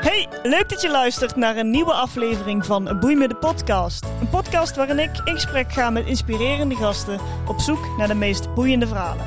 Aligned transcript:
Hey, 0.00 0.28
leuk 0.42 0.68
dat 0.68 0.80
je 0.80 0.90
luistert 0.90 1.36
naar 1.36 1.56
een 1.56 1.70
nieuwe 1.70 1.92
aflevering 1.92 2.66
van 2.66 2.98
Boei 3.00 3.16
me 3.16 3.28
de 3.28 3.36
podcast. 3.36 4.04
Een 4.20 4.28
podcast 4.28 4.76
waarin 4.76 4.98
ik 4.98 5.20
in 5.24 5.34
gesprek 5.34 5.72
ga 5.72 5.90
met 5.90 6.06
inspirerende 6.06 6.74
gasten 6.74 7.20
op 7.46 7.60
zoek 7.60 7.96
naar 7.96 8.08
de 8.08 8.14
meest 8.14 8.54
boeiende 8.54 8.86
verhalen. 8.86 9.26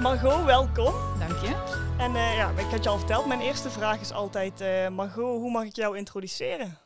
Margot, 0.00 0.44
welkom. 0.44 0.94
Dank 1.18 1.40
je. 1.40 1.76
En 1.98 2.14
eh, 2.14 2.36
ja, 2.36 2.50
ik 2.50 2.64
had 2.70 2.84
je 2.84 2.90
al 2.90 2.98
verteld, 2.98 3.26
mijn 3.26 3.40
eerste 3.40 3.70
vraag 3.70 4.00
is 4.00 4.12
altijd, 4.12 4.60
eh, 4.60 4.88
Margot, 4.88 5.40
hoe 5.40 5.50
mag 5.50 5.64
ik 5.64 5.76
jou 5.76 5.96
introduceren? 5.96 6.78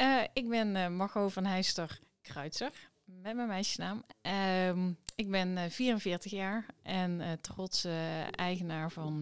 Uh, 0.00 0.22
ik 0.32 0.48
ben 0.48 0.76
uh, 0.76 0.88
Margot 0.88 1.32
van 1.32 1.44
Heijster 1.44 1.98
Kruitser, 2.28 2.90
met 3.04 3.36
mijn 3.36 3.48
meisjesnaam. 3.48 4.04
Ehm, 4.20 4.92
ik 5.14 5.30
ben 5.30 5.70
44 5.70 6.30
jaar 6.30 6.66
en 6.82 7.38
trots 7.40 7.86
eigenaar 8.30 8.90
van 8.90 9.20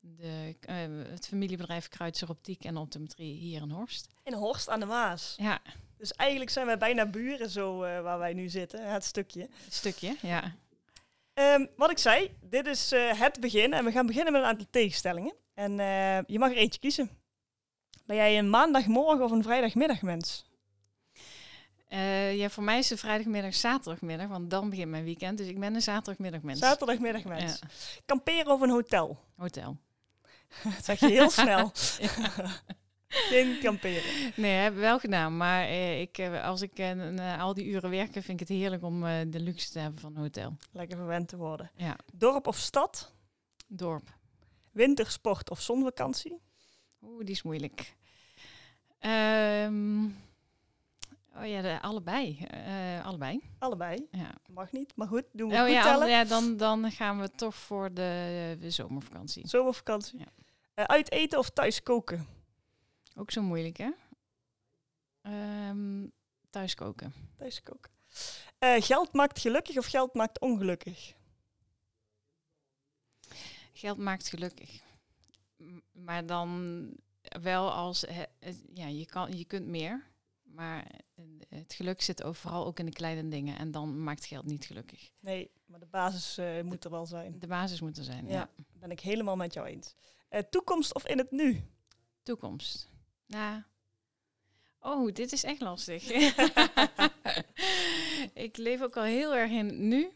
de, 0.00 0.54
het 1.10 1.26
familiebedrijf 1.26 1.88
Kruitser 1.88 2.28
Optiek 2.28 2.64
en 2.64 2.76
Optometrie 2.76 3.34
hier 3.34 3.62
in 3.62 3.70
Horst. 3.70 4.08
In 4.24 4.32
Horst 4.32 4.68
aan 4.68 4.80
de 4.80 4.86
Maas? 4.86 5.34
Ja. 5.36 5.60
Dus 5.96 6.12
eigenlijk 6.12 6.50
zijn 6.50 6.66
wij 6.66 6.78
bijna 6.78 7.06
buren 7.06 7.50
zo 7.50 7.78
waar 7.78 8.18
wij 8.18 8.32
nu 8.32 8.48
zitten, 8.48 8.92
het 8.92 9.04
stukje. 9.04 9.48
Het 9.64 9.74
stukje, 9.74 10.16
ja. 10.22 10.54
Um, 11.38 11.68
wat 11.76 11.90
ik 11.90 11.98
zei, 11.98 12.36
dit 12.40 12.66
is 12.66 12.92
uh, 12.92 13.20
het 13.20 13.40
begin 13.40 13.72
en 13.72 13.84
we 13.84 13.92
gaan 13.92 14.06
beginnen 14.06 14.32
met 14.32 14.42
een 14.42 14.48
aantal 14.48 14.66
tegenstellingen. 14.70 15.34
En 15.54 15.70
uh, 15.78 16.22
je 16.22 16.38
mag 16.38 16.50
er 16.50 16.56
eentje 16.56 16.80
kiezen. 16.80 17.10
Ben 18.04 18.16
jij 18.16 18.38
een 18.38 18.50
maandagmorgen 18.50 19.24
of 19.24 19.30
een 19.30 19.42
vrijdagmiddag 19.42 20.02
mens? 20.02 20.45
Uh, 22.36 22.42
ja, 22.42 22.50
voor 22.50 22.62
mij 22.62 22.78
is 22.78 22.90
het 22.90 23.00
vrijdagmiddag, 23.00 23.54
zaterdagmiddag, 23.54 24.28
want 24.28 24.50
dan 24.50 24.70
begint 24.70 24.90
mijn 24.90 25.04
weekend. 25.04 25.38
Dus 25.38 25.46
ik 25.46 25.60
ben 25.60 25.74
een 25.74 25.82
zaterdagmiddag 25.82 26.42
mens. 26.42 26.58
Zaterdagmiddag 26.58 27.24
mens. 27.24 27.58
Ja. 27.60 27.68
Kamperen 28.06 28.52
of 28.52 28.60
een 28.60 28.70
hotel? 28.70 29.18
Hotel. 29.36 29.76
dat 30.74 30.84
zeg 30.84 31.00
je 31.00 31.06
heel 31.06 31.30
snel. 31.30 31.72
Geen 33.08 33.58
kamperen. 33.58 34.32
Nee, 34.36 34.52
heb 34.52 34.72
ik 34.72 34.78
wel 34.78 34.98
gedaan. 34.98 35.36
Maar 35.36 35.62
eh, 35.62 36.00
ik, 36.00 36.20
als 36.42 36.62
ik 36.62 36.78
uh, 36.78 37.40
al 37.40 37.54
die 37.54 37.64
uren 37.64 37.90
werken, 37.90 38.22
vind 38.22 38.40
ik 38.40 38.48
het 38.48 38.58
heerlijk 38.58 38.82
om 38.82 39.00
de 39.30 39.40
luxe 39.40 39.70
te 39.70 39.78
hebben 39.78 40.00
van 40.00 40.16
een 40.16 40.22
hotel. 40.22 40.56
Lekker 40.72 40.96
verwend 40.96 41.28
te 41.28 41.36
worden. 41.36 41.70
Ja. 41.74 41.96
Dorp 42.12 42.46
of 42.46 42.56
stad? 42.56 43.12
Dorp. 43.66 44.14
Wintersport 44.72 45.50
of 45.50 45.60
zonvakantie? 45.60 46.40
Oeh, 47.02 47.24
die 47.24 47.34
is 47.34 47.42
moeilijk. 47.42 47.94
Um, 49.00 50.16
oh 51.38 51.46
ja, 51.46 51.62
de, 51.62 51.82
allebei. 51.82 52.46
allebei. 53.02 53.50
Allebei? 53.58 54.06
Ja. 54.10 54.34
Mag 54.46 54.72
niet, 54.72 54.96
maar 54.96 55.06
goed. 55.06 55.24
Doen 55.32 55.48
we 55.48 55.54
oh, 55.54 55.60
goed 55.60 55.70
ja, 55.70 55.82
tellen. 55.82 56.08
ja 56.08 56.24
dan, 56.24 56.56
dan 56.56 56.90
gaan 56.90 57.20
we 57.20 57.30
toch 57.30 57.54
voor 57.54 57.94
de, 57.94 58.56
de 58.60 58.70
zomervakantie. 58.70 59.48
Zomervakantie. 59.48 60.18
Ja. 60.74 60.86
uit 60.86 61.10
eten 61.10 61.38
of 61.38 61.50
thuis 61.50 61.82
koken? 61.82 62.26
Ook 63.16 63.30
zo 63.30 63.42
moeilijk, 63.42 63.76
hè? 63.76 63.90
Um, 65.68 66.12
thuis 66.50 66.74
koken. 66.74 67.12
Thuis 67.36 67.62
koken. 67.62 67.90
Uh, 68.58 68.74
geld 68.82 69.12
maakt 69.12 69.40
gelukkig 69.40 69.76
of 69.76 69.86
geld 69.86 70.14
maakt 70.14 70.40
ongelukkig? 70.40 71.14
Geld 73.72 73.98
maakt 73.98 74.28
gelukkig. 74.28 74.80
M 75.56 75.78
maar 75.92 76.26
dan 76.26 76.90
wel 77.42 77.72
als... 77.72 78.04
ja, 78.74 78.86
je, 78.86 79.06
kan, 79.06 79.36
je 79.36 79.44
kunt 79.44 79.66
meer. 79.66 80.06
Maar 80.56 80.86
het 81.48 81.74
geluk 81.74 82.02
zit 82.02 82.22
ook 82.22 82.34
vooral 82.34 82.66
ook 82.66 82.78
in 82.78 82.86
de 82.86 82.92
kleine 82.92 83.28
dingen. 83.28 83.58
En 83.58 83.70
dan 83.70 84.02
maakt 84.02 84.24
geld 84.24 84.46
niet 84.46 84.64
gelukkig. 84.64 85.10
Nee, 85.20 85.50
maar 85.66 85.80
de 85.80 85.86
basis 85.86 86.38
uh, 86.38 86.62
moet 86.62 86.84
er 86.84 86.90
wel 86.90 87.06
zijn. 87.06 87.38
De 87.38 87.46
basis 87.46 87.80
moet 87.80 87.96
er 87.96 88.04
zijn, 88.04 88.26
ja. 88.26 88.32
ja. 88.32 88.50
Ben 88.72 88.90
ik 88.90 89.00
helemaal 89.00 89.36
met 89.36 89.54
jou 89.54 89.66
eens. 89.66 89.94
Uh, 90.30 90.40
toekomst 90.40 90.94
of 90.94 91.06
in 91.06 91.18
het 91.18 91.30
nu? 91.30 91.62
Toekomst. 92.22 92.90
Nou, 93.26 93.62
oh, 94.80 95.12
dit 95.12 95.32
is 95.32 95.44
echt 95.44 95.60
lastig. 95.60 96.08
ik 98.46 98.56
leef 98.56 98.82
ook 98.82 98.96
al 98.96 99.02
heel 99.02 99.34
erg 99.34 99.50
in 99.50 99.88
nu. 99.88 100.10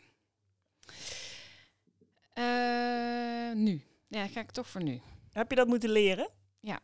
Uh, 2.35 3.53
nu. 3.53 3.83
Ja, 4.09 4.27
ga 4.27 4.41
ik 4.41 4.51
toch 4.51 4.69
voor 4.69 4.83
nu. 4.83 5.01
Heb 5.33 5.51
je 5.51 5.57
dat 5.57 5.67
moeten 5.67 5.91
leren? 5.91 6.31
Ja. 6.61 6.81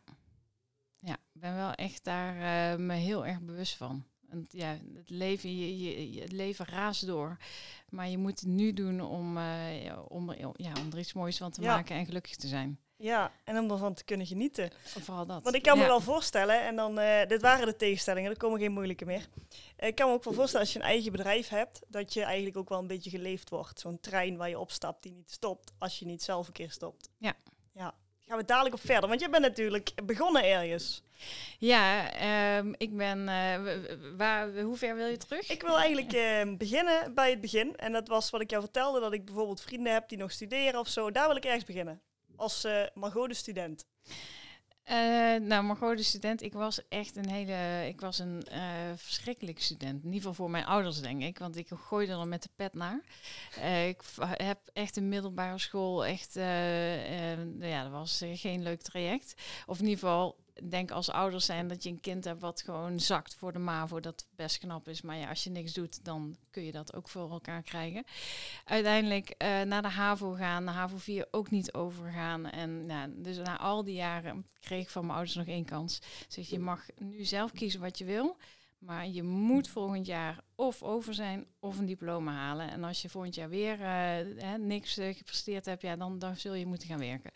Ben 1.39 1.55
wel 1.55 1.71
echt 1.71 2.03
daar 2.03 2.35
uh, 2.35 2.79
me 2.85 2.93
heel 2.93 3.25
erg 3.25 3.41
bewust 3.41 3.75
van. 3.75 4.05
Want 4.29 4.51
ja, 4.51 4.77
het 4.95 5.09
leven, 5.09 5.57
je, 5.57 6.11
je, 6.11 6.21
het 6.21 6.31
leven 6.31 6.65
raast 6.65 7.05
door. 7.05 7.37
Maar 7.89 8.09
je 8.09 8.17
moet 8.17 8.39
het 8.39 8.49
nu 8.49 8.73
doen 8.73 9.01
om, 9.01 9.37
uh, 9.37 9.43
om, 10.07 10.33
ja, 10.55 10.71
om 10.79 10.91
er 10.91 10.99
iets 10.99 11.13
moois 11.13 11.37
van 11.37 11.51
te 11.51 11.61
ja. 11.61 11.75
maken 11.75 11.95
en 11.95 12.05
gelukkig 12.05 12.35
te 12.35 12.47
zijn. 12.47 12.79
Ja, 12.95 13.31
en 13.43 13.57
om 13.57 13.71
ervan 13.71 13.93
te 13.93 14.03
kunnen 14.03 14.27
genieten. 14.27 14.71
Vooral 14.83 15.25
dat. 15.25 15.43
Want 15.43 15.55
ik 15.55 15.61
kan 15.61 15.75
ja. 15.75 15.81
me 15.81 15.87
wel 15.87 16.01
voorstellen, 16.01 16.65
en 16.65 16.75
dan, 16.75 16.99
uh, 16.99 17.25
dit 17.27 17.41
waren 17.41 17.65
de 17.65 17.75
tegenstellingen, 17.75 18.31
er 18.31 18.37
komen 18.37 18.59
geen 18.59 18.71
moeilijke 18.71 19.05
meer. 19.05 19.27
Ik 19.77 19.95
kan 19.95 20.07
me 20.07 20.13
ook 20.13 20.23
wel 20.23 20.33
voorstellen, 20.33 20.65
als 20.65 20.73
je 20.73 20.79
een 20.79 20.85
eigen 20.85 21.11
bedrijf 21.11 21.47
hebt, 21.47 21.81
dat 21.87 22.13
je 22.13 22.23
eigenlijk 22.23 22.57
ook 22.57 22.69
wel 22.69 22.79
een 22.79 22.87
beetje 22.87 23.09
geleefd 23.09 23.49
wordt. 23.49 23.79
Zo'n 23.79 23.99
trein 23.99 24.37
waar 24.37 24.49
je 24.49 24.59
opstapt 24.59 25.03
die 25.03 25.11
niet 25.11 25.31
stopt, 25.31 25.73
als 25.77 25.99
je 25.99 26.05
niet 26.05 26.23
zelf 26.23 26.47
een 26.47 26.53
keer 26.53 26.71
stopt. 26.71 27.09
Ja. 27.17 27.33
Ja. 27.73 27.93
Gaan 28.27 28.37
we 28.37 28.45
dadelijk 28.45 28.75
op 28.75 28.81
verder, 28.81 29.09
want 29.09 29.21
je 29.21 29.29
bent 29.29 29.43
natuurlijk 29.43 29.91
begonnen 30.05 30.43
ergens. 30.43 31.03
Ja, 31.57 32.57
um, 32.57 32.75
ik 32.77 32.97
ben. 32.97 33.19
Uh, 33.19 33.59
waar, 34.17 34.59
hoe 34.59 34.77
ver 34.77 34.95
wil 34.95 35.07
je 35.07 35.17
terug? 35.17 35.49
Ik 35.49 35.61
wil 35.61 35.77
eigenlijk 35.77 36.13
uh, 36.13 36.57
beginnen 36.57 37.13
bij 37.13 37.29
het 37.29 37.41
begin. 37.41 37.75
En 37.75 37.91
dat 37.91 38.07
was 38.07 38.29
wat 38.29 38.41
ik 38.41 38.49
jou 38.49 38.63
vertelde, 38.63 38.99
dat 38.99 39.13
ik 39.13 39.25
bijvoorbeeld 39.25 39.61
vrienden 39.61 39.93
heb 39.93 40.09
die 40.09 40.17
nog 40.17 40.31
studeren 40.31 40.79
of 40.79 40.87
zo. 40.87 41.11
Daar 41.11 41.27
wil 41.27 41.35
ik 41.35 41.45
ergens 41.45 41.65
beginnen 41.65 42.01
als 42.35 42.65
uh, 42.65 42.83
Margot 42.93 43.29
de 43.29 43.35
student? 43.35 43.85
Uh, 44.89 45.35
nou, 45.35 45.63
Margot 45.63 45.97
de 45.97 46.03
student, 46.03 46.41
ik 46.41 46.53
was 46.53 46.87
echt 46.87 47.15
een 47.15 47.29
hele, 47.29 47.87
ik 47.87 48.01
was 48.01 48.19
een 48.19 48.47
uh, 48.51 48.59
verschrikkelijke 48.95 49.61
student. 49.61 50.03
In 50.03 50.05
ieder 50.05 50.17
geval 50.19 50.33
voor 50.33 50.49
mijn 50.49 50.65
ouders, 50.65 51.01
denk 51.01 51.21
ik, 51.21 51.37
want 51.39 51.55
ik 51.55 51.67
gooide 51.69 52.11
er 52.11 52.27
met 52.27 52.43
de 52.43 52.49
pet 52.55 52.73
naar. 52.73 53.01
Uh, 53.57 53.87
ik 53.87 54.01
heb 54.19 54.59
echt 54.73 54.97
een 54.97 55.09
middelbare 55.09 55.59
school, 55.59 56.05
echt, 56.05 56.33
ja, 57.59 57.83
dat 57.83 57.91
was 57.91 58.23
geen 58.33 58.63
leuk 58.63 58.81
traject. 58.81 59.33
Of 59.65 59.79
in 59.79 59.85
ieder 59.85 59.99
geval, 59.99 60.35
denk 60.63 60.91
als 60.91 61.09
ouders 61.09 61.45
zijn 61.45 61.67
dat 61.67 61.83
je 61.83 61.89
een 61.89 61.99
kind 61.99 62.23
hebt 62.23 62.41
wat 62.41 62.61
gewoon 62.61 62.99
zakt 62.99 63.35
voor 63.35 63.53
de 63.53 63.59
MAVO, 63.59 63.99
dat 63.99 64.25
best 64.35 64.57
knap 64.57 64.87
is. 64.87 65.01
Maar 65.01 65.17
ja, 65.17 65.29
als 65.29 65.43
je 65.43 65.49
niks 65.49 65.73
doet, 65.73 66.05
dan 66.05 66.35
kun 66.51 66.63
je 66.63 66.71
dat 66.71 66.95
ook 66.95 67.09
voor 67.09 67.31
elkaar 67.31 67.63
krijgen. 67.63 68.03
Uiteindelijk 68.65 69.29
uh, 69.37 69.61
naar 69.61 69.81
de 69.81 69.87
HAVO 69.87 70.31
gaan, 70.31 70.63
naar 70.63 70.73
HAVO 70.73 70.97
4 70.97 71.27
ook 71.31 71.49
niet 71.49 71.73
overgaan. 71.73 72.49
En 72.49 72.87
dus 73.15 73.37
na 73.37 73.57
al 73.57 73.83
die 73.83 73.95
jaren 73.95 74.45
kreeg 74.59 74.81
ik 74.81 74.89
van 74.89 75.01
mijn 75.01 75.17
ouders 75.17 75.35
nog 75.35 75.47
één 75.47 75.65
kans. 75.65 76.01
Zeg, 76.27 76.49
je 76.49 76.59
mag 76.59 76.85
nu 76.97 77.23
zelf 77.23 77.51
kiezen 77.51 77.79
wat 77.79 77.97
je 77.97 78.05
wil. 78.05 78.37
Maar 78.77 79.07
je 79.07 79.23
moet 79.23 79.67
volgend 79.67 80.05
jaar 80.05 80.39
of 80.55 80.83
over 80.83 81.13
zijn 81.13 81.45
of 81.59 81.77
een 81.77 81.85
diploma 81.85 82.31
halen. 82.31 82.69
En 82.71 82.83
als 82.83 83.01
je 83.01 83.09
volgend 83.09 83.35
jaar 83.35 83.49
weer 83.49 83.79
uh, 83.79 83.85
hè, 84.43 84.57
niks 84.57 84.97
uh, 84.97 85.15
gepresteerd 85.15 85.65
hebt, 85.65 85.81
ja, 85.81 85.95
dan, 85.95 86.19
dan 86.19 86.35
zul 86.35 86.53
je 86.53 86.65
moeten 86.65 86.87
gaan 86.87 86.99
werken. 86.99 87.31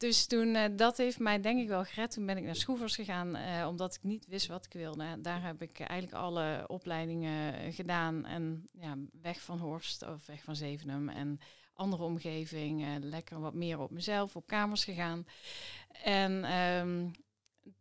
Dus 0.00 0.26
toen, 0.26 0.54
uh, 0.54 0.64
dat 0.72 0.96
heeft 0.96 1.18
mij 1.18 1.40
denk 1.40 1.60
ik 1.60 1.68
wel 1.68 1.84
gered. 1.84 2.10
Toen 2.10 2.26
ben 2.26 2.36
ik 2.36 2.44
naar 2.44 2.56
Schroevers 2.56 2.94
gegaan, 2.94 3.36
uh, 3.36 3.66
omdat 3.68 3.94
ik 3.94 4.02
niet 4.02 4.26
wist 4.26 4.46
wat 4.46 4.64
ik 4.64 4.72
wilde. 4.72 5.20
Daar 5.20 5.42
heb 5.42 5.62
ik 5.62 5.80
eigenlijk 5.80 6.22
alle 6.22 6.64
opleidingen 6.66 7.72
gedaan. 7.72 8.24
En 8.26 8.68
ja, 8.72 8.96
weg 9.22 9.40
van 9.40 9.58
Horst 9.58 10.02
of 10.02 10.26
weg 10.26 10.42
van 10.42 10.56
Zevenum 10.56 11.08
en 11.08 11.40
andere 11.72 12.02
omgeving. 12.02 12.82
Uh, 12.82 12.88
lekker 13.00 13.40
wat 13.40 13.54
meer 13.54 13.78
op 13.78 13.90
mezelf, 13.90 14.36
op 14.36 14.46
kamers 14.46 14.84
gegaan. 14.84 15.26
En 16.02 16.52
um, 16.52 17.10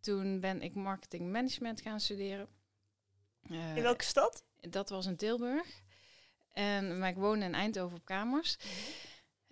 toen 0.02 0.40
ben 0.40 0.62
ik 0.62 0.76
marketing 0.76 1.32
management 1.32 1.82
gaan 1.82 2.00
studeren. 2.00 2.48
in 3.50 3.82
welke 3.82 4.04
stad? 4.04 4.44
Dat 4.60 4.90
was 4.90 5.06
in 5.06 5.16
Tilburg. 5.16 5.82
En, 6.54 7.00
maar 7.00 7.10
ik 7.10 7.18
woonde 7.18 7.46
in 7.46 7.54
Eindhoven 7.54 7.98
op 7.98 8.06
kamers. 8.06 8.58
Mm 8.58 8.70
-hmm. 8.70 9.09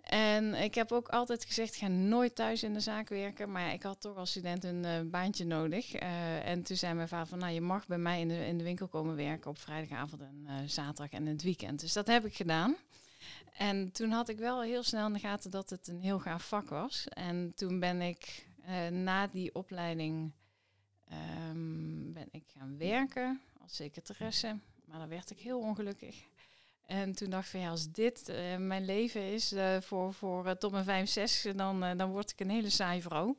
En 0.07 0.54
ik 0.54 0.75
heb 0.75 0.92
ook 0.92 1.07
altijd 1.07 1.45
gezegd, 1.45 1.75
ga 1.75 1.88
nooit 1.88 2.36
thuis 2.36 2.63
in 2.63 2.74
de 2.74 2.80
zaak 2.80 3.09
werken. 3.09 3.51
Maar 3.51 3.74
ik 3.74 3.83
had 3.83 4.01
toch 4.01 4.18
als 4.18 4.30
student 4.30 4.63
een 4.63 4.83
uh, 4.83 5.01
baantje 5.01 5.45
nodig. 5.45 6.01
Uh, 6.01 6.48
en 6.48 6.63
toen 6.63 6.77
zei 6.77 6.94
mijn 6.94 7.07
vader 7.07 7.27
van, 7.27 7.39
nou 7.39 7.54
je 7.54 7.62
mag 7.62 7.88
bij 7.88 7.98
mij 7.98 8.19
in 8.19 8.27
de, 8.27 8.45
in 8.45 8.57
de 8.57 8.63
winkel 8.63 8.88
komen 8.88 9.15
werken 9.15 9.50
op 9.50 9.57
vrijdagavond 9.57 10.21
en 10.21 10.45
uh, 10.45 10.54
zaterdag 10.65 11.19
en 11.19 11.25
het 11.25 11.44
weekend. 11.44 11.80
Dus 11.80 11.94
dat 11.94 12.07
heb 12.07 12.25
ik 12.25 12.36
gedaan. 12.36 12.75
En 13.57 13.92
toen 13.92 14.12
had 14.12 14.30
ik 14.30 14.38
wel 14.38 14.62
heel 14.62 14.83
snel 14.83 15.07
in 15.07 15.13
de 15.13 15.19
gaten 15.19 15.51
dat 15.51 15.69
het 15.69 15.88
een 15.88 16.01
heel 16.01 16.19
gaaf 16.19 16.48
vak 16.48 16.69
was. 16.69 17.07
En 17.07 17.54
toen 17.56 17.80
ben 17.80 18.01
ik 18.01 18.45
na 18.92 19.27
die 19.27 19.56
opleiding 19.56 20.31
um, 21.50 22.13
ben 22.13 22.27
ik 22.31 22.44
gaan 22.57 22.77
werken 22.77 23.42
als 23.62 23.75
secretaresse. 23.75 24.59
Maar 24.86 25.00
daar 25.00 25.07
werd 25.07 25.30
ik 25.30 25.39
heel 25.39 25.59
ongelukkig. 25.59 26.25
En 26.87 27.15
toen 27.15 27.29
dacht 27.29 27.45
ik 27.45 27.51
van 27.51 27.59
ja, 27.59 27.69
als 27.69 27.91
dit 27.91 28.29
eh, 28.29 28.55
mijn 28.57 28.85
leven 28.85 29.21
is 29.21 29.53
uh, 29.53 29.77
voor, 29.81 30.13
voor 30.13 30.45
uh, 30.45 30.51
tot 30.51 30.71
mijn 30.71 30.83
65, 30.83 31.55
dan, 31.55 31.97
dan 31.97 32.09
word 32.09 32.31
ik 32.31 32.39
een 32.39 32.49
hele 32.49 32.69
saai 32.69 33.01
vrouw. 33.01 33.37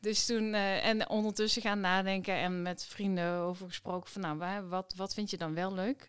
Dus 0.00 0.26
toen, 0.26 0.54
en 0.54 1.08
ondertussen 1.08 1.62
gaan 1.62 1.80
nadenken 1.80 2.34
en 2.34 2.62
met 2.62 2.86
vrienden 2.86 3.32
over 3.32 3.66
gesproken 3.66 4.10
van 4.10 4.20
nou, 4.20 4.62
wat, 4.68 4.94
wat 4.96 5.14
vind 5.14 5.30
je 5.30 5.36
dan 5.36 5.54
wel 5.54 5.74
leuk? 5.74 6.08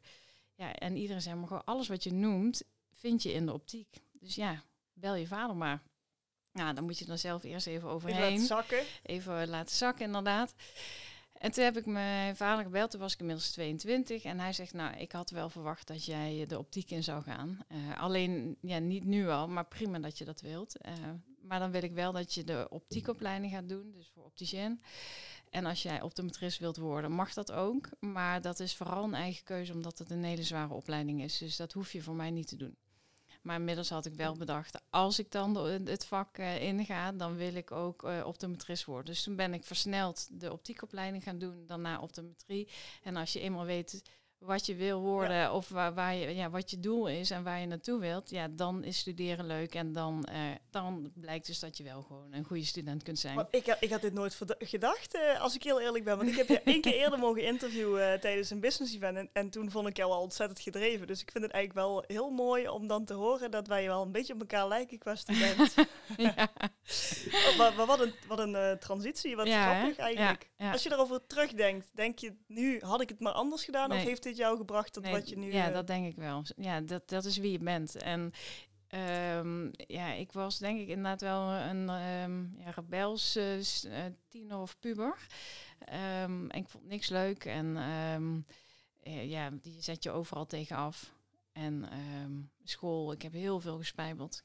Ja, 0.56 0.76
en 0.76 0.96
iedereen 0.96 1.22
zei 1.22 1.36
maar 1.36 1.48
gewoon 1.48 1.66
alles 1.66 1.88
wat 1.88 2.04
je 2.04 2.14
noemt, 2.14 2.64
vind 2.92 3.24
je 3.24 3.34
in 3.34 3.46
de 3.46 3.54
optiek. 3.54 3.98
Dus 4.12 4.36
ja, 4.36 4.64
bel 4.94 5.16
je 5.16 5.28
vader 5.28 5.56
maar. 5.56 5.82
Nou, 6.54 6.74
dan 6.74 6.84
moet 6.84 7.00
je 7.00 7.06
dan 7.06 7.18
zelf 7.18 7.44
eerst 7.44 7.68
even 7.68 7.90
overheen. 7.90 8.18
Even 8.18 8.32
laten 8.32 8.48
zakken. 8.48 8.84
Even 9.04 9.48
laten 9.48 9.76
zakken, 9.76 10.06
inderdaad. 10.06 10.54
En 11.40 11.52
toen 11.52 11.64
heb 11.64 11.78
ik 11.78 11.86
mijn 11.86 12.36
vader 12.36 12.64
gebeld, 12.64 12.92
toen 12.92 13.00
was 13.00 13.14
ik 13.14 13.20
inmiddels 13.20 13.52
22. 13.52 14.24
En 14.24 14.40
hij 14.40 14.54
zegt, 14.54 14.74
nou, 14.74 14.98
ik 14.98 15.12
had 15.12 15.30
wel 15.30 15.50
verwacht 15.50 15.88
dat 15.88 16.06
jij 16.06 16.46
de 16.48 16.58
optiek 16.58 16.92
in 16.92 17.04
zou 17.04 17.24
gaan. 17.24 17.60
Uh, 17.72 18.02
alleen, 18.02 18.58
ja, 18.62 18.78
niet 18.80 19.06
nu 19.06 19.30
al, 19.30 19.48
maar 19.48 19.66
prima 19.66 20.00
dat 20.00 20.18
je 20.18 20.26
dat 20.26 20.42
wilt. 20.42 20.76
Uh, 20.88 20.94
maar 21.42 21.60
dan 21.60 21.72
wil 21.72 21.84
ik 21.84 21.92
wel 21.92 22.12
dat 22.12 22.34
je 22.34 22.44
de 22.44 22.68
optiekopleiding 22.70 23.54
gaat 23.54 23.70
doen, 23.70 23.92
dus 23.92 24.12
voor 24.14 24.24
opticien. 24.24 24.82
En 25.50 25.66
als 25.66 25.84
jij 25.84 26.02
optometrist 26.02 26.60
wilt 26.60 26.78
worden, 26.78 27.12
mag 27.12 27.34
dat 27.34 27.52
ook. 27.52 27.90
Maar 28.00 28.42
dat 28.42 28.60
is 28.60 28.76
vooral 28.76 29.04
een 29.04 29.14
eigen 29.14 29.44
keuze, 29.44 29.74
omdat 29.74 29.98
het 29.98 30.12
een 30.12 30.24
hele 30.24 30.44
zware 30.44 30.74
opleiding 30.74 31.24
is. 31.24 31.38
Dus 31.38 31.56
dat 31.56 31.74
hoef 31.74 31.92
je 31.92 32.02
voor 32.02 32.16
mij 32.16 32.32
niet 32.32 32.48
te 32.48 32.56
doen. 32.56 32.78
Maar 33.42 33.56
inmiddels 33.56 33.90
had 33.90 34.06
ik 34.06 34.14
wel 34.14 34.38
bedacht, 34.38 34.82
als 34.90 35.20
ik 35.20 35.32
dan 35.32 35.56
het 35.66 36.06
vak 36.06 36.38
uh, 36.38 36.62
inga, 36.62 37.12
dan 37.12 37.36
wil 37.36 37.56
ik 37.56 37.72
ook 37.72 38.04
uh, 38.04 38.26
optometrist 38.26 38.86
worden. 38.86 39.06
Dus 39.06 39.24
toen 39.24 39.36
ben 39.36 39.54
ik 39.54 39.64
versneld 39.64 40.40
de 40.40 40.52
optiekopleiding 40.52 41.24
gaan 41.24 41.40
doen, 41.40 41.66
daarna 41.66 42.00
optometrie. 42.00 42.70
En 43.04 43.16
als 43.16 43.34
je 43.34 43.40
eenmaal 43.40 43.66
weet 43.66 44.02
wat 44.40 44.66
je 44.66 44.76
wil 44.76 45.02
worden 45.02 45.54
of 45.54 45.70
waar, 45.70 45.94
waar, 45.94 46.16
je, 46.16 46.36
ja, 46.36 46.50
wat 46.50 46.70
je 46.70 46.80
doel 46.80 47.08
is 47.08 47.32
en 47.32 47.44
waar 47.44 47.60
je 47.60 47.66
naartoe 47.66 48.00
wilt, 48.00 48.30
ja, 48.30 48.48
dan 48.48 48.84
is 48.84 48.98
studeren 48.98 49.46
leuk 49.46 49.76
en 49.76 49.94
dan, 49.94 50.28
uh, 50.32 50.38
dan 50.70 51.12
blijkt 51.16 51.46
dus 51.46 51.60
dat 51.60 51.78
je 51.78 51.84
wel 51.84 52.02
gewoon 52.02 52.34
een 52.34 52.44
goede 52.44 52.66
student 52.66 53.04
kunt 53.04 53.20
zijn. 53.20 53.36
Maar 53.36 53.48
ik, 53.52 53.78
ik 53.80 53.90
had 53.90 54.02
dit 54.02 54.14
nooit 54.14 54.40
gedacht, 54.60 55.16
uh, 55.16 55.42
als 55.42 55.56
ik 55.56 55.64
heel 55.64 55.82
eerlijk 55.82 56.04
ben. 56.04 56.18
Want 56.18 56.30
ik 56.30 56.36
heb 56.36 56.48
je 56.48 56.62
één 56.62 56.82
keer 56.82 56.94
eerder 56.94 57.20
mogen 57.20 57.44
interviewen 57.44 58.14
uh, 58.14 58.20
tijdens 58.20 58.50
een 58.50 58.60
business 58.60 58.96
event 58.96 59.18
en, 59.18 59.30
en, 59.34 59.50
toen 59.50 59.72
vond 59.72 59.88
ik 59.88 59.98
jou 59.98 60.12
al 60.12 60.22
ontzettend 60.22 60.60
gedreven. 60.60 61.08
Dus 61.08 61.22
ik 61.22 61.32
vind 61.32 61.44
het 61.44 61.54
eigenlijk 61.54 61.86
wel 61.86 62.04
heel 62.08 62.30
mooi 62.30 62.70
om 62.70 62.88
dan 62.88 63.06
te 63.06 63.14
horen 63.14 63.52
dat 63.52 63.68
wij 63.68 63.86
wel 63.86 64.02
een 64.02 64.12
beetje 64.12 64.34
op 64.34 64.40
elkaar 64.40 64.68
lijken 64.68 64.98
qua 64.98 65.16
student. 65.16 65.74
oh, 65.78 66.18
maar, 67.58 67.74
maar, 67.76 67.86
wat 67.86 68.00
een, 68.00 68.14
wat 68.28 68.40
een 68.40 68.80
transitie, 68.80 69.36
wat 69.36 69.48
ja, 69.48 69.74
grappig 69.74 69.98
eigenlijk. 69.98 70.50
Ja, 70.58 70.72
als 70.72 70.84
je 70.84 70.92
erover 70.92 71.28
terugdenkt, 71.28 71.90
denk 71.94 72.20
je 72.20 72.34
nu, 72.48 72.80
had 72.82 73.02
ik 73.02 73.10
het 73.10 73.20
maar 73.20 73.34
anders 73.34 73.64
gedaan 73.64 73.90
nee. 73.90 73.98
of 73.98 74.04
heeft 74.04 74.24
dit 74.24 74.29
jou 74.38 74.58
gebracht 74.58 74.94
tot 74.94 75.10
wat 75.10 75.30
je 75.30 75.38
nu... 75.38 75.52
Ja, 75.52 75.68
uh... 75.68 75.74
dat 75.74 75.88
denk 75.88 76.08
ik 76.08 76.16
wel. 76.16 76.44
Ja, 76.56 76.82
dat, 76.82 77.10
dat 77.10 77.26
is 77.26 77.38
wie 77.38 77.52
je 77.52 77.60
bent. 77.60 77.96
En 77.96 78.34
um, 79.38 79.72
ja, 79.74 80.12
ik 80.12 80.32
was 80.32 80.58
denk 80.58 80.80
ik 80.80 80.88
inderdaad 80.88 81.22
wel 81.22 81.50
een 81.50 81.90
um, 81.90 82.56
ja, 82.58 82.72
rebels 82.76 83.36
uh, 83.36 84.06
tiener 84.28 84.58
of 84.58 84.80
puber. 84.80 85.28
Um, 86.22 86.50
en 86.50 86.60
ik 86.60 86.70
vond 86.70 86.86
niks 86.86 87.10
leuk. 87.10 87.46
En 87.46 87.78
ja, 89.04 89.50
die 89.62 89.82
zet 89.82 90.04
je 90.04 90.12
overal 90.12 90.46
tegen 90.46 90.76
af. 90.76 91.14
En 91.52 91.90
school, 92.64 93.12
ik 93.12 93.22
heb 93.22 93.34
heel 93.34 93.60
veel 93.60 93.78
gespijbeld. 93.78 94.44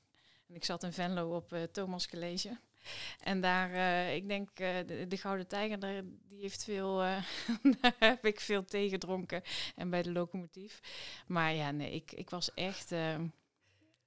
En 0.48 0.54
ik 0.54 0.64
zat 0.64 0.82
in 0.82 0.92
Venlo 0.92 1.36
op 1.36 1.52
uh, 1.52 1.62
Thomas 1.62 2.08
College. 2.08 2.58
En 3.18 3.40
daar, 3.40 3.70
uh, 3.70 4.14
ik 4.14 4.28
denk, 4.28 4.48
uh, 4.60 4.76
de, 4.86 5.06
de, 5.08 5.16
Gouden 5.16 5.46
Tijger, 5.46 5.78
daar, 5.78 6.02
die 6.28 6.40
heeft 6.40 6.64
veel, 6.64 7.04
uh, 7.04 7.24
daar 7.80 7.94
heb 7.98 8.26
ik 8.26 8.40
veel 8.40 8.64
tegedronken. 8.64 9.42
En 9.74 9.90
bij 9.90 10.02
de 10.02 10.12
locomotief. 10.12 10.80
Maar 11.26 11.52
ja, 11.52 11.70
nee, 11.70 11.92
ik, 11.92 12.12
ik 12.12 12.30
was 12.30 12.54
echt, 12.54 12.90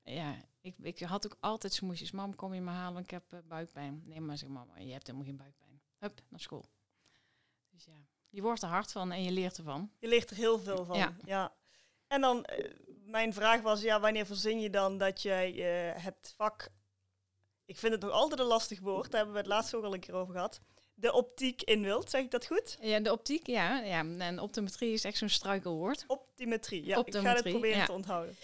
ja, 0.03 0.35
ik, 0.61 0.75
ik 0.81 0.99
had 0.99 1.25
ook 1.25 1.37
altijd 1.39 1.73
smoesjes. 1.73 2.11
Mam, 2.11 2.35
kom 2.35 2.53
je 2.53 2.61
me 2.61 2.71
halen, 2.71 3.03
ik 3.03 3.09
heb 3.09 3.41
buikpijn. 3.47 4.03
Nee, 4.05 4.21
maar 4.21 4.37
zeg 4.37 4.49
mama, 4.49 4.77
je 4.77 4.91
hebt 4.91 5.07
helemaal 5.07 5.27
geen 5.27 5.37
buikpijn. 5.37 5.81
Hup, 5.97 6.21
naar 6.29 6.39
school. 6.39 6.65
Dus 7.71 7.85
ja, 7.85 8.07
je 8.29 8.41
wordt 8.41 8.61
er 8.61 8.69
hard 8.69 8.91
van 8.91 9.11
en 9.11 9.23
je 9.23 9.31
leert 9.31 9.57
ervan. 9.57 9.91
Je 9.99 10.07
leert 10.07 10.29
er 10.29 10.35
heel 10.35 10.59
veel 10.59 10.85
van, 10.85 10.97
ja. 10.97 11.15
ja. 11.25 11.53
En 12.07 12.21
dan, 12.21 12.45
mijn 13.05 13.33
vraag 13.33 13.61
was, 13.61 13.81
ja, 13.81 13.99
wanneer 13.99 14.25
verzin 14.25 14.59
je 14.59 14.69
dan 14.69 14.97
dat 14.97 15.21
jij 15.21 15.51
het 15.97 16.33
vak 16.35 16.71
ik 17.67 17.77
vind 17.77 17.93
het 17.93 18.01
nog 18.01 18.11
altijd 18.11 18.39
een 18.39 18.45
lastig 18.45 18.79
woord, 18.79 19.11
daar 19.11 19.15
hebben 19.15 19.33
we 19.33 19.39
het 19.39 19.49
laatst 19.49 19.75
ook 19.75 19.83
al 19.83 19.93
een 19.93 19.99
keer 19.99 20.15
over 20.15 20.33
gehad. 20.33 20.61
De 20.93 21.13
optiek 21.13 21.61
in 21.61 21.81
wilt, 21.81 22.09
zeg 22.09 22.21
ik 22.21 22.31
dat 22.31 22.45
goed? 22.45 22.77
Ja, 22.81 22.99
de 22.99 23.11
optiek, 23.11 23.47
ja. 23.47 23.79
ja. 23.79 24.05
En 24.17 24.39
optometrie 24.39 24.93
is 24.93 25.03
echt 25.03 25.17
zo'n 25.17 25.29
struikelwoord. 25.29 26.03
Optometrie, 26.07 26.85
ja. 26.85 26.97
Optometrie, 26.97 27.31
ik 27.31 27.37
ga 27.37 27.43
het 27.43 27.51
proberen 27.51 27.85
te 27.85 27.91
onthouden. 27.91 28.35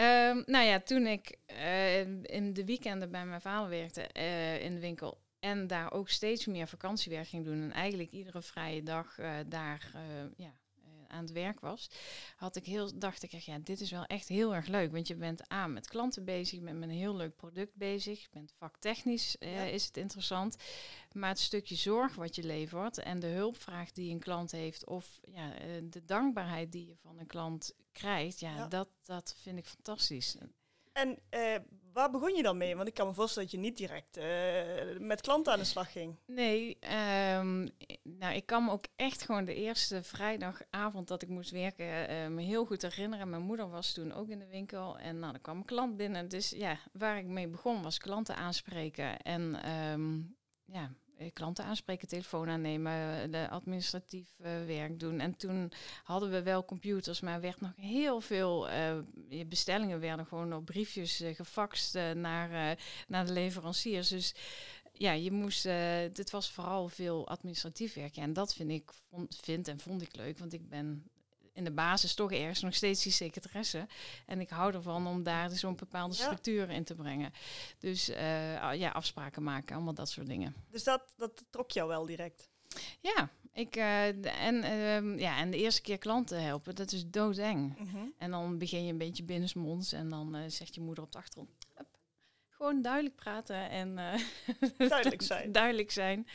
Um, 0.00 0.42
nou 0.46 0.64
ja, 0.66 0.80
toen 0.80 1.06
ik 1.06 1.36
uh, 1.50 1.98
in 2.22 2.52
de 2.52 2.64
weekenden 2.64 3.10
bij 3.10 3.24
mijn 3.24 3.40
vader 3.40 3.70
werkte 3.70 4.08
uh, 4.16 4.64
in 4.64 4.74
de 4.74 4.80
winkel 4.80 5.18
en 5.40 5.66
daar 5.66 5.92
ook 5.92 6.08
steeds 6.08 6.46
meer 6.46 6.66
vakantiewerk 6.66 7.28
ging 7.28 7.44
doen 7.44 7.62
en 7.62 7.72
eigenlijk 7.72 8.10
iedere 8.10 8.42
vrije 8.42 8.82
dag 8.82 9.18
uh, 9.18 9.30
daar 9.46 9.92
ja, 10.36 10.52
aan 11.10 11.22
het 11.22 11.32
werk 11.32 11.60
was, 11.60 11.90
had 12.36 12.56
ik 12.56 12.64
heel, 12.64 12.98
dacht 12.98 13.22
ik 13.22 13.32
echt, 13.32 13.44
ja, 13.44 13.58
dit 13.58 13.80
is 13.80 13.90
wel 13.90 14.04
echt 14.04 14.28
heel 14.28 14.54
erg 14.54 14.66
leuk. 14.66 14.92
Want 14.92 15.08
je 15.08 15.14
bent 15.14 15.48
aan 15.48 15.72
met 15.72 15.88
klanten 15.88 16.24
bezig, 16.24 16.58
je 16.58 16.64
bent 16.64 16.78
met 16.78 16.88
een 16.88 16.94
heel 16.94 17.16
leuk 17.16 17.36
product 17.36 17.74
bezig, 17.74 18.22
je 18.22 18.28
bent 18.30 18.52
vaktechnisch, 18.58 19.36
uh, 19.40 19.72
is 19.72 19.86
het 19.86 19.96
interessant. 19.96 20.56
Maar 21.12 21.28
het 21.28 21.38
stukje 21.38 21.74
zorg 21.74 22.14
wat 22.14 22.34
je 22.34 22.42
levert 22.42 22.98
en 22.98 23.20
de 23.20 23.26
hulpvraag 23.26 23.92
die 23.92 24.12
een 24.12 24.20
klant 24.20 24.50
heeft, 24.50 24.86
of 24.86 25.20
ja, 25.22 25.62
uh, 25.62 25.82
de 25.84 26.04
dankbaarheid 26.04 26.72
die 26.72 26.86
je 26.86 26.96
van 26.96 27.18
een 27.18 27.26
klant 27.26 27.74
krijgt, 27.92 28.40
ja, 28.40 28.56
ja. 28.56 28.66
Dat, 28.66 28.88
dat 29.02 29.34
vind 29.38 29.58
ik 29.58 29.66
fantastisch. 29.66 30.36
En 30.92 31.18
uh, 31.30 31.56
waar 31.92 32.10
begon 32.10 32.34
je 32.34 32.42
dan 32.42 32.56
mee? 32.56 32.76
Want 32.76 32.88
ik 32.88 32.94
kan 32.94 33.06
me 33.06 33.12
voorstellen 33.12 33.48
dat 33.50 33.60
je 33.60 33.66
niet 33.66 33.76
direct 33.76 34.18
uh, 34.18 34.98
met 34.98 35.20
klanten 35.20 35.52
aan 35.52 35.58
de 35.58 35.64
slag 35.64 35.92
ging. 35.92 36.16
Nee, 36.26 36.78
um, 37.38 37.68
nou, 38.02 38.34
ik 38.34 38.46
kan 38.46 38.64
me 38.64 38.70
ook 38.70 38.84
echt 38.96 39.22
gewoon 39.22 39.44
de 39.44 39.54
eerste 39.54 40.02
vrijdagavond 40.02 41.08
dat 41.08 41.22
ik 41.22 41.28
moest 41.28 41.50
werken 41.50 42.10
uh, 42.10 42.26
me 42.26 42.42
heel 42.42 42.64
goed 42.64 42.82
herinneren. 42.82 43.30
Mijn 43.30 43.42
moeder 43.42 43.70
was 43.70 43.92
toen 43.92 44.12
ook 44.12 44.28
in 44.28 44.38
de 44.38 44.48
winkel 44.48 44.98
en 44.98 45.18
nou, 45.18 45.34
er 45.34 45.40
kwam 45.40 45.56
een 45.56 45.64
klant 45.64 45.96
binnen. 45.96 46.28
Dus 46.28 46.50
ja, 46.50 46.78
waar 46.92 47.18
ik 47.18 47.26
mee 47.26 47.48
begon 47.48 47.82
was 47.82 47.98
klanten 47.98 48.36
aanspreken. 48.36 49.20
En 49.20 49.70
um, 49.92 50.36
ja, 50.64 50.82
eh, 50.82 51.09
klanten 51.32 51.64
aanspreken, 51.64 52.08
telefoon 52.08 52.48
aannemen, 52.48 53.30
de 53.30 53.48
administratief 53.48 54.28
uh, 54.38 54.46
werk 54.66 55.00
doen. 55.00 55.20
En 55.20 55.36
toen 55.36 55.72
hadden 56.02 56.30
we 56.30 56.42
wel 56.42 56.64
computers, 56.64 57.20
maar 57.20 57.40
werd 57.40 57.60
nog 57.60 57.72
heel 57.76 58.20
veel 58.20 58.68
bestellingen 59.46 60.00
werden 60.00 60.26
gewoon 60.26 60.54
op 60.54 60.64
briefjes 60.64 61.20
uh, 61.20 61.34
gefaxt 61.34 61.94
naar, 62.14 62.78
naar 63.08 63.26
de 63.26 63.32
leveranciers. 63.32 64.08
Dus 64.08 64.34
ja, 64.92 65.12
je 65.12 65.32
moest, 65.32 65.62
dit 66.12 66.30
was 66.30 66.50
vooral 66.50 66.88
veel 66.88 67.28
administratief 67.28 67.94
werk. 67.94 68.16
En 68.16 68.32
dat 68.32 68.54
vind 68.54 68.70
ik, 68.70 68.90
vond, 69.10 69.38
vind 69.42 69.68
en 69.68 69.80
vond 69.80 70.02
ik 70.02 70.16
leuk, 70.16 70.38
want 70.38 70.52
ik 70.52 70.68
ben 70.68 71.10
in 71.60 71.66
de 71.66 71.72
basis 71.72 72.14
toch 72.14 72.32
ergens 72.32 72.60
nog 72.60 72.74
steeds 72.74 73.02
die 73.02 73.12
secretaresse. 73.12 73.86
En 74.26 74.40
ik 74.40 74.50
hou 74.50 74.74
ervan 74.74 75.06
om 75.06 75.22
daar 75.22 75.50
zo'n 75.50 75.76
bepaalde 75.76 76.14
structuur 76.14 76.70
in 76.70 76.84
te 76.84 76.94
brengen. 76.94 77.32
Dus 77.78 78.10
uh, 78.10 78.74
ja, 78.74 78.90
afspraken 78.90 79.42
maken, 79.42 79.74
allemaal 79.74 79.94
dat 79.94 80.08
soort 80.08 80.26
dingen. 80.26 80.54
Dus 80.70 80.84
dat, 80.84 81.14
dat 81.16 81.44
trok 81.50 81.70
jou 81.70 81.88
wel 81.88 82.06
direct? 82.06 82.48
Ja, 83.00 83.30
ik, 83.52 83.76
uh, 83.76 84.06
en, 84.46 84.54
uh, 84.54 85.18
ja, 85.18 85.36
en 85.36 85.50
de 85.50 85.56
eerste 85.56 85.82
keer 85.82 85.98
klanten 85.98 86.42
helpen, 86.42 86.74
dat 86.74 86.92
is 86.92 87.10
doodeng. 87.10 87.78
Mhm. 87.78 88.06
En 88.18 88.30
dan 88.30 88.58
begin 88.58 88.84
je 88.84 88.92
een 88.92 88.98
beetje 88.98 89.22
binnensmonds 89.22 89.92
en 89.92 90.08
dan 90.08 90.36
uh, 90.36 90.42
zegt 90.46 90.74
je 90.74 90.80
moeder 90.80 91.04
op 91.04 91.12
de 91.12 91.18
achtergrond... 91.18 91.50
Gewoon 92.48 92.82
duidelijk 92.82 93.14
praten 93.16 93.70
en 93.70 93.94
duidelijk 94.76 95.22
zijn. 95.22 95.52
duidelijk 95.60 95.90
zijn. 95.90 96.26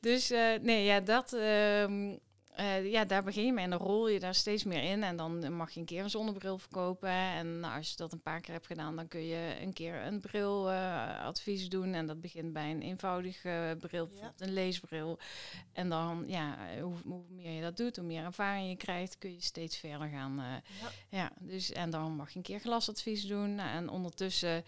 Dus 0.00 0.28
nee, 0.60 0.84
ja, 0.84 1.00
dat, 1.00 1.32
ehm, 1.32 2.16
uh, 2.60 2.90
ja, 2.90 3.04
daar 3.04 3.22
begin 3.22 3.46
je 3.46 3.52
mee 3.52 3.64
en 3.64 3.70
dan 3.70 3.78
rol 3.78 4.08
je 4.08 4.20
daar 4.20 4.34
steeds 4.34 4.64
meer 4.64 4.82
in. 4.82 5.02
En 5.02 5.16
dan 5.16 5.52
mag 5.56 5.70
je 5.70 5.80
een 5.80 5.86
keer 5.86 6.02
een 6.02 6.10
zonnebril 6.10 6.58
verkopen. 6.58 7.08
En 7.08 7.60
nou, 7.60 7.76
als 7.76 7.90
je 7.90 7.96
dat 7.96 8.12
een 8.12 8.22
paar 8.22 8.40
keer 8.40 8.54
hebt 8.54 8.66
gedaan, 8.66 8.96
dan 8.96 9.08
kun 9.08 9.26
je 9.26 9.56
een 9.60 9.72
keer 9.72 10.06
een 10.06 10.20
briladvies 10.20 11.62
uh, 11.62 11.68
doen. 11.68 11.94
En 11.94 12.06
dat 12.06 12.20
begint 12.20 12.52
bij 12.52 12.70
een 12.70 12.82
eenvoudige 12.82 13.76
bril, 13.80 14.06
bijvoorbeeld 14.06 14.40
een 14.40 14.52
leesbril. 14.52 15.18
En 15.72 15.88
dan, 15.88 16.24
ja, 16.26 16.58
hoe, 16.80 16.94
hoe, 17.04 17.22
meer 17.28 17.52
je 17.52 17.62
dat 17.62 17.76
doet, 17.76 17.96
hoe 17.96 18.06
meer 18.06 18.24
ervaring 18.24 18.68
je 18.68 18.76
krijgt, 18.76 19.18
kun 19.18 19.32
je 19.32 19.42
steeds 19.42 19.76
verder 19.76 20.08
gaan. 20.08 20.38
Uh, 20.38 20.46
ja. 20.80 20.90
ja. 21.08 21.32
dus, 21.40 21.72
en 21.72 21.90
dan 21.90 22.12
mag 22.12 22.30
je 22.30 22.36
een 22.36 22.42
keer 22.42 22.60
glasadvies 22.60 23.26
doen. 23.26 23.58
En 23.58 23.88
ondertussen 23.88 24.64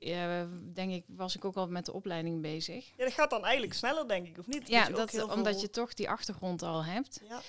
uh, 0.00 0.42
denk 0.74 0.92
ik, 0.92 1.04
was 1.06 1.36
ik 1.36 1.44
ook 1.44 1.56
al 1.56 1.68
met 1.68 1.84
de 1.84 1.92
opleiding 1.92 2.42
bezig. 2.42 2.86
Ja, 2.96 3.04
dat 3.04 3.12
gaat 3.12 3.30
dan 3.30 3.44
eigenlijk 3.44 3.74
sneller, 3.74 4.08
denk 4.08 4.26
ik, 4.26 4.38
of 4.38 4.46
niet? 4.46 4.68
Ja, 4.68 4.88
dat, 4.88 5.32
omdat 5.34 5.60
je 5.60 5.70
toch 5.70 5.94
die 5.94 6.10
achtergrond 6.10 6.62
al 6.62 6.84
hebt. 6.84 7.20
Ja. 7.28 7.40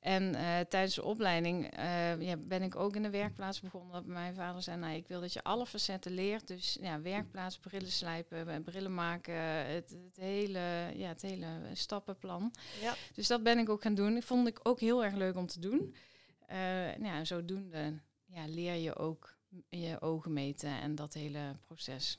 En 0.00 0.22
uh, 0.22 0.60
tijdens 0.60 0.94
de 0.94 1.04
opleiding 1.04 1.78
uh, 1.78 2.20
ja, 2.20 2.36
ben 2.36 2.62
ik 2.62 2.76
ook 2.76 2.96
in 2.96 3.02
de 3.02 3.10
werkplaats 3.10 3.60
begonnen. 3.60 4.02
Mijn 4.06 4.34
vader 4.34 4.62
zei, 4.62 4.76
nou, 4.76 4.94
ik 4.94 5.08
wil 5.08 5.20
dat 5.20 5.32
je 5.32 5.42
alle 5.42 5.66
facetten 5.66 6.12
leert. 6.12 6.46
Dus 6.46 6.78
ja, 6.80 7.00
werkplaats, 7.00 7.58
brillen 7.58 7.90
slijpen, 7.90 8.62
brillen 8.62 8.94
maken, 8.94 9.34
het, 9.66 9.90
het, 9.90 10.16
hele, 10.16 10.90
ja, 10.94 11.08
het 11.08 11.22
hele 11.22 11.46
stappenplan. 11.72 12.54
Ja. 12.80 12.94
Dus 13.14 13.26
dat 13.26 13.42
ben 13.42 13.58
ik 13.58 13.68
ook 13.68 13.82
gaan 13.82 13.94
doen. 13.94 14.14
Dat 14.14 14.24
vond 14.24 14.48
ik 14.48 14.60
ook 14.62 14.80
heel 14.80 15.04
erg 15.04 15.14
leuk 15.14 15.36
om 15.36 15.46
te 15.46 15.60
doen. 15.60 15.94
nou 16.98 17.04
ja, 17.04 17.24
zodoende 17.24 18.00
ja, 18.26 18.46
leer 18.46 18.74
je 18.74 18.96
ook 18.96 19.33
je 19.68 20.00
ogen 20.00 20.32
meten 20.32 20.80
en 20.80 20.94
dat 20.94 21.14
hele 21.14 21.56
proces. 21.66 22.18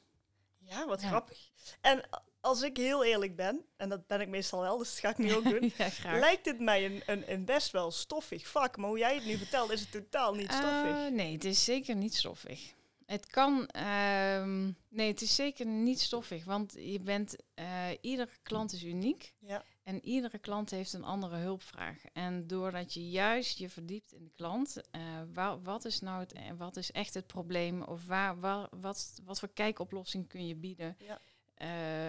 Ja, 0.60 0.86
wat 0.88 1.02
Ja. 1.02 1.08
grappig. 1.08 1.50
En 1.82 2.10
als 2.42 2.62
ik 2.62 2.78
heel 2.78 3.04
eerlijk 3.04 3.36
ben, 3.36 3.66
en 3.78 3.90
dat 3.90 4.08
ben 4.08 4.22
ik 4.22 4.28
meestal 4.28 4.62
wel, 4.62 4.78
dus 4.78 4.90
dat 4.90 5.00
ga 5.00 5.10
ik 5.10 5.18
nu 5.18 5.36
ook 5.36 5.44
doen. 5.60 5.74
ja. 5.78 6.20
Lijkt 6.20 6.46
het 6.46 6.60
mij 6.60 6.86
een, 6.86 7.02
een, 7.06 7.32
een 7.32 7.46
best 7.46 7.72
wel 7.72 7.92
stoffig 7.92 8.48
vak, 8.48 8.78
maar 8.78 8.90
hoe 8.90 8.98
jij 8.98 9.16
het 9.16 9.26
nu 9.26 9.38
vertelt 9.38 9.72
is 9.72 9.80
het 9.82 9.92
totaal 9.92 10.34
niet 10.34 10.52
stoffig. 10.52 11.06
Eh, 11.06 11.12
nee, 11.12 11.34
het 11.34 11.44
is 11.46 11.64
zeker 11.64 11.96
niet 11.96 12.16
stoffig. 12.16 12.74
Het 13.06 13.28
kan, 13.28 13.68
ehm, 13.68 14.72
nee, 14.90 15.08
het 15.08 15.22
is 15.22 15.36
zeker 15.36 15.66
niet 15.66 16.00
stoffig, 16.00 16.46
want 16.46 16.76
je 16.80 17.00
bent, 17.00 17.36
eh, 17.54 17.88
iedere 18.02 18.30
klant 18.44 18.74
is 18.74 18.84
uniek 18.84 19.34
ja. 19.40 19.64
en 19.84 20.06
iedere 20.06 20.40
klant 20.40 20.70
heeft 20.70 20.94
een 20.94 21.04
andere 21.04 21.36
hulpvraag. 21.36 22.06
En 22.14 22.48
doordat 22.48 22.94
je 22.94 23.10
juist 23.10 23.58
je 23.58 23.70
verdiept 23.70 24.14
in 24.14 24.24
de 24.24 24.32
klant, 24.36 24.82
eh, 24.92 25.02
wa- 25.34 25.60
wat 25.60 25.86
is 25.86 26.00
nou 26.00 26.20
het, 26.20 26.34
eh, 26.34 26.52
wat 26.58 26.78
is 26.78 26.92
echt 26.92 27.14
het 27.14 27.28
probleem 27.28 27.82
of 27.84 28.06
waar, 28.06 28.40
waar, 28.40 28.68
wat, 28.72 29.20
wat 29.24 29.40
voor 29.40 29.50
kijkoplossing 29.54 30.28
kun 30.28 30.48
je 30.48 30.56
bieden? 30.56 30.98
Ja. 31.00 31.22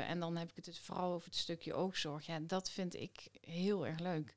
En 0.08 0.20
dan 0.20 0.36
heb 0.36 0.48
ik 0.50 0.56
het 0.56 0.64
dus 0.64 0.80
vooral 0.80 1.12
over 1.12 1.26
het 1.28 1.36
stukje 1.36 1.74
oogzorg. 1.74 2.26
Ja, 2.26 2.38
dat 2.40 2.70
vind 2.70 2.94
ik 2.94 3.28
heel 3.40 3.86
erg 3.86 3.98
leuk. 3.98 4.36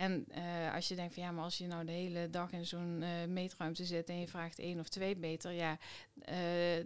En 0.00 0.24
eh, 0.28 0.74
als 0.74 0.88
je 0.88 0.94
denkt 0.94 1.14
van 1.14 1.22
ja, 1.22 1.30
maar 1.30 1.44
als 1.44 1.58
je 1.58 1.66
nou 1.66 1.84
de 1.84 1.92
hele 1.92 2.30
dag 2.30 2.52
in 2.52 2.66
zo'n 2.66 3.02
eh, 3.02 3.10
meetruimte 3.28 3.84
zit 3.84 4.08
en 4.08 4.20
je 4.20 4.28
vraagt 4.28 4.58
één 4.58 4.80
of 4.80 4.88
twee 4.88 5.16
beter, 5.16 5.52
ja, 5.52 5.78
eh, 6.20 6.84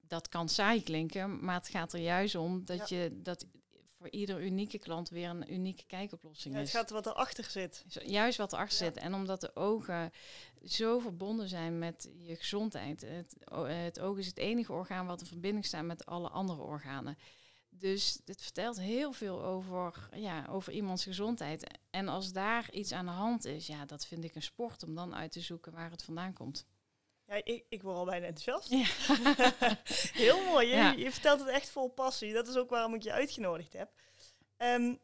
dat 0.00 0.28
kan 0.28 0.48
saai 0.48 0.82
klinken, 0.82 1.44
maar 1.44 1.54
het 1.54 1.68
gaat 1.68 1.92
er 1.92 2.00
juist 2.00 2.34
om 2.34 2.64
dat 2.64 2.88
je 2.88 3.20
dat 3.22 3.46
voor 3.88 4.10
ieder 4.10 4.42
unieke 4.42 4.78
klant 4.78 5.08
weer 5.08 5.28
een 5.28 5.52
unieke 5.52 5.84
kijkoplossing 5.86 6.54
Ja, 6.54 6.60
het 6.60 6.68
is. 6.68 6.74
gaat 6.74 6.90
wat 6.90 7.06
erachter 7.06 7.44
zit. 7.44 7.84
Juist 7.88 8.38
wat 8.38 8.52
erachter 8.52 8.86
Ja. 8.86 8.92
zit. 8.92 9.02
En 9.02 9.14
omdat 9.14 9.40
de 9.40 9.56
ogen 9.56 10.10
zo 10.64 10.98
verbonden 10.98 11.48
zijn 11.48 11.78
met 11.78 12.10
je 12.18 12.36
gezondheid. 12.36 13.00
Het, 13.00 13.36
het 13.66 14.00
oog 14.00 14.18
is 14.18 14.26
het 14.26 14.38
enige 14.38 14.72
orgaan 14.72 15.06
wat 15.06 15.20
in 15.20 15.26
verbinding 15.26 15.64
staat 15.64 15.84
met 15.84 16.06
alle 16.06 16.28
andere 16.28 16.62
organen. 16.62 17.18
Dus 17.78 18.20
dit 18.24 18.42
vertelt 18.42 18.80
heel 18.80 19.12
veel 19.12 19.42
over, 19.44 20.08
ja, 20.12 20.46
over 20.50 20.72
iemands 20.72 21.04
gezondheid. 21.04 21.78
En 21.90 22.08
als 22.08 22.32
daar 22.32 22.70
iets 22.72 22.92
aan 22.92 23.04
de 23.06 23.10
hand 23.12 23.44
is, 23.44 23.66
ja, 23.66 23.84
dat 23.84 24.06
vind 24.06 24.24
ik 24.24 24.34
een 24.34 24.42
sport 24.42 24.82
om 24.82 24.94
dan 24.94 25.14
uit 25.14 25.32
te 25.32 25.40
zoeken 25.40 25.72
waar 25.72 25.90
het 25.90 26.02
vandaan 26.02 26.32
komt. 26.32 26.66
Ja, 27.26 27.34
ik, 27.44 27.64
ik 27.68 27.82
word 27.82 27.96
al 27.96 28.04
bijna 28.04 28.26
enthousiast. 28.26 28.70
Ja. 28.70 28.86
Heel 30.24 30.44
mooi. 30.44 30.66
Je, 30.68 30.74
Ja. 30.74 30.90
je 30.92 31.12
vertelt 31.12 31.40
het 31.40 31.48
echt 31.48 31.70
vol 31.70 31.88
passie. 31.88 32.32
Dat 32.32 32.48
is 32.48 32.56
ook 32.56 32.70
waarom 32.70 32.94
ik 32.94 33.02
je 33.02 33.12
uitgenodigd 33.12 33.72
heb. 33.72 33.90
Ehm, 34.56 34.94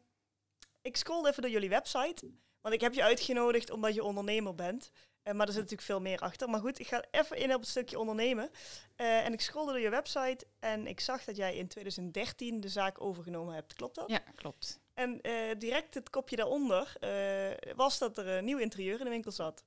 ik 0.81 0.97
scroll 0.97 1.27
even 1.27 1.41
door 1.41 1.51
jullie 1.51 1.69
website. 1.69 2.31
Want 2.61 2.75
ik 2.75 2.81
heb 2.81 2.93
je 2.93 3.03
uitgenodigd 3.03 3.69
omdat 3.69 3.93
je 3.93 4.03
ondernemer 4.03 4.55
bent. 4.55 4.91
Eh, 5.23 5.33
maar 5.33 5.47
er 5.47 5.53
zit 5.53 5.61
natuurlijk 5.61 5.87
veel 5.87 6.01
meer 6.01 6.19
achter. 6.19 6.49
Maar 6.49 6.59
goed, 6.59 6.79
ik 6.79 6.87
ga 6.87 7.03
even 7.11 7.37
in 7.37 7.53
op 7.53 7.59
het 7.59 7.69
stukje 7.69 7.99
ondernemen. 7.99 8.49
Eh, 8.95 9.25
en 9.25 9.33
ik 9.33 9.41
scrollde 9.41 9.71
door 9.71 9.81
je 9.81 9.89
website 9.89 10.45
en 10.59 10.87
ik 10.87 10.99
zag 10.99 11.23
dat 11.23 11.35
jij 11.35 11.55
in 11.55 11.67
2013 11.67 12.59
de 12.59 12.69
zaak 12.69 13.01
overgenomen 13.01 13.53
hebt. 13.53 13.73
Klopt 13.73 13.95
dat? 13.95 14.09
ja, 14.09 14.23
klopt. 14.35 14.79
En 14.93 15.21
eh, 15.21 15.33
direct 15.57 15.93
het 15.93 16.09
kopje 16.09 16.35
daaronder 16.35 16.97
was 17.75 17.97
dat 17.97 18.17
er 18.17 18.27
een 18.27 18.45
nieuw 18.45 18.57
interieur 18.57 18.97
in 18.97 19.03
de 19.03 19.09
winkel 19.09 19.31
zat. 19.31 19.63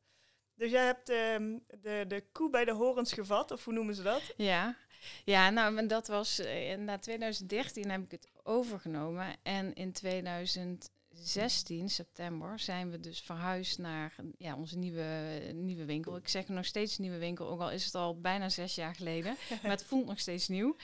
Dus 0.54 0.70
jij 0.70 0.84
hebt 0.84 1.08
ehm, 1.08 1.58
de, 1.80 2.04
de 2.08 2.24
koe 2.32 2.50
bij 2.50 2.64
de 2.64 2.72
horens 2.72 3.12
gevat, 3.12 3.50
of 3.50 3.64
hoe 3.64 3.74
noemen 3.74 3.94
ze 3.94 4.02
dat? 4.02 4.22
Ja, 4.36 4.76
ja 5.24 5.50
nou, 5.50 5.86
dat 5.86 6.06
was 6.06 6.42
na 6.78 6.98
2013 6.98 7.90
heb 7.90 8.02
ik 8.02 8.10
het 8.10 8.28
overgenomen. 8.42 9.36
En 9.42 9.74
in 9.74 9.92
2016, 11.20 11.90
september, 11.90 12.58
zijn 12.58 12.90
we 12.90 13.00
dus 13.00 13.20
verhuisd 13.20 13.78
naar 13.78 14.14
ja, 14.38 14.56
onze 14.56 14.78
nieuwe, 14.78 15.40
nieuwe 15.54 15.84
winkel. 15.84 16.16
Ik 16.16 16.28
zeg 16.28 16.48
nog 16.48 16.64
steeds 16.64 16.98
nieuwe 16.98 17.18
winkel, 17.18 17.48
ook 17.48 17.60
al 17.60 17.70
is 17.70 17.84
het 17.84 17.94
al 17.94 18.20
bijna 18.20 18.48
zes 18.48 18.74
jaar 18.74 18.94
geleden. 18.94 19.36
maar 19.62 19.70
het 19.70 19.84
voelt 19.84 20.06
nog 20.06 20.18
steeds 20.20 20.48
nieuw. 20.48 20.76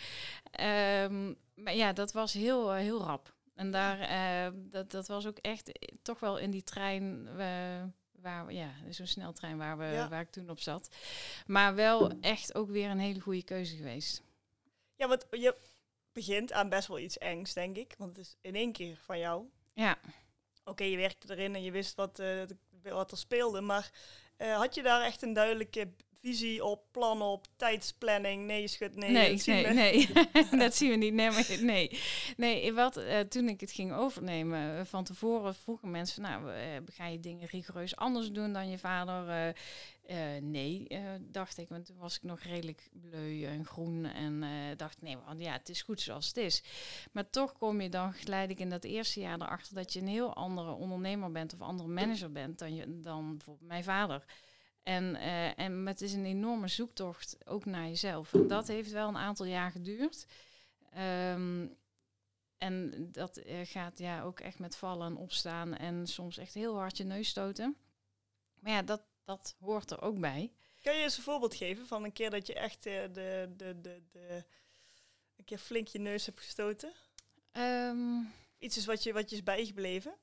Ehm, 0.51 1.33
maar 1.55 1.75
ja, 1.75 1.93
dat 1.93 2.13
was 2.13 2.33
heel, 2.33 2.73
eh, 2.73 2.79
heel 2.81 3.01
rap. 3.03 3.35
En 3.55 3.71
daar, 3.71 4.01
eh, 4.01 4.53
dat, 4.57 4.91
dat 4.91 5.07
was 5.07 5.27
ook 5.27 5.39
echt 5.39 5.71
toch 6.03 6.21
wel 6.21 6.39
in 6.39 6.51
die 6.51 6.63
trein. 6.65 7.35
waar, 8.21 8.47
we- 8.47 8.53
ja, 8.53 8.71
zo'n 8.91 9.07
sneltrein 9.07 9.57
waar, 9.59 9.79
we, 9.79 9.85
Ja. 9.85 10.09
waar 10.09 10.21
ik 10.21 10.31
toen 10.31 10.51
op 10.51 10.61
zat. 10.61 10.95
Maar 11.47 11.75
wel 11.75 12.11
echt 12.21 12.55
ook 12.55 12.71
weer 12.71 12.91
een 12.91 12.99
hele 12.99 13.21
goede 13.21 13.43
keuze 13.43 13.77
geweest. 13.77 14.23
Ja, 14.97 15.09
want 15.09 15.27
je 15.31 15.57
begint 16.13 16.53
aan 16.53 16.69
best 16.69 16.89
wel 16.89 16.99
iets 16.99 17.19
engs, 17.19 17.53
denk 17.53 17.77
ik. 17.77 17.95
Want 17.99 18.17
het 18.17 18.27
is 18.27 18.37
in 18.41 18.55
één 18.55 18.73
keer 18.73 18.97
van 18.97 19.19
jou. 19.19 19.45
Ja, 19.75 19.99
Oké, 20.65 20.85
je 20.85 20.97
werkte 20.97 21.33
erin 21.33 21.55
en 21.55 21.63
je 21.63 21.71
wist 21.71 21.95
wat, 21.95 22.19
eh, 22.19 22.43
wat 22.83 23.11
er 23.11 23.19
speelde. 23.19 23.61
Maar 23.61 23.91
eh, 24.37 24.57
had 24.57 24.75
je 24.75 24.83
daar 24.83 25.03
echt 25.03 25.23
een 25.23 25.33
duidelijke 25.33 25.93
visie 26.23 26.65
op, 26.65 26.85
plan 26.91 27.23
op, 27.23 27.47
tijdsplanning? 27.57 28.47
Nee, 28.47 28.61
je 28.61 28.69
schudt 28.69 28.97
nee. 28.97 29.11
nee, 29.11 29.31
dat 29.31 29.41
zien 29.41 29.75
nee, 29.75 30.09
dat 30.65 30.75
zien 30.75 30.91
we 30.91 30.97
niet. 30.97 31.15
Nee, 31.15 31.31
maar, 31.31 31.47
nee. 31.61 32.01
nee 32.37 32.73
wat, 32.73 32.97
eh, 32.97 33.21
toen 33.21 33.49
ik 33.49 33.61
het 33.61 33.73
ging 33.73 33.95
overnemen, 33.95 34.79
eh, 34.79 34.85
van 34.85 35.05
tevoren 35.05 35.55
vroegen 35.55 35.91
mensen, 35.91 36.23
nou, 36.23 36.53
eh, 36.53 36.67
ga 36.87 37.07
je 37.07 37.21
dingen 37.21 37.49
rigoureus 37.49 37.97
anders 37.97 38.31
doen 38.31 38.53
dan 38.53 38.71
je 38.71 38.79
vader? 38.79 39.29
Eh, 39.29 39.49
eh, 40.03 40.43
nee, 40.43 40.89
eh, 40.89 41.01
dacht 41.21 41.59
ik, 41.59 41.69
want 41.69 41.87
toen 41.87 41.97
was 41.97 42.17
ik 42.17 42.23
nog 42.23 42.41
redelijk 42.41 42.89
bleu 42.93 43.45
en 43.45 43.65
groen 43.65 44.05
en 44.05 44.43
eh, 44.43 44.77
dacht, 44.77 45.03
nee, 45.03 45.17
want 45.27 45.43
ja, 45.43 45.53
het 45.53 45.69
is 45.69 45.83
goed 45.83 46.01
zoals 46.01 46.27
het 46.27 46.37
is. 46.37 46.63
Maar 47.13 47.31
toch 47.31 47.53
kom 47.53 47.81
je 47.81 47.89
dan 47.89 48.13
geleidelijk 48.13 48.61
in 48.61 48.71
dat 48.71 48.85
eerste 48.85 49.21
jaar 49.21 49.41
erachter 49.41 49.75
dat 49.75 49.93
je 49.93 50.01
een 50.01 50.09
heel 50.09 50.35
andere 50.35 50.73
ondernemer 50.73 51.33
bent 51.33 51.53
of 51.53 51.61
andere 51.61 51.89
manager 51.89 52.33
bent 52.33 52.59
dan, 52.59 52.75
je, 52.75 53.01
dan 53.01 53.37
bijvoorbeeld 53.37 53.69
mijn 53.69 53.85
vader. 53.85 54.25
En, 54.83 55.17
eh, 55.17 55.59
en 55.59 55.87
het 55.87 56.01
is 56.01 56.13
een 56.13 56.25
enorme 56.25 56.69
zoektocht 56.69 57.37
ook 57.47 57.65
naar 57.65 57.87
jezelf. 57.87 58.35
En 58.35 58.47
dat 58.47 58.69
heeft 58.69 58.91
wel 58.91 59.09
een 59.09 59.17
aantal 59.17 59.47
jaar 59.47 59.71
geduurd. 59.71 60.27
Ehm, 60.91 61.67
en 62.59 63.09
dat 63.13 63.37
eh, 63.37 63.61
gaat 63.63 63.99
ja 63.99 64.23
ook 64.23 64.41
echt 64.41 64.59
met 64.59 64.77
vallen 64.77 65.07
en 65.07 65.17
opstaan 65.17 65.75
en 65.77 66.07
soms 66.07 66.39
echt 66.39 66.55
heel 66.55 66.77
hard 66.77 66.97
je 66.97 67.05
neus 67.05 67.29
stoten. 67.29 67.77
Maar 68.61 68.73
ja, 68.73 68.83
dat, 68.83 69.03
dat 69.25 69.57
hoort 69.61 69.91
er 69.91 70.03
ook 70.03 70.21
bij. 70.21 70.53
Kan 70.81 70.97
je 70.97 71.03
eens 71.03 71.17
een 71.17 71.23
voorbeeld 71.23 71.55
geven 71.55 71.87
van 71.87 72.05
een 72.05 72.13
keer 72.13 72.31
dat 72.31 72.47
je 72.47 72.55
echt 72.55 72.87
eh, 72.87 73.03
de, 73.13 73.53
de, 73.57 73.81
de, 73.81 74.03
de, 74.11 74.45
een 75.37 75.45
keer 75.45 75.59
flink 75.59 75.87
je 75.87 75.99
neus 75.99 76.27
hebt 76.27 76.41
gestoten? 76.41 76.93
Ehm, 77.53 78.21
Iets 78.59 78.77
is 78.77 78.85
wat 78.85 79.03
je, 79.03 79.13
wat 79.13 79.31
je 79.31 79.37
is 79.37 79.43
bijgebleven? 79.43 80.15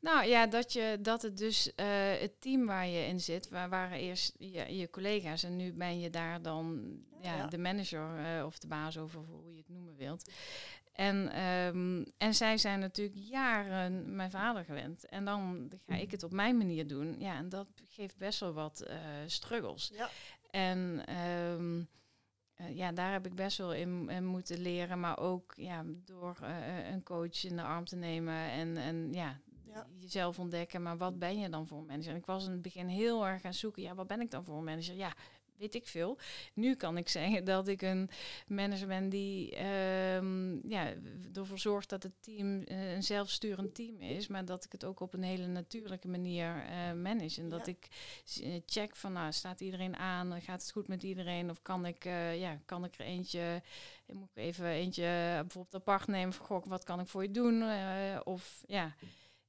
Nou 0.00 0.26
ja, 0.26 0.46
dat, 0.46 0.72
je, 0.72 0.98
dat 1.00 1.22
het 1.22 1.38
dus 1.38 1.74
eh, 1.74 1.86
het 2.20 2.40
team 2.40 2.66
waar 2.66 2.86
je 2.86 3.06
in 3.06 3.20
zit, 3.20 3.48
waar 3.48 3.68
waren 3.68 3.98
eerst 3.98 4.34
je, 4.38 4.76
je 4.76 4.90
collega's 4.90 5.42
en 5.42 5.56
nu 5.56 5.72
ben 5.72 6.00
je 6.00 6.10
daar 6.10 6.42
dan 6.42 6.96
ja, 7.20 7.36
Ja. 7.36 7.46
de 7.46 7.58
manager 7.58 8.18
eh, 8.38 8.44
of 8.44 8.58
de 8.58 8.66
baas 8.66 8.98
over 8.98 9.20
hoe 9.20 9.50
je 9.52 9.58
het 9.58 9.68
noemen 9.68 9.96
wilt. 9.96 10.30
En, 10.92 11.32
ehm, 11.32 12.04
en 12.18 12.34
zij 12.34 12.58
zijn 12.58 12.80
natuurlijk 12.80 13.18
jaren 13.18 14.14
mijn 14.16 14.30
vader 14.30 14.64
gewend. 14.64 15.06
En 15.06 15.24
dan 15.24 15.70
ga 15.86 15.94
ik 15.94 16.10
het 16.10 16.22
op 16.22 16.32
mijn 16.32 16.56
manier 16.56 16.86
doen. 16.86 17.16
Ja, 17.18 17.36
en 17.36 17.48
dat 17.48 17.66
geeft 17.90 18.16
best 18.16 18.40
wel 18.40 18.52
wat 18.52 18.80
eh, 18.80 18.98
struggles. 19.26 19.90
Ja. 19.94 20.10
En 20.50 21.02
ehm, 21.06 21.82
eh, 22.54 22.76
ja, 22.76 22.92
daar 22.92 23.12
heb 23.12 23.26
ik 23.26 23.34
best 23.34 23.58
wel 23.58 23.74
in, 23.74 24.08
in 24.08 24.26
moeten 24.26 24.58
leren. 24.58 25.00
Maar 25.00 25.18
ook 25.18 25.52
ja, 25.56 25.84
door 26.04 26.36
een 26.92 27.02
coach 27.02 27.44
in 27.44 27.56
de 27.56 27.62
arm 27.62 27.84
te 27.84 27.96
nemen 27.96 28.50
en, 28.50 28.76
en 28.76 29.12
ja, 29.12 29.40
Ja. 29.72 29.86
jezelf 29.98 30.38
ontdekken. 30.38 30.82
Maar 30.82 30.96
wat 30.96 31.18
ben 31.18 31.38
je 31.38 31.48
dan 31.48 31.66
voor 31.66 31.78
een 31.78 31.86
manager? 31.86 32.10
En 32.10 32.16
ik 32.18 32.26
was 32.26 32.44
in 32.44 32.50
het 32.52 32.62
begin 32.62 32.86
heel 32.88 33.26
erg 33.26 33.40
gaan 33.40 33.54
zoeken. 33.54 33.82
Ja, 33.82 33.94
wat 33.94 34.06
ben 34.06 34.20
ik 34.20 34.30
dan 34.30 34.44
voor 34.44 34.56
een 34.58 34.64
manager? 34.64 34.94
Ja, 34.94 35.14
weet 35.56 35.74
ik 35.74 35.86
veel. 35.86 36.18
Nu 36.54 36.74
kan 36.74 36.96
ik 36.96 37.08
zeggen 37.18 37.44
dat 37.44 37.68
ik 37.68 37.82
een 37.82 38.10
manager 38.46 38.86
ben 38.86 39.08
die 39.08 39.56
ehm, 39.56 40.68
ja, 40.68 40.92
ervoor 41.34 41.58
zorgt 41.58 41.88
dat 41.88 42.02
het 42.02 42.12
team 42.20 42.62
eh, 42.62 42.92
een 42.92 43.02
zelfsturend 43.02 43.74
team 43.74 44.00
is, 44.00 44.26
maar 44.26 44.44
dat 44.44 44.64
ik 44.64 44.72
het 44.72 44.84
ook 44.84 45.00
op 45.00 45.14
een 45.14 45.22
hele 45.22 45.46
natuurlijke 45.46 46.08
manier 46.08 46.64
eh, 46.64 46.92
manage. 46.92 47.40
En 47.40 47.48
dat 47.48 47.66
Ja. 47.66 47.72
ik 47.72 47.88
eh, 48.42 48.60
check 48.66 48.96
van, 48.96 49.12
nou, 49.12 49.32
staat 49.32 49.60
iedereen 49.60 49.96
aan? 49.96 50.40
Gaat 50.42 50.62
het 50.62 50.70
goed 50.72 50.88
met 50.88 51.02
iedereen? 51.02 51.50
Of 51.50 51.62
kan 51.62 51.86
ik, 51.86 52.04
ja, 52.34 52.60
kan 52.64 52.84
ik 52.84 52.94
er 52.98 53.04
eentje, 53.04 53.62
moet 54.12 54.28
ik 54.34 54.42
even 54.42 54.66
eentje 54.66 55.02
bijvoorbeeld 55.40 55.74
apart 55.74 56.06
nemen 56.06 56.32
van, 56.32 56.46
goh, 56.46 56.64
wat 56.66 56.84
kan 56.84 57.00
ik 57.00 57.06
voor 57.06 57.22
je 57.22 57.30
doen? 57.30 57.62
Of 58.24 58.62
ja, 58.66 58.94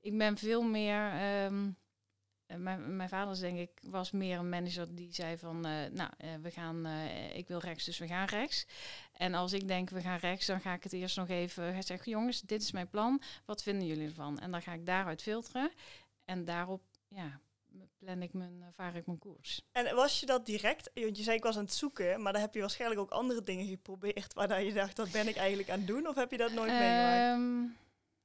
ik 0.01 0.17
ben 0.17 0.37
veel 0.37 0.61
meer. 0.61 1.11
ehm, 1.11 1.69
eh, 2.51 2.57
mijn, 2.57 2.95
mijn 2.95 3.09
vader, 3.09 3.39
denk 3.39 3.57
ik, 3.57 3.71
was 3.81 4.11
meer 4.11 4.37
een 4.37 4.49
manager 4.49 4.95
die 4.95 5.13
zei 5.13 5.37
van, 5.37 5.65
eh, 5.65 5.91
nou, 5.91 6.09
eh, 6.17 6.29
we 6.41 6.51
gaan, 6.51 6.85
ik 7.33 7.47
wil 7.47 7.59
rechts, 7.59 7.85
dus 7.85 7.97
we 7.97 8.07
gaan 8.07 8.25
rechts. 8.25 8.65
En 9.11 9.33
als 9.33 9.53
ik 9.53 9.67
denk, 9.67 9.89
we 9.89 10.01
gaan 10.01 10.17
rechts, 10.17 10.45
dan 10.45 10.61
ga 10.61 10.73
ik 10.73 10.83
het 10.83 10.93
eerst 10.93 11.17
nog 11.17 11.29
even 11.29 11.73
gaan 11.73 11.83
zeggen, 11.83 12.11
jongens, 12.11 12.41
dit 12.41 12.61
is 12.61 12.71
mijn 12.71 12.89
plan, 12.89 13.21
wat 13.45 13.63
vinden 13.63 13.87
jullie 13.87 14.07
ervan? 14.07 14.39
En 14.39 14.51
dan 14.51 14.61
ga 14.61 14.73
ik 14.73 14.85
daaruit 14.85 15.21
filteren 15.21 15.71
en 16.25 16.45
daarop, 16.45 16.81
ja, 17.07 17.39
plan 17.97 18.21
ik 18.21 18.33
mijn, 18.33 18.63
vaar 18.71 18.95
ik 18.95 19.05
mijn 19.05 19.19
koers. 19.19 19.61
En 19.71 19.95
was 19.95 20.19
je 20.19 20.25
dat 20.25 20.45
direct? 20.45 20.91
Want 20.93 21.17
je 21.17 21.23
zei 21.23 21.37
ik 21.37 21.43
was 21.43 21.57
aan 21.57 21.63
het 21.63 21.73
zoeken, 21.73 22.21
maar 22.21 22.33
dan 22.33 22.41
heb 22.41 22.53
je 22.53 22.59
waarschijnlijk 22.59 23.01
ook 23.01 23.11
andere 23.11 23.43
dingen 23.43 23.67
geprobeerd 23.67 24.33
waarna 24.33 24.55
je 24.55 24.73
dacht, 24.73 24.97
wat 24.97 25.11
ben 25.11 25.27
ik 25.27 25.35
eigenlijk 25.35 25.69
aan 25.69 25.77
het 25.77 25.87
doen? 25.87 26.07
Of 26.07 26.15
heb 26.15 26.31
je 26.31 26.37
dat 26.37 26.51
nooit 26.51 26.71
meegemaakt? 26.71 27.17
Ehm, 27.17 27.63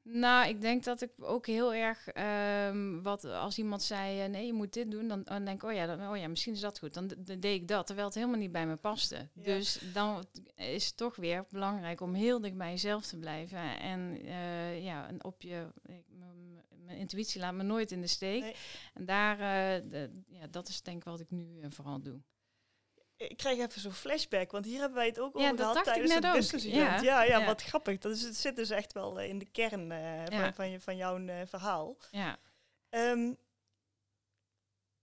Nou, 0.09 0.49
ik 0.49 0.61
denk 0.61 0.85
dat 0.85 1.01
ik 1.03 1.11
ook 1.21 1.47
heel 1.47 1.75
erg, 1.75 2.09
ehm, 2.09 3.03
wat 3.03 3.25
als 3.25 3.59
iemand 3.59 3.83
zei, 3.83 4.21
eh, 4.21 4.29
nee, 4.29 4.47
je 4.47 4.53
moet 4.53 4.73
dit 4.73 4.91
doen, 4.91 5.09
dan, 5.09 5.23
dan 5.23 5.45
denk 5.45 5.63
ik, 5.63 5.69
oh 5.69 5.75
ja, 5.75 5.87
dan, 5.87 6.09
oh 6.11 6.17
ja, 6.17 6.29
misschien 6.29 6.53
is 6.53 6.61
dat 6.61 6.79
goed. 6.79 6.95
Dan, 6.95 7.07
dan 7.07 7.41
deed 7.41 7.61
ik 7.61 7.69
dat, 7.69 7.87
terwijl 7.87 8.07
het 8.07 8.17
helemaal 8.17 8.39
niet 8.39 8.53
bij 8.53 8.67
me 8.67 8.77
paste. 8.77 9.17
Ja. 9.35 9.43
Dus 9.43 9.81
dan 9.93 10.25
is 10.57 10.87
het 10.87 10.97
toch 10.97 11.17
weer 11.17 11.45
belangrijk 11.51 12.01
om 12.01 12.15
heel 12.15 12.41
dicht 12.41 12.57
bij 12.57 12.71
jezelf 12.71 13.07
te 13.07 13.17
blijven. 13.19 13.79
En 13.81 14.19
eh, 14.25 14.85
ja, 14.85 15.09
en 15.09 15.25
op 15.25 15.43
je, 15.43 15.67
mijn 16.85 16.99
intuïtie 16.99 17.41
laat 17.41 17.55
me 17.55 17.63
nooit 17.63 17.91
in 17.93 18.01
de 18.01 18.07
steek. 18.07 18.43
Nee. 18.43 18.55
En 18.95 19.05
daar, 19.05 19.33
eh, 19.39 19.91
de- 19.91 20.23
ja, 20.29 20.47
dat 20.51 20.69
is 20.69 20.83
denk 20.83 20.97
ik 20.99 21.05
wat 21.05 21.21
ik 21.21 21.31
nu 21.31 21.61
vooral 21.69 22.03
doe. 22.03 22.21
Ik 23.17 23.37
krijg 23.37 23.59
even 23.59 23.81
zo'n 23.81 23.93
flashback, 23.93 24.51
want 24.51 24.65
hier 24.65 24.79
hebben 24.79 24.97
wij 24.99 25.07
het 25.07 25.19
ook 25.19 25.37
over 25.37 25.57
gehad 25.57 25.85
tijdens 25.85 26.15
het 26.15 26.33
business 26.33 26.65
Ja. 26.65 27.01
Ja, 27.01 27.23
ja, 27.23 27.45
wat 27.47 27.63
grappig. 27.63 27.99
Dat 27.99 28.13
is, 28.13 28.23
het 28.23 28.37
zit 28.37 28.57
dus 28.57 28.71
echt 28.71 28.93
wel 28.93 29.21
eh, 29.21 29.29
in 29.29 29.39
de 29.39 29.45
kern 29.45 29.93
eh, 29.93 30.27
Ja. 30.27 30.43
van, 30.43 30.55
van, 30.55 30.71
je, 30.71 30.81
van 30.81 30.97
jouw 30.97 31.27
eh, 31.27 31.47
verhaal. 31.47 31.97
Ja. 32.11 32.39
Ehm, 32.89 33.33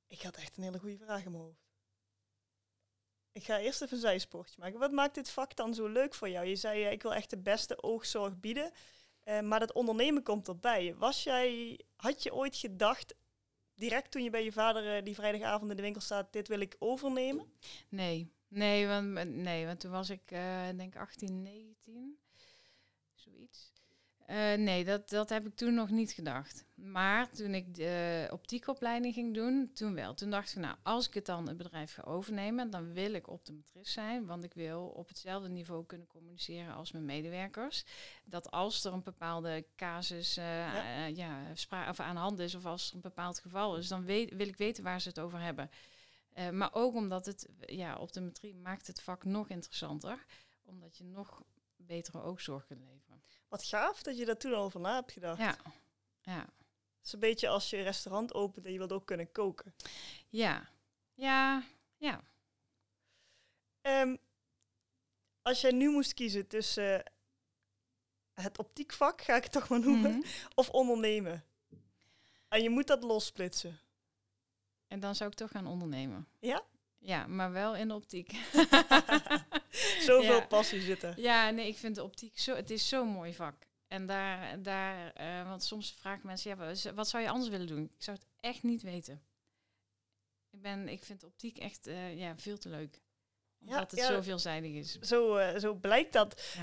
ik 0.08 0.22
had 0.22 0.38
echt 0.38 0.58
een 0.58 0.64
hele 0.64 0.80
goede 0.80 0.98
vraag 0.98 1.26
in 1.26 1.32
mijn 1.32 1.44
hoofd. 1.44 1.62
Ik 3.32 3.44
ga 3.44 3.60
eerst 3.60 3.82
even 3.82 3.96
een 3.96 4.02
zijsportje 4.02 4.56
maken. 4.60 4.80
Wat 4.80 4.92
maakt 4.92 5.16
dit 5.16 5.30
vak 5.30 5.56
dan 5.56 5.74
zo 5.74 5.88
leuk 5.88 6.14
voor 6.14 6.30
jou? 6.30 6.46
Je 6.46 6.56
zei, 6.56 6.84
eh, 6.84 6.92
ik 6.92 7.02
wil 7.02 7.14
echt 7.14 7.30
de 7.30 7.38
beste 7.38 7.84
oogzorg 7.84 8.40
bieden. 8.40 8.72
Maar 9.44 9.60
dat 9.60 9.74
ondernemen 9.74 10.24
komt 10.24 10.48
erbij. 10.48 10.96
Was 10.96 11.24
jij, 11.24 11.80
had 11.96 12.24
je 12.24 12.34
ooit 12.34 12.56
gedacht, 12.56 13.16
direct 13.76 14.12
toen 14.12 14.24
je 14.24 14.30
bij 14.30 14.44
je 14.44 14.52
vader 14.52 14.96
eh, 14.96 15.04
die 15.04 15.16
vrijdagavond 15.16 15.70
in 15.70 15.76
de 15.76 15.82
winkel 15.82 16.02
staat, 16.02 16.34
dit 16.34 16.48
wil 16.48 16.60
ik 16.60 16.76
overnemen? 16.80 17.46
Nee, 17.90 18.32
nee, 18.48 18.88
want, 18.88 19.30
nee, 19.30 19.66
want 19.66 19.80
toen 19.80 19.92
was 19.92 20.10
ik 20.10 20.32
eh 20.32 20.68
denk 20.76 20.96
18, 20.96 21.42
19, 21.42 22.18
zoiets. 23.14 23.74
Eh, 24.26 24.54
nee, 24.54 24.84
dat, 24.86 25.10
dat 25.10 25.30
heb 25.30 25.46
ik 25.48 25.56
toen 25.56 25.74
nog 25.74 25.90
niet 25.90 26.12
gedacht. 26.12 26.66
Maar 26.76 27.30
toen 27.30 27.54
ik 27.54 27.76
de 27.76 28.28
optiekopleiding 28.32 29.14
ging 29.14 29.34
doen, 29.34 29.72
toen 29.74 29.94
wel. 29.94 30.14
Toen 30.14 30.30
dacht 30.30 30.52
ik, 30.56 30.62
nou, 30.62 30.76
als 30.84 31.08
ik 31.08 31.14
het 31.14 31.26
dan 31.26 31.48
het 31.48 31.58
bedrijf 31.58 31.94
ga 31.94 32.02
overnemen, 32.02 32.70
dan 32.70 32.94
wil 32.94 33.14
ik 33.14 33.28
optometrist 33.28 33.92
zijn. 33.94 34.26
Want 34.26 34.44
ik 34.44 34.54
wil 34.54 34.86
op 34.88 35.08
hetzelfde 35.08 35.50
niveau 35.50 35.86
kunnen 35.86 36.08
communiceren 36.08 36.74
als 36.76 36.92
mijn 36.92 37.06
medewerkers. 37.06 37.86
Dat 38.26 38.52
als 38.52 38.84
er 38.84 38.94
een 38.94 39.04
bepaalde 39.04 39.66
casus 39.76 40.38
eh, 40.38 40.46
Ja. 40.46 41.06
eh, 41.08 41.16
ja, 41.16 41.56
spra- 41.56 41.90
of 41.90 42.00
aan 42.00 42.16
de 42.16 42.22
hand 42.22 42.40
is, 42.40 42.56
of 42.56 42.66
als 42.66 42.90
er 42.90 42.96
een 42.96 43.02
bepaald 43.02 43.40
geval 43.40 43.78
is, 43.78 43.88
dan 43.88 44.06
weet, 44.06 44.34
wil 44.36 44.48
ik 44.48 44.58
weten 44.58 44.84
waar 44.84 45.02
ze 45.02 45.08
het 45.08 45.20
over 45.20 45.40
hebben. 45.40 45.70
Maar 46.52 46.74
ook 46.74 46.96
omdat 46.96 47.26
het, 47.26 47.50
ja, 47.60 47.98
optometrie 47.98 48.56
maakt 48.56 48.88
het 48.88 49.02
vak 49.02 49.24
nog 49.24 49.50
interessanter. 49.50 50.26
Omdat 50.66 50.98
je 50.98 51.04
nog 51.04 51.44
betere 51.78 52.22
oogzorg 52.22 52.66
kunt 52.66 52.80
leveren. 52.82 53.13
Wat 53.54 53.64
gaaf 53.64 54.02
dat 54.04 54.18
je 54.18 54.26
daar 54.26 54.38
toen 54.38 54.54
al 54.54 54.64
over 54.64 54.80
na 54.80 54.94
hebt 54.96 55.12
gedacht. 55.12 55.40
Ja, 55.40 55.58
ja, 56.22 56.40
Het 56.40 57.06
is 57.06 57.14
een 57.14 57.20
beetje 57.20 57.48
als 57.48 57.70
je 57.70 57.78
een 57.78 57.84
restaurant 57.84 58.34
opent 58.34 58.66
en 58.66 58.72
je 58.72 58.78
wilt 58.78 58.92
ook 58.92 59.06
kunnen 59.06 59.32
koken. 59.32 59.74
ja, 60.30 60.70
ja, 61.14 61.64
ja. 61.98 62.22
Ehm, 63.82 64.16
als 65.42 65.62
jij 65.62 65.72
nu 65.72 65.90
moest 65.90 66.14
kiezen 66.14 66.48
tussen 66.48 67.06
eh, 67.06 67.12
het 68.34 68.58
optiekvak, 68.60 69.22
ga 69.22 69.36
ik 69.36 69.44
het 69.44 69.52
toch 69.52 69.68
maar 69.70 69.80
noemen, 69.80 70.12
Mhm. 70.18 70.28
of 70.56 70.70
ondernemen. 70.70 71.46
En 72.48 72.62
je 72.64 72.70
moet 72.70 72.88
dat 72.88 73.04
lossplitsen. 73.04 73.80
En 74.88 75.00
dan 75.00 75.16
zou 75.16 75.30
ik 75.30 75.36
toch 75.36 75.52
gaan 75.52 75.68
ondernemen. 75.68 76.28
Ja? 76.40 76.64
Ja, 77.04 77.28
maar 77.28 77.52
wel 77.52 77.76
in 77.76 77.88
de 77.88 77.94
optiek. 77.94 78.32
Zoveel 80.08 80.36
Ja. 80.36 80.46
passie 80.46 80.82
zitten. 80.82 81.14
Ja, 81.18 81.50
nee, 81.50 81.68
ik 81.68 81.78
vind 81.78 81.96
de 81.96 82.04
optiek 82.04 82.40
zo, 82.40 82.56
het 82.56 82.70
is 82.70 82.90
zo'n 82.90 83.08
mooi 83.08 83.34
vak. 83.34 83.56
En 83.88 84.06
daar, 84.06 84.62
daar 84.62 85.14
eh, 85.14 85.48
want 85.48 85.64
soms 85.64 85.94
vragen 86.00 86.28
mensen, 86.28 86.50
ja, 86.50 86.94
wat, 86.94 87.10
zou 87.10 87.24
je 87.24 87.30
anders 87.30 87.50
willen 87.50 87.68
doen? 87.68 87.84
Ik 87.84 88.04
zou 88.04 88.18
het 88.18 88.28
echt 88.40 88.64
niet 88.64 88.82
weten. 88.82 89.24
Ik, 90.50 90.62
ben, 90.62 90.90
ik 90.90 91.04
vind 91.04 91.24
optiek 91.24 91.58
echt 91.58 91.88
eh, 91.88 92.18
ja, 92.18 92.38
veel 92.38 92.58
te 92.58 92.70
leuk. 92.70 93.02
Omdat 93.60 93.92
het 93.92 94.00
ja. 94.00 94.08
zo 94.08 94.22
veelzijdig 94.22 94.72
is. 94.72 95.00
Zo, 95.00 95.36
eh, 95.36 95.60
zo 95.60 95.74
blijkt 95.74 96.14
dat. 96.14 96.58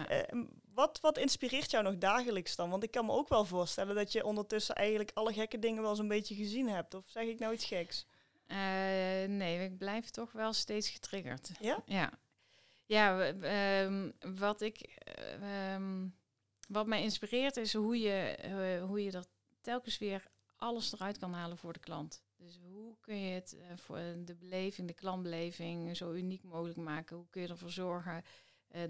Wat, 0.73 1.01
wat 1.01 1.19
inspireert 1.19 1.71
jou 1.71 1.85
nog 1.85 1.99
dagelijks 1.99 2.57
dan? 2.57 2.71
Want 2.71 2.83
ik 2.83 2.91
kan 2.91 3.07
me 3.07 3.13
ook 3.13 3.29
wel 3.29 3.45
voorstellen 3.45 3.95
dat 3.95 4.13
je 4.13 4.25
ondertussen 4.25 4.75
eigenlijk 4.75 5.11
alle 5.15 5.33
gekke 5.33 5.59
dingen 5.59 5.83
wel 5.83 5.95
zo'n 5.95 6.09
beetje 6.09 6.35
gezien 6.35 6.69
hebt. 6.69 6.95
Of 6.95 7.09
zeg 7.09 7.25
ik 7.25 7.39
nou 7.39 7.55
iets 7.55 7.65
geks? 7.65 8.07
Eh, 8.51 9.29
nee, 9.29 9.65
ik 9.65 9.79
blijf 9.79 10.11
toch 10.11 10.33
wel 10.33 10.53
steeds 10.53 10.89
getriggerd. 10.91 11.51
Ja? 11.61 12.13
Ja. 12.87 13.31
Ehm, 13.41 14.11
wat 14.37 14.61
ik... 14.61 14.81
eh, 14.81 15.73
ehm, 15.75 16.09
wat 16.69 16.87
mij 16.87 17.03
inspireert 17.03 17.57
is 17.57 17.75
hoe 17.75 17.99
je, 17.99 18.19
eh, 18.37 18.83
hoe 18.85 19.05
je 19.05 19.11
er 19.13 19.25
telkens 19.61 19.99
weer 19.99 20.27
alles 20.57 20.93
eruit 20.93 21.19
kan 21.19 21.33
halen 21.33 21.57
voor 21.59 21.73
de 21.73 21.79
klant. 21.79 22.23
Dus 22.37 22.59
hoe 22.63 22.97
kun 23.01 23.17
je 23.21 23.35
het 23.35 23.57
eh, 23.57 23.77
voor 23.77 23.99
de 24.25 24.35
beleving, 24.35 24.89
de 24.89 24.95
klantbeleving 24.95 25.97
zo 25.97 26.13
uniek 26.13 26.43
mogelijk 26.43 26.79
maken? 26.79 27.17
Hoe 27.17 27.27
kun 27.31 27.43
je 27.43 27.49
ervoor 27.49 27.71
zorgen 27.71 28.25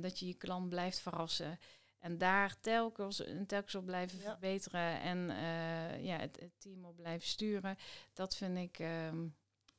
dat 0.01 0.18
je 0.18 0.27
je 0.27 0.35
klant 0.35 0.68
blijft 0.68 1.01
verrassen? 1.01 1.59
En 1.99 2.18
daar 2.18 2.61
telkens, 2.61 3.25
en 3.25 3.46
telkens 3.46 3.75
op 3.75 3.85
blijven 3.85 4.18
Ja. 4.18 4.25
verbeteren 4.25 5.01
en 5.01 5.18
ja, 6.03 6.16
het, 6.18 6.40
het 6.40 6.53
team 6.61 6.85
op 6.85 6.96
blijven 6.96 7.29
sturen. 7.29 7.77
Dat 8.12 8.37
vind 8.37 8.59
ik, 8.59 8.79
ehm, 8.79 9.27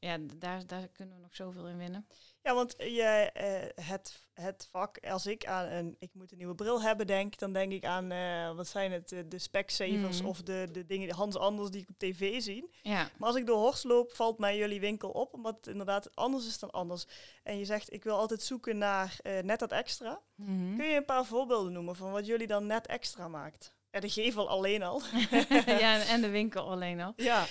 ja, 0.01 0.17
daar, 0.37 0.65
daar 0.67 0.87
kunnen 0.87 1.15
we 1.15 1.21
nog 1.21 1.35
zoveel 1.35 1.67
in 1.67 1.77
winnen. 1.77 2.07
Ja, 2.43 2.53
want 2.53 2.73
je, 2.77 3.29
eh, 3.33 3.85
het, 3.85 4.25
het 4.33 4.67
vak, 4.71 4.97
als 5.07 5.25
ik 5.25 5.45
aan 5.45 5.65
een, 5.65 5.95
ik 5.99 6.09
moet 6.13 6.31
een 6.31 6.37
nieuwe 6.37 6.55
bril 6.55 6.81
hebben 6.81 7.07
denk, 7.07 7.37
dan 7.37 7.53
denk 7.53 7.71
ik 7.71 7.85
aan, 7.85 8.11
eh, 8.11 8.55
wat 8.55 8.67
zijn 8.67 8.91
het, 8.91 9.09
de, 9.09 9.27
de 9.27 9.39
specsavers 9.39 10.19
Mhm. 10.19 10.27
of 10.29 10.41
de, 10.41 10.67
de 10.71 10.85
dingen, 10.85 11.07
de 11.07 11.13
Hans 11.13 11.35
Anders 11.37 11.69
die 11.69 11.81
ik 11.81 11.89
op 11.89 11.97
tv 11.97 12.41
zie. 12.41 12.69
Ja, 12.81 13.09
Maar 13.17 13.27
als 13.27 13.37
ik 13.37 13.45
door 13.45 13.57
Horst 13.57 13.83
loop, 13.83 14.11
valt 14.13 14.37
mij 14.39 14.57
jullie 14.57 14.79
winkel 14.79 15.09
op, 15.09 15.33
omdat 15.33 15.55
het 15.55 15.67
inderdaad 15.67 16.15
anders 16.15 16.47
is 16.47 16.59
dan 16.59 16.71
anders. 16.71 17.05
En 17.43 17.57
je 17.57 17.65
zegt, 17.65 17.93
ik 17.93 18.03
wil 18.03 18.17
altijd 18.17 18.41
zoeken 18.43 18.77
naar 18.77 19.15
eh, 19.21 19.39
net 19.39 19.59
dat 19.59 19.71
extra. 19.71 20.21
Mhm. 20.35 20.75
Kun 20.75 20.85
je 20.85 20.95
een 20.95 21.05
paar 21.05 21.25
voorbeelden 21.25 21.71
noemen 21.73 21.95
van 21.95 22.11
wat 22.11 22.25
jullie 22.25 22.47
dan 22.47 22.65
net 22.65 22.87
extra 22.87 23.27
maakt? 23.27 23.73
Ja, 23.91 23.99
de 23.99 24.09
gevel 24.09 24.49
alleen 24.49 24.83
al. 24.83 25.01
ja, 25.65 26.01
en 26.05 26.21
de 26.21 26.29
winkel 26.29 26.69
alleen 26.71 27.01
al. 27.01 27.13
ja, 27.15 27.45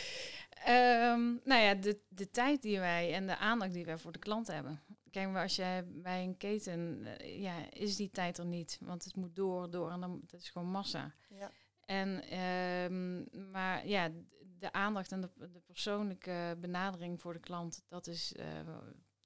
Ehm, 0.64 1.20
nou 1.44 1.62
ja, 1.62 1.74
de, 1.74 2.00
de 2.08 2.30
tijd 2.30 2.62
die 2.62 2.78
wij 2.78 3.14
en 3.14 3.26
de 3.26 3.36
aandacht 3.36 3.72
die 3.72 3.84
wij 3.84 3.98
voor 3.98 4.12
de 4.12 4.18
klant 4.18 4.46
hebben. 4.46 4.82
Kijk, 5.10 5.28
maar 5.28 5.42
als 5.42 5.56
jij 5.56 5.84
bij 5.86 6.22
een 6.24 6.36
keten, 6.36 7.04
eh, 7.18 7.40
ja, 7.40 7.70
is 7.70 7.96
die 7.96 8.10
tijd 8.10 8.38
er 8.38 8.46
niet. 8.46 8.78
Want 8.80 9.04
het 9.04 9.16
moet 9.16 9.36
door, 9.36 9.70
door 9.70 9.90
en 9.90 10.00
dan 10.00 10.20
dat 10.26 10.40
is 10.40 10.50
gewoon 10.50 10.68
massa. 10.70 11.14
ja. 11.28 11.50
En, 11.84 12.22
ehm, 12.22 13.50
maar 13.50 13.86
ja, 13.88 14.10
de 14.58 14.72
aandacht 14.72 15.12
en 15.12 15.20
de, 15.20 15.30
de 15.52 15.60
persoonlijke 15.66 16.56
benadering 16.60 17.20
voor 17.20 17.32
de 17.32 17.40
klant, 17.40 17.82
dat 17.88 18.06
is 18.06 18.32
eh, 18.34 18.46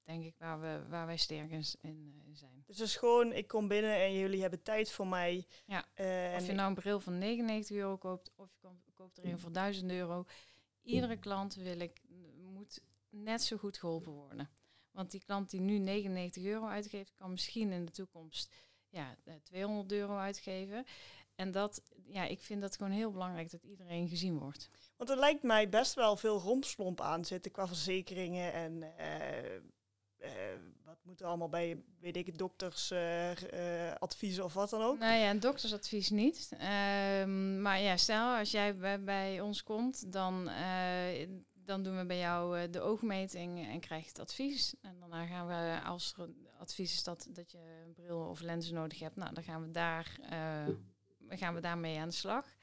denk 0.04 0.24
ik 0.24 0.34
waar, 0.38 0.60
we, 0.60 0.82
waar 0.88 1.06
wij 1.06 1.16
sterk 1.16 1.50
in, 1.50 1.64
s- 1.64 1.76
in, 1.80 2.14
eh, 2.20 2.26
in 2.28 2.36
zijn. 2.36 2.62
Dus 2.66 2.78
het 2.78 2.86
is 2.88 2.96
gewoon, 2.96 3.32
ik 3.32 3.46
kom 3.48 3.68
binnen 3.68 3.94
en 3.96 4.14
jullie 4.14 4.40
hebben 4.40 4.62
tijd 4.62 4.90
voor 4.90 5.06
mij. 5.06 5.46
Ja. 5.66 5.78
Of 6.36 6.46
je 6.46 6.52
nou 6.52 6.68
een 6.68 6.74
bril 6.74 7.00
van 7.00 7.18
99 7.18 7.76
euro 7.76 7.96
koopt 7.96 8.32
of 8.36 8.50
je 8.52 8.58
koopt, 8.60 8.90
koopt 8.94 9.18
er 9.18 9.24
een 9.24 9.38
voor 9.38 9.52
1000 9.52 9.90
euro. 9.90 10.24
Iedere 10.84 11.16
klant 11.16 11.54
wil 11.54 11.80
ik, 11.80 12.00
moet 12.36 12.80
net 13.10 13.42
zo 13.42 13.56
goed 13.56 13.78
geholpen 13.78 14.12
worden. 14.12 14.50
Want 14.90 15.10
die 15.10 15.22
klant 15.24 15.50
die 15.50 15.60
nu 15.60 15.78
99 15.78 16.44
euro 16.44 16.66
uitgeeft, 16.66 17.14
kan 17.14 17.30
misschien 17.30 17.72
in 17.72 17.84
de 17.84 17.92
toekomst 17.92 18.54
ja, 18.88 19.16
eh, 19.24 19.34
200 19.42 19.92
euro 19.92 20.16
uitgeven. 20.16 20.84
En 21.34 21.50
dat, 21.50 21.82
ja, 22.06 22.24
ik 22.24 22.40
vind 22.40 22.60
dat 22.60 22.76
gewoon 22.76 22.92
heel 22.92 23.10
belangrijk 23.10 23.50
dat 23.50 23.62
iedereen 23.62 24.08
gezien 24.08 24.38
wordt. 24.38 24.70
Want 24.96 25.10
er 25.10 25.18
lijkt 25.18 25.42
mij 25.42 25.68
best 25.68 25.94
wel 25.94 26.16
veel 26.16 26.38
rompslomp 26.38 27.00
aan 27.00 27.24
zitten 27.24 27.50
qua 27.50 27.66
verzekeringen 27.66 28.52
en 28.52 28.96
eh, 28.98 29.60
eh, 30.24 30.32
wat 30.84 31.04
moet 31.04 31.20
er 31.20 31.26
allemaal 31.26 31.48
bij, 31.48 31.82
weet 32.00 32.16
ik, 32.16 32.38
doktersadviezen 32.38 34.44
of 34.44 34.54
wat 34.54 34.70
dan 34.70 34.82
ook. 34.82 34.98
Nou 34.98 35.18
ja, 35.18 35.30
een 35.30 35.40
doktersadvies 35.40 36.10
niet. 36.10 36.52
Ehm, 36.58 37.62
maar 37.62 37.80
ja, 37.80 37.96
stel 37.96 38.36
als 38.36 38.50
jij 38.50 38.76
bij, 38.76 39.02
bij 39.02 39.40
ons 39.40 39.62
komt, 39.62 40.12
dan, 40.12 40.48
eh, 40.48 41.28
dan 41.52 41.82
doen 41.82 41.96
we 41.96 42.06
bij 42.06 42.18
jou 42.18 42.58
eh, 42.58 42.70
de 42.70 42.80
oogmeting 42.80 43.66
en 43.66 43.80
krijg 43.80 44.02
je 44.02 44.08
het 44.08 44.18
advies. 44.18 44.74
En 44.80 44.98
daarna 44.98 45.26
gaan 45.26 45.46
we, 45.46 45.80
als 45.84 46.14
er 46.18 46.28
advies 46.58 46.92
is 46.92 47.04
dat, 47.04 47.28
dat 47.30 47.50
je 47.50 47.82
een 47.86 47.92
bril 47.92 48.18
of 48.18 48.40
lenzen 48.40 48.74
nodig 48.74 48.98
hebt, 48.98 49.16
nou, 49.16 49.34
dan 49.34 49.44
gaan 49.44 49.62
we, 49.62 49.70
daar, 49.70 50.18
eh, 50.30 50.68
gaan 51.28 51.54
we 51.54 51.60
daarmee 51.60 51.98
aan 51.98 52.08
de 52.08 52.14
slag. 52.14 52.53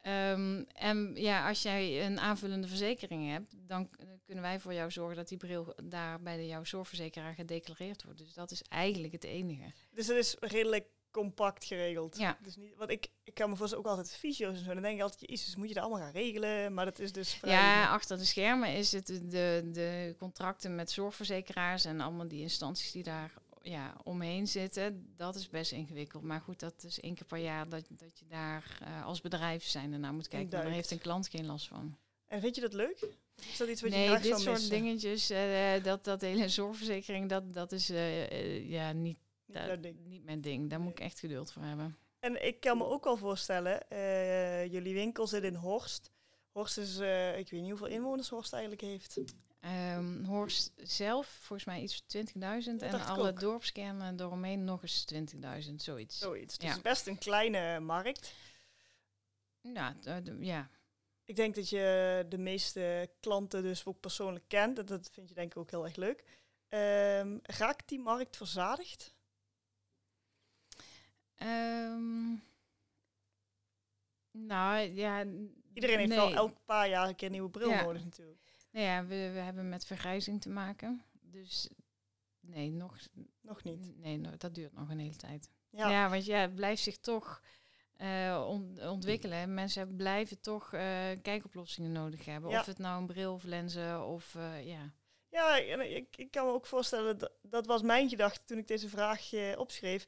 Ehm, 0.00 0.64
en 0.72 1.12
ja, 1.14 1.48
als 1.48 1.62
jij 1.62 2.06
een 2.06 2.20
aanvullende 2.20 2.68
verzekering 2.68 3.30
hebt, 3.30 3.54
dan 3.58 3.90
kunnen 4.24 4.44
wij 4.44 4.60
voor 4.60 4.74
jou 4.74 4.90
zorgen 4.90 5.16
dat 5.16 5.28
die 5.28 5.38
bril 5.38 5.74
daar 5.84 6.22
bij 6.22 6.36
de, 6.36 6.46
jouw 6.46 6.64
zorgverzekeraar 6.64 7.34
gedeclareerd 7.34 8.04
wordt. 8.04 8.18
Dus 8.18 8.34
dat 8.34 8.50
is 8.50 8.62
eigenlijk 8.62 9.12
het 9.12 9.24
enige. 9.24 9.72
Dus 9.90 10.06
het 10.06 10.16
is 10.16 10.36
redelijk 10.40 10.86
compact 11.10 11.64
geregeld. 11.64 12.18
Ja. 12.18 12.38
Dus 12.42 12.56
niet, 12.56 12.74
want 12.76 12.90
ik, 12.90 13.08
ik 13.24 13.34
kan 13.34 13.50
me 13.50 13.56
voorstellen 13.56 13.84
ook 13.84 13.90
altijd 13.90 14.16
fysio's 14.16 14.58
en 14.58 14.64
zo. 14.64 14.72
Dan 14.72 14.82
denk 14.82 14.96
ik 14.96 15.02
altijd, 15.02 15.30
jezus, 15.30 15.56
moet 15.56 15.68
je 15.68 15.74
dat 15.74 15.82
allemaal 15.82 16.02
gaan 16.02 16.12
regelen? 16.12 16.74
Maar 16.74 16.84
dat 16.84 16.98
is 16.98 17.12
dus 17.12 17.34
vrij... 17.34 17.52
Ja, 17.52 17.88
achter 17.88 18.18
de 18.18 18.24
schermen 18.24 18.74
is 18.74 18.92
het 18.92 19.06
de, 19.06 19.68
de 19.72 20.14
contracten 20.18 20.74
met 20.74 20.90
zorgverzekeraars 20.90 21.84
en 21.84 22.00
allemaal 22.00 22.28
die 22.28 22.40
instanties 22.40 22.92
die 22.92 23.02
daar 23.02 23.32
ja, 23.62 23.96
omheen 24.04 24.46
zitten, 24.46 25.12
dat 25.16 25.34
is 25.34 25.48
best 25.48 25.72
ingewikkeld. 25.72 26.22
Maar 26.22 26.40
goed, 26.40 26.60
dat 26.60 26.82
is 26.84 27.00
één 27.00 27.14
keer 27.14 27.26
per 27.26 27.38
jaar 27.38 27.68
dat, 27.68 27.84
dat 27.90 28.18
je 28.18 28.26
daar 28.26 28.78
eh, 28.82 29.04
als 29.04 29.20
bedrijf 29.20 29.64
zijn 29.64 29.92
en 29.92 30.00
naar 30.00 30.14
moet 30.14 30.28
kijken. 30.28 30.50
Maar 30.52 30.62
daar 30.62 30.72
heeft 30.72 30.90
een 30.90 30.98
klant 30.98 31.28
geen 31.28 31.46
last 31.46 31.68
van. 31.68 31.96
En 32.26 32.40
vind 32.40 32.54
je 32.54 32.60
dat 32.60 32.72
leuk? 32.72 33.06
Is 33.36 33.56
dat 33.56 33.68
iets 33.68 33.80
wat 33.82 33.90
nee, 33.90 34.02
je 34.02 34.08
graag 34.08 34.22
dit 34.22 34.40
zou 34.40 34.56
soort 34.56 34.70
dingetjes, 34.70 35.30
eh, 35.30 35.82
dat, 35.82 36.04
dat 36.04 36.20
hele 36.20 36.48
zorgverzekering, 36.60 37.28
dat, 37.28 37.52
dat 37.52 37.72
is 37.72 37.90
eh, 37.90 38.30
eh, 38.32 38.70
ja, 38.70 38.92
niet, 38.92 39.18
Niet 39.46 39.56
dat- 39.56 39.78
mijn 40.24 40.40
ding. 40.40 40.70
Daar 40.70 40.80
moet 40.80 40.92
ik 40.92 41.00
echt 41.00 41.18
geduld 41.18 41.52
voor 41.52 41.62
hebben. 41.62 41.96
En 42.18 42.46
ik 42.46 42.60
kan 42.60 42.78
me 42.78 42.84
ook 42.84 43.04
wel 43.04 43.16
voorstellen, 43.16 43.90
eh, 43.90 44.72
jullie 44.72 44.94
winkel 44.94 45.26
zit 45.26 45.42
in 45.42 45.54
Horst. 45.54 46.10
Horst 46.52 46.78
is, 46.78 46.98
eh, 46.98 47.38
ik 47.38 47.50
weet 47.50 47.60
niet 47.60 47.70
hoeveel 47.70 47.86
inwoners 47.86 48.28
Horst 48.28 48.52
eigenlijk 48.52 48.82
heeft. 48.82 49.18
Ehm, 49.60 50.24
Horst 50.24 50.72
zelf, 50.76 51.26
volgens 51.26 51.64
mij 51.64 51.80
iets 51.82 51.96
van 51.96 52.06
20.000. 52.08 52.82
En 52.82 53.00
alle 53.06 53.32
dorpskernen 53.32 54.20
eromheen 54.20 54.64
nog 54.64 54.82
eens 54.82 55.04
20.000, 55.04 55.82
zoiets. 55.82 56.18
Zoiets. 56.18 56.58
Dus 56.58 56.68
Ja. 56.68 56.74
het 56.76 56.76
is 56.76 56.90
best 56.92 57.06
een 57.06 57.18
kleine 57.18 57.80
markt. 57.80 58.34
D- 59.62 60.30
ja. 60.40 60.68
Ik 61.24 61.36
denk 61.36 61.54
dat 61.54 61.68
je 61.68 62.26
de 62.28 62.38
meeste 62.38 63.10
klanten 63.20 63.62
dus 63.62 63.84
ook 63.84 64.00
persoonlijk 64.00 64.44
kent. 64.48 64.76
Dat, 64.76 64.88
dat 64.88 65.10
vind 65.12 65.28
je 65.28 65.34
denk 65.34 65.50
ik 65.52 65.58
ook 65.58 65.70
heel 65.70 65.84
erg 65.84 65.96
leuk. 65.96 66.24
Ehm, 66.68 67.38
raakt 67.42 67.88
die 67.88 67.98
markt 68.00 68.36
verzadigd? 68.36 69.14
Ehm, 71.34 72.28
nou 74.30 74.78
ja. 74.94 75.24
Iedereen 75.74 75.98
heeft 75.98 76.08
nee. 76.08 76.18
wel 76.18 76.34
elk 76.34 76.56
paar 76.64 76.88
jaar 76.88 77.08
een 77.08 77.14
keer 77.16 77.26
een 77.26 77.32
nieuwe 77.32 77.50
bril 77.50 77.68
Ja. 77.70 77.82
nodig 77.82 78.04
natuurlijk. 78.04 78.47
Nou 78.78 78.90
ja, 78.90 79.04
we, 79.06 79.30
we 79.32 79.38
hebben 79.38 79.68
met 79.68 79.86
vergrijzing 79.86 80.40
te 80.40 80.48
maken. 80.48 81.02
Dus 81.20 81.68
nee, 82.40 82.70
nog, 82.70 82.96
Nog 83.40 83.62
niet. 83.62 83.96
nee, 83.98 84.16
no- 84.16 84.36
dat 84.36 84.54
duurt 84.54 84.72
nog 84.72 84.90
een 84.90 84.98
hele 84.98 85.16
tijd. 85.16 85.50
Ja, 85.70 85.90
Ja, 85.90 86.08
want 86.10 86.24
ja, 86.24 86.38
het 86.38 86.54
blijft 86.54 86.82
zich 86.82 86.98
toch 86.98 87.42
eh, 87.96 88.44
on- 88.48 88.78
ontwikkelen. 88.82 89.54
Mensen 89.54 89.96
blijven 89.96 90.40
toch 90.40 90.72
eh, 90.72 91.06
kijkoplossingen 91.22 91.92
nodig 91.92 92.24
hebben. 92.24 92.50
Ja. 92.50 92.60
Of 92.60 92.66
het 92.66 92.78
nou 92.78 93.00
een 93.00 93.06
bril 93.06 93.32
of 93.32 93.42
lenzen 93.44 94.06
of 94.06 94.34
eh, 94.34 94.66
ja. 94.66 94.92
ja 95.28 95.60
en 95.60 95.96
ik, 95.96 96.16
ik 96.16 96.30
kan 96.30 96.46
me 96.46 96.52
ook 96.52 96.66
voorstellen, 96.66 97.18
dat, 97.18 97.32
dat 97.42 97.66
was 97.66 97.82
mijn 97.82 98.08
gedachte 98.08 98.44
toen 98.44 98.58
ik 98.58 98.68
deze 98.68 98.88
vraag 98.88 99.30
opschreef. 99.56 100.06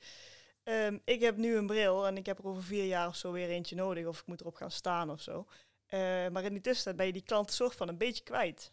Ehm, 0.63 0.99
ik 1.05 1.21
heb 1.21 1.37
nu 1.37 1.57
een 1.57 1.67
bril 1.67 2.07
en 2.07 2.17
ik 2.17 2.27
heb 2.27 2.39
er 2.39 2.47
over 2.47 2.63
vier 2.63 2.85
jaar 2.85 3.09
of 3.09 3.17
zo 3.17 3.33
weer 3.33 3.49
eentje 3.49 3.77
nodig. 3.77 4.07
Of 4.07 4.21
ik 4.21 4.27
moet 4.27 4.41
erop 4.41 4.55
gaan 4.55 4.71
staan 4.71 5.11
of 5.11 5.21
zo. 5.21 5.47
Eh, 5.91 5.99
maar 6.29 6.45
in 6.45 6.53
die 6.53 6.61
tussentijd 6.61 6.97
ben 6.97 7.07
je 7.07 7.13
die 7.13 7.23
klant 7.25 7.53
soort 7.53 7.75
van 7.75 7.89
een 7.89 7.99
beetje 7.99 8.23
kwijt. 8.23 8.73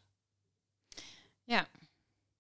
Ja. 1.44 1.68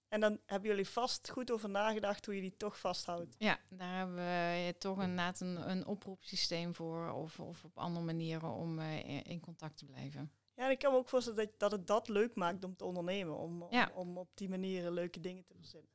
En 0.07 0.19
dan 0.19 0.39
hebben 0.45 0.69
jullie 0.69 0.87
vast 0.87 1.29
goed 1.29 1.51
over 1.51 1.69
nagedacht 1.69 2.25
hoe 2.25 2.35
je 2.35 2.41
die 2.41 2.57
toch 2.57 2.79
vasthoudt. 2.79 3.35
Ja, 3.37 3.59
daar 3.69 3.97
hebben 3.97 4.15
we 4.15 4.75
toch 4.79 5.01
inderdaad 5.01 5.39
een, 5.39 5.69
een 5.69 5.85
oproepsysteem 5.85 6.73
voor. 6.73 7.11
Of, 7.11 7.39
of 7.39 7.63
op 7.63 7.77
andere 7.77 8.05
manieren 8.05 8.49
om 8.51 8.79
eh, 8.79 9.25
in- 9.27 9.39
contact 9.39 9.77
te 9.77 9.85
blijven. 9.85 10.31
Ja, 10.53 10.65
en 10.65 10.71
ik 10.71 10.79
kan 10.79 10.91
me 10.91 10.97
ook 10.97 11.09
voorstellen 11.09 11.45
dat, 11.45 11.59
dat 11.59 11.71
het 11.71 11.87
dat 11.87 12.07
leuk 12.07 12.35
maakt 12.35 12.63
om 12.63 12.75
te 12.75 12.85
ondernemen. 12.85 13.37
Om, 13.37 13.61
om, 13.61 13.71
Ja. 13.71 13.91
om 13.93 14.17
op 14.17 14.29
die 14.33 14.49
manier 14.49 14.91
leuke 14.91 15.19
dingen 15.19 15.45
te 15.45 15.53
verzinnen. 15.55 15.89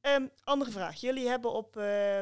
Ehm, 0.00 0.26
andere 0.44 0.70
vraag. 0.70 1.00
Jullie 1.00 1.28
hebben 1.28 1.52
op, 1.52 1.76
eh, 1.76 2.20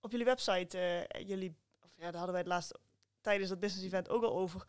op 0.00 0.10
jullie 0.10 0.26
website, 0.26 0.78
eh, 0.78 1.26
jullie, 1.28 1.56
of 1.82 1.90
ja, 1.96 2.02
daar 2.04 2.12
hadden 2.14 2.30
wij 2.32 2.40
het 2.40 2.48
laatst 2.50 2.78
tijdens 3.20 3.48
dat 3.50 3.60
business 3.60 3.86
event 3.86 4.08
ook 4.08 4.22
al 4.22 4.32
over. 4.32 4.64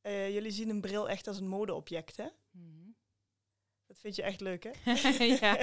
Eh, 0.00 0.32
jullie 0.34 0.50
zien 0.50 0.68
een 0.68 0.80
bril 0.80 1.08
echt 1.08 1.26
als 1.26 1.38
een 1.38 1.48
modeobject, 1.48 2.16
hè? 2.16 2.26
Dat 3.86 3.98
vind 3.98 4.16
je 4.16 4.22
echt 4.22 4.40
leuk, 4.40 4.64
hè? 4.64 4.70
ja. 5.40 5.56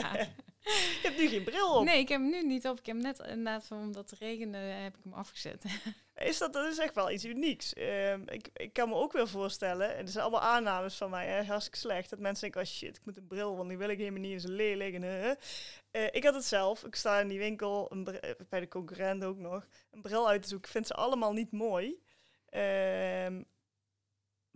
je 0.63 0.99
hebt 1.01 1.17
nu 1.17 1.27
geen 1.27 1.43
bril 1.43 1.75
op. 1.75 1.85
Nee, 1.85 1.99
ik 1.99 2.07
heb 2.07 2.21
hem 2.21 2.29
nu 2.29 2.43
niet 2.43 2.67
op. 2.67 2.79
Ik 2.79 2.85
heb 2.85 2.95
hem 2.95 3.05
net 3.05 3.19
inderdaad 3.19 3.65
van 3.65 3.79
omdat 3.79 4.09
het 4.09 4.19
regende 4.19 4.57
heb 4.57 4.97
ik 4.97 5.03
hem 5.03 5.13
afgezet. 5.13 5.63
Is 6.15 6.37
dat, 6.37 6.53
dat 6.53 6.65
is 6.65 6.77
echt 6.77 6.95
wel 6.95 7.11
iets 7.11 7.25
unieks. 7.25 7.73
Ehm, 7.73 8.21
ik, 8.25 8.49
ik 8.53 8.73
kan 8.73 8.89
me 8.89 8.95
ook 8.95 9.11
weer 9.11 9.27
voorstellen, 9.27 9.95
en 9.95 10.03
dat 10.03 10.13
zijn 10.13 10.23
allemaal 10.23 10.49
aannames 10.49 10.95
van 10.95 11.09
mij, 11.09 11.27
hè, 11.27 11.43
hartstikke 11.43 11.77
slecht, 11.77 12.09
dat 12.09 12.19
mensen 12.19 12.41
denken, 12.41 12.61
oh 12.61 12.67
shit, 12.67 12.97
ik 12.97 13.05
moet 13.05 13.17
een 13.17 13.27
bril, 13.27 13.55
want 13.55 13.69
die 13.69 13.77
wil 13.77 13.89
ik 13.89 13.97
helemaal 13.97 14.19
niet, 14.19 14.35
is 14.35 14.43
een 14.43 14.51
lelijk. 14.51 14.93
En, 14.93 15.03
eh, 15.03 15.29
eh. 15.29 15.35
Eh, 15.91 16.07
ik 16.11 16.23
had 16.23 16.33
het 16.33 16.45
zelf, 16.45 16.83
ik 16.83 16.95
sta 16.95 17.19
in 17.19 17.27
die 17.27 17.39
winkel, 17.39 17.91
een 17.91 18.07
eh, 18.07 18.31
bij 18.49 18.59
de 18.59 18.67
concurrent 18.67 19.23
ook 19.23 19.37
nog, 19.37 19.67
een 19.91 20.01
bril 20.01 20.29
uit 20.29 20.41
te 20.41 20.47
zoeken. 20.47 20.67
Ik 20.67 20.73
vind 20.73 20.87
ze 20.87 20.93
allemaal 20.93 21.33
niet 21.33 21.51
mooi. 21.51 22.01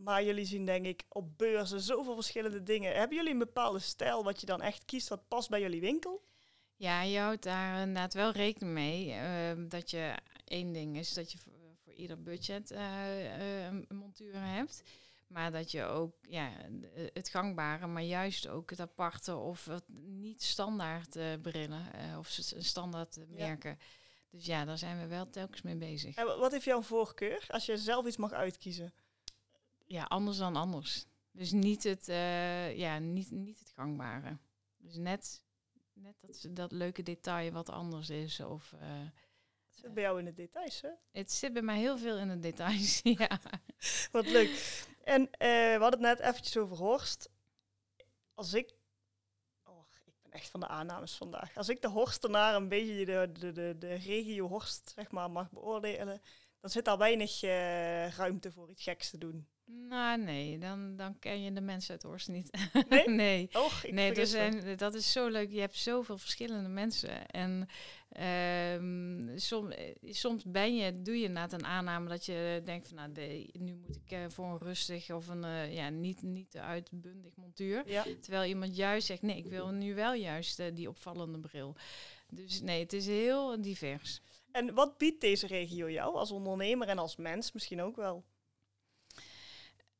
Maar 0.03 0.23
jullie 0.23 0.45
zien 0.45 0.65
denk 0.65 0.85
ik 0.85 1.03
op 1.09 1.37
beurzen 1.37 1.81
zoveel 1.81 2.13
verschillende 2.15 2.63
dingen. 2.63 2.95
Hebben 2.95 3.17
jullie 3.17 3.31
een 3.31 3.37
bepaalde 3.37 3.79
stijl 3.79 4.23
wat 4.23 4.39
je 4.39 4.45
dan 4.45 4.61
echt 4.61 4.85
kiest, 4.85 5.07
wat 5.07 5.27
past 5.27 5.49
bij 5.49 5.61
jullie 5.61 5.81
winkel? 5.81 6.23
Ja, 6.75 7.01
je 7.01 7.19
houdt 7.19 7.43
daar 7.43 7.79
inderdaad 7.79 8.13
wel 8.13 8.31
rekening 8.31 8.73
mee. 8.73 9.11
ehm, 9.11 9.67
dat 9.67 9.89
je 9.89 10.15
één 10.45 10.71
ding 10.73 10.97
is 10.97 11.13
dat 11.13 11.31
je 11.31 11.37
voor, 11.37 11.53
voor 11.83 11.93
ieder 11.93 12.21
budget 12.21 12.71
eh, 12.71 13.65
een 13.65 13.85
montuur 13.89 14.33
hebt. 14.35 14.83
Maar 15.27 15.51
dat 15.51 15.71
je 15.71 15.83
ook 15.83 16.15
ja, 16.21 16.51
het 17.13 17.29
gangbare, 17.29 17.87
maar 17.87 18.03
juist 18.03 18.47
ook 18.47 18.69
het 18.69 18.79
aparte 18.79 19.35
of 19.35 19.65
het 19.65 19.83
niet 20.07 20.43
standaard 20.43 21.15
eh, 21.15 21.25
brillen 21.41 21.85
of 22.17 22.27
standaard 22.57 23.15
Ja. 23.15 23.25
merken. 23.47 23.79
Dus 24.29 24.45
ja, 24.45 24.65
daar 24.65 24.77
zijn 24.77 24.99
we 24.99 25.07
wel 25.07 25.29
telkens 25.29 25.61
mee 25.61 25.75
bezig. 25.75 26.15
En 26.15 26.25
wa- 26.25 26.37
wat 26.37 26.51
heeft 26.51 26.63
jouw 26.65 26.81
voorkeur 26.81 27.45
als 27.47 27.65
je 27.65 27.77
zelf 27.77 28.05
iets 28.05 28.17
mag 28.17 28.31
uitkiezen? 28.31 28.93
Ja, 29.91 30.03
anders 30.03 30.37
dan 30.37 30.55
anders. 30.55 31.05
Dus 31.31 31.51
niet 31.51 31.83
het, 31.83 32.07
eh, 32.07 32.77
ja, 32.77 32.99
niet, 32.99 33.31
niet 33.31 33.59
het 33.59 33.71
gangbare. 33.75 34.37
Dus 34.77 34.95
net, 34.95 35.41
net 35.93 36.15
dat, 36.21 36.47
dat 36.49 36.71
leuke 36.71 37.03
detail 37.03 37.51
wat 37.51 37.69
anders 37.69 38.09
is. 38.09 38.39
Of, 38.39 38.73
eh, 38.73 38.99
Het 39.67 39.79
zit 39.79 39.93
bij 39.93 40.03
jou 40.03 40.19
in 40.19 40.25
de 40.25 40.33
details, 40.33 40.81
hè? 40.81 40.89
Het 41.11 41.31
zit 41.31 41.53
bij 41.53 41.61
mij 41.61 41.77
heel 41.77 41.97
veel 41.97 42.17
in 42.17 42.27
de 42.27 42.39
details. 42.39 42.99
ja. 43.17 43.39
Wat 44.11 44.25
leuk. 44.25 44.85
En 45.03 45.31
eh, 45.31 45.47
we 45.49 45.77
hadden 45.79 46.03
het 46.03 46.17
net 46.17 46.19
eventjes 46.19 46.57
over 46.57 46.77
Horst. 46.77 47.29
Als 48.33 48.53
ik... 48.53 48.73
Oh, 49.63 49.85
ik 50.05 50.13
ben 50.21 50.31
echt 50.31 50.49
van 50.49 50.59
de 50.59 50.67
aannames 50.67 51.15
vandaag. 51.15 51.57
Als 51.57 51.69
ik 51.69 51.81
de 51.81 51.89
Horstenaar 51.89 52.55
een 52.55 52.69
beetje 52.69 53.05
de, 53.05 53.31
de, 53.39 53.51
de, 53.51 53.75
de 53.79 53.93
regio 53.93 54.47
Horst 54.47 54.91
zeg 54.95 55.11
maar, 55.11 55.31
mag 55.31 55.51
beoordelen... 55.51 56.21
dan 56.59 56.69
zit 56.69 56.85
daar 56.85 56.97
weinig 56.97 57.41
ruimte 58.15 58.51
voor 58.51 58.69
iets 58.69 58.83
geks 58.83 59.09
te 59.09 59.17
doen. 59.17 59.47
Nou, 59.91 60.21
nee, 60.21 60.57
dan, 60.57 60.95
dan 60.95 61.19
ken 61.19 61.41
je 61.43 61.53
de 61.53 61.61
mensen 61.61 61.91
uit 61.91 62.03
Horst 62.03 62.27
niet. 62.27 62.49
Nee? 62.89 63.09
nee. 63.09 63.49
Och, 63.53 63.83
ik 63.83 63.93
Nee, 63.93 64.15
me. 64.15 64.25
zijn, 64.25 64.77
dat 64.77 64.93
is 64.93 65.11
zo 65.11 65.27
leuk. 65.27 65.51
Je 65.51 65.59
hebt 65.59 65.75
zoveel 65.77 66.17
verschillende 66.17 66.69
mensen. 66.69 67.27
En 67.27 67.67
ehm, 68.09 69.37
som, 69.37 69.71
eh, 69.71 69.95
soms 70.03 70.43
ben 70.43 70.75
je, 70.75 71.01
doe 71.01 71.15
je 71.19 71.25
inderdaad 71.25 71.53
een 71.53 71.65
aanname 71.65 72.09
dat 72.09 72.25
je 72.25 72.61
denkt 72.63 72.87
van 72.87 72.97
nou, 72.97 73.11
de, 73.11 73.49
nu 73.59 73.75
moet 73.75 73.95
ik 73.95 74.11
eh, 74.11 74.19
voor 74.27 74.45
een 74.45 74.57
rustig 74.57 75.11
of 75.11 75.27
een 75.27 75.43
eh, 75.43 75.73
ja, 75.73 75.89
niet, 75.89 76.21
niet 76.21 76.51
te 76.51 76.61
uitbundig 76.61 77.35
montuur. 77.35 77.89
Ja, 77.89 78.05
Terwijl 78.21 78.49
iemand 78.49 78.75
juist 78.75 79.07
zegt, 79.07 79.21
nee, 79.21 79.37
ik 79.37 79.47
wil 79.47 79.67
nu 79.67 79.95
wel 79.95 80.13
juist 80.13 80.75
die 80.75 80.89
opvallende 80.89 81.39
bril. 81.39 81.75
Dus 82.29 82.61
nee, 82.61 82.79
het 82.79 82.93
is 82.93 83.07
heel 83.07 83.61
divers. 83.61 84.21
en 84.51 84.73
wat 84.73 84.97
biedt 84.97 85.21
deze 85.21 85.47
regio 85.47 85.89
jou 85.89 86.15
als 86.15 86.31
ondernemer 86.31 86.87
en 86.87 86.97
als 86.97 87.15
mens 87.15 87.51
misschien 87.51 87.81
ook 87.81 87.95
wel? 87.95 88.23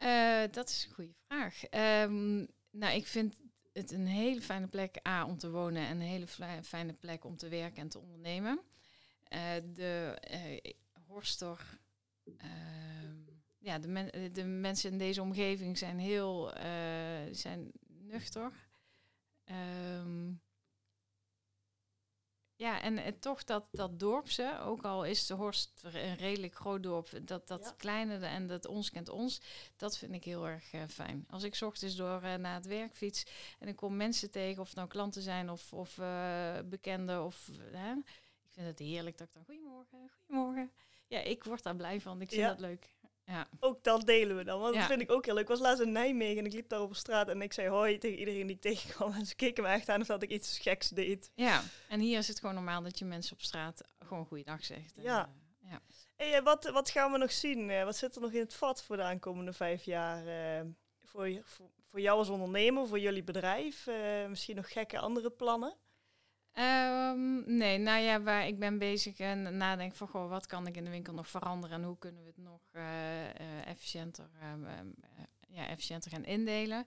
Eh, 0.02 0.44
dat 0.52 0.70
is 0.70 0.86
een 0.86 0.94
goede 0.94 1.14
vraag. 1.28 1.64
Ehm, 1.64 2.46
nou, 2.72 2.96
ik 2.96 3.08
vind 3.08 3.36
het 3.74 3.92
een 3.92 4.08
hele 4.08 4.42
fijne 4.42 4.68
plek 4.68 5.08
A 5.08 5.26
om 5.26 5.38
te 5.38 5.52
wonen 5.52 5.86
en 5.88 6.00
een 6.00 6.08
hele 6.08 6.28
fijne 6.64 6.94
plek 6.94 7.26
om 7.26 7.38
te 7.38 7.48
werken 7.50 7.82
en 7.82 7.90
te 7.90 8.00
ondernemen. 8.00 8.62
Eh, 9.24 9.54
de 9.74 10.18
eh 10.22 10.74
Horster, 11.08 11.80
ehm, 12.38 13.18
ja, 13.58 13.80
de, 13.80 14.30
de 14.32 14.44
mensen 14.44 14.92
in 14.92 14.98
deze 14.98 15.22
omgeving 15.22 15.78
zijn 15.78 16.00
heel 16.00 16.54
zijn 17.32 17.72
nuchter. 17.88 18.52
Ehm, 19.44 20.34
ja, 22.62 22.82
en 22.82 23.20
toch 23.20 23.44
dat, 23.44 23.66
dat 23.72 24.00
dorpse, 24.00 24.60
ook 24.64 24.84
al 24.84 25.06
is 25.06 25.26
de 25.26 25.34
Horst 25.34 25.82
een 25.84 26.16
redelijk 26.16 26.56
groot 26.56 26.84
dorp, 26.84 27.10
dat, 27.22 27.48
dat 27.48 27.64
Ja. 27.64 27.74
kleine 27.78 28.26
en 28.26 28.48
dat 28.48 28.66
ons 28.66 28.90
kent 28.92 29.10
ons, 29.10 29.42
dat 29.76 29.98
vind 29.98 30.14
ik 30.14 30.24
heel 30.24 30.48
erg 30.48 30.72
eh, 30.74 30.82
fijn. 30.88 31.26
Als 31.30 31.44
ik 31.44 31.58
ochtends 31.62 31.96
door 31.96 32.22
eh, 32.22 32.36
naar 32.36 32.56
het 32.56 32.66
werk 32.66 32.94
fiets 32.96 33.24
en 33.60 33.68
ik 33.68 33.76
kom 33.76 33.96
mensen 33.96 34.32
tegen, 34.32 34.62
of 34.62 34.68
het 34.68 34.76
nou 34.76 34.88
klanten 34.88 35.22
zijn 35.22 35.50
of, 35.50 35.74
of 35.74 35.98
eh, 35.98 36.60
bekenden, 36.66 37.26
of, 37.26 37.48
hè, 37.72 37.92
ik 38.42 38.50
vind 38.50 38.68
het 38.68 38.80
heerlijk 38.80 39.18
dat 39.18 39.28
ik 39.28 39.34
dan, 39.34 39.44
goedemorgen, 39.46 40.10
goedemorgen. 40.18 40.72
Ja, 41.08 41.20
ik 41.20 41.44
word 41.44 41.64
daar 41.64 41.76
blij 41.76 42.02
van, 42.02 42.22
ik 42.22 42.30
vind 42.30 42.42
Ja. 42.42 42.48
dat 42.48 42.60
leuk. 42.60 42.90
Ja, 43.32 43.48
Ook 43.60 43.84
dat 43.84 44.06
delen 44.06 44.38
we 44.38 44.44
dan, 44.44 44.60
want 44.60 44.74
dat 44.76 44.84
vind 44.86 45.02
ik 45.02 45.12
ook 45.12 45.26
heel 45.26 45.34
leuk. 45.34 45.44
Ik 45.44 45.50
was 45.50 45.60
laatst 45.60 45.82
in 45.84 45.92
Nijmegen 45.92 46.38
en 46.38 46.46
ik 46.46 46.54
liep 46.54 46.70
daar 46.70 46.80
over 46.80 46.96
straat 46.96 47.28
en 47.28 47.42
ik 47.42 47.54
zei 47.54 47.68
hoi 47.70 47.98
tegen 47.98 48.18
iedereen 48.20 48.48
die 48.48 48.56
ik 48.56 48.62
tegenkwam. 48.62 49.14
En 49.20 49.26
ze 49.26 49.36
keken 49.36 49.64
me 49.64 49.70
echt 49.70 49.90
aan 49.90 50.02
of 50.02 50.08
dat 50.08 50.24
ik 50.24 50.30
iets 50.30 50.60
geks 50.60 50.90
deed. 50.90 51.32
ja. 51.36 51.62
en 51.90 52.00
hier 52.00 52.18
is 52.18 52.28
het 52.28 52.40
gewoon 52.40 52.56
normaal 52.56 52.82
dat 52.82 53.00
je 53.00 53.06
mensen 53.06 53.34
op 53.34 53.42
straat 53.42 53.82
gewoon 54.00 54.26
goeiedag 54.26 54.66
zegt. 54.66 54.98
En, 54.98 55.04
Ja. 55.04 55.30
ja. 55.60 55.80
Hey, 56.16 56.34
eh, 56.34 56.44
wat, 56.44 56.70
wat 56.70 56.90
gaan 56.90 57.12
we 57.12 57.18
nog 57.18 57.32
zien? 57.32 57.70
Eh, 57.70 57.84
wat 57.84 57.98
zit 57.98 58.16
er 58.16 58.22
nog 58.22 58.32
in 58.32 58.40
het 58.40 58.54
vat 58.54 58.84
voor 58.84 58.96
de 58.98 59.04
aankomende 59.04 59.54
vijf 59.54 59.84
jaar? 59.84 60.24
voor, 61.04 61.30
je- 61.30 61.42
voor, 61.46 61.70
voor 61.88 62.00
jou 62.02 62.18
als 62.18 62.30
ondernemer, 62.30 62.88
voor 62.88 63.00
jullie 63.00 63.24
bedrijf? 63.24 63.88
Misschien 64.28 64.56
nog 64.56 64.72
gekke 64.72 65.00
andere 65.00 65.30
plannen? 65.30 65.76
Ehm, 66.52 67.58
nee, 67.58 67.78
nou 67.78 68.02
ja, 68.02 68.22
waar 68.22 68.48
ik 68.48 68.60
ben 68.60 68.78
bezig 68.78 69.20
en 69.20 69.58
nadenk 69.58 69.96
van 69.96 70.08
goh, 70.08 70.30
wat 70.30 70.46
kan 70.46 70.68
ik 70.68 70.78
in 70.78 70.84
de 70.84 70.90
winkel 70.90 71.14
nog 71.14 71.28
veranderen 71.28 71.78
en 71.78 71.84
hoe 71.84 71.98
kunnen 71.98 72.22
we 72.22 72.28
het 72.28 72.38
nog 72.38 72.62
eh, 72.72 73.30
eh, 73.30 73.68
efficiënter, 73.68 74.30
ehm, 74.40 74.66
ehm, 74.66 74.88
eh, 75.02 75.24
ja, 75.48 75.68
efficiënter 75.68 76.12
gaan 76.12 76.26
indelen. 76.26 76.86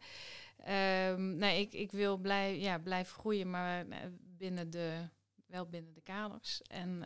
Nee, 1.39 1.61
ik, 1.61 1.73
ik 1.73 1.93
wil 1.93 2.17
blij, 2.17 2.61
ja, 2.61 2.79
blijven 2.79 3.15
groeien, 3.15 3.51
maar 3.51 3.87
binnen 4.21 4.71
de, 4.71 5.09
wel 5.47 5.69
binnen 5.69 5.93
de 5.93 6.01
kaders. 6.01 6.63
En 6.63 7.03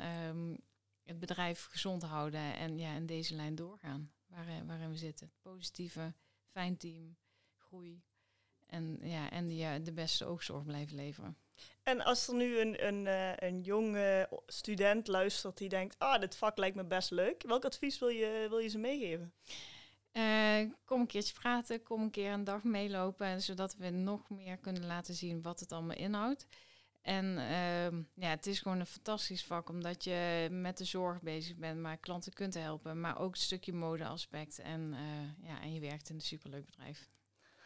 het 1.04 1.18
bedrijf 1.18 1.64
gezond 1.64 2.02
houden 2.02 2.54
en 2.56 2.78
ja, 2.78 2.94
in 2.94 3.06
deze 3.06 3.34
lijn 3.34 3.54
doorgaan 3.54 4.12
waarin, 4.26 4.66
waarin 4.66 4.88
we 4.88 4.96
zitten. 4.96 5.32
Positieve, 5.42 6.14
fijn 6.50 6.76
team, 6.76 7.16
groei 7.56 8.02
en, 8.66 8.98
ja, 9.02 9.30
en 9.30 9.46
die, 9.46 9.82
de 9.82 9.92
beste 9.92 10.24
oogzorg 10.24 10.64
blijven 10.64 10.96
leveren. 10.96 11.36
En 11.82 12.04
als 12.04 12.28
er 12.28 12.34
nu 12.34 12.58
een, 12.58 12.86
een, 12.86 13.06
eh, 13.06 13.48
een 13.48 13.60
jonge 13.60 14.28
student 14.46 15.06
luistert 15.06 15.56
die 15.58 15.68
denkt, 15.68 15.98
ah, 15.98 16.20
dit 16.20 16.36
vak 16.36 16.58
lijkt 16.58 16.76
me 16.76 16.84
best 16.84 17.10
leuk. 17.10 17.42
Welk 17.42 17.64
advies 17.64 17.98
wil 17.98 18.08
je, 18.08 18.46
wil 18.48 18.58
je 18.58 18.68
ze 18.68 18.78
meegeven? 18.78 19.32
Eh, 20.12 20.60
kom 20.84 21.00
een 21.00 21.06
keertje 21.06 21.34
praten, 21.34 21.82
kom 21.82 22.02
een 22.02 22.10
keer 22.10 22.32
een 22.32 22.44
dag 22.44 22.62
meelopen, 22.62 23.42
zodat 23.42 23.76
we 23.76 23.90
nog 23.90 24.30
meer 24.30 24.56
kunnen 24.56 24.86
laten 24.86 25.14
zien 25.14 25.42
wat 25.42 25.60
het 25.60 25.72
allemaal 25.72 25.96
inhoudt. 25.96 26.46
En 27.02 27.38
ehm, 27.38 28.02
ja, 28.14 28.28
het 28.28 28.46
is 28.46 28.60
gewoon 28.60 28.80
een 28.80 28.86
fantastisch 28.86 29.44
vak, 29.44 29.68
omdat 29.68 30.04
je 30.04 30.48
met 30.50 30.78
de 30.78 30.84
zorg 30.84 31.22
bezig 31.22 31.56
bent, 31.56 31.80
maar 31.80 31.96
klanten 31.96 32.32
kunt 32.32 32.54
helpen, 32.54 33.00
maar 33.00 33.18
ook 33.18 33.30
een 33.30 33.40
stukje 33.40 33.72
modeaspect. 33.72 34.58
En, 34.58 34.94
eh, 34.94 35.48
ja, 35.48 35.60
en 35.60 35.72
je 35.72 35.80
werkt 35.80 36.08
in 36.08 36.14
een 36.14 36.20
superleuk 36.20 36.64
bedrijf. 36.64 37.08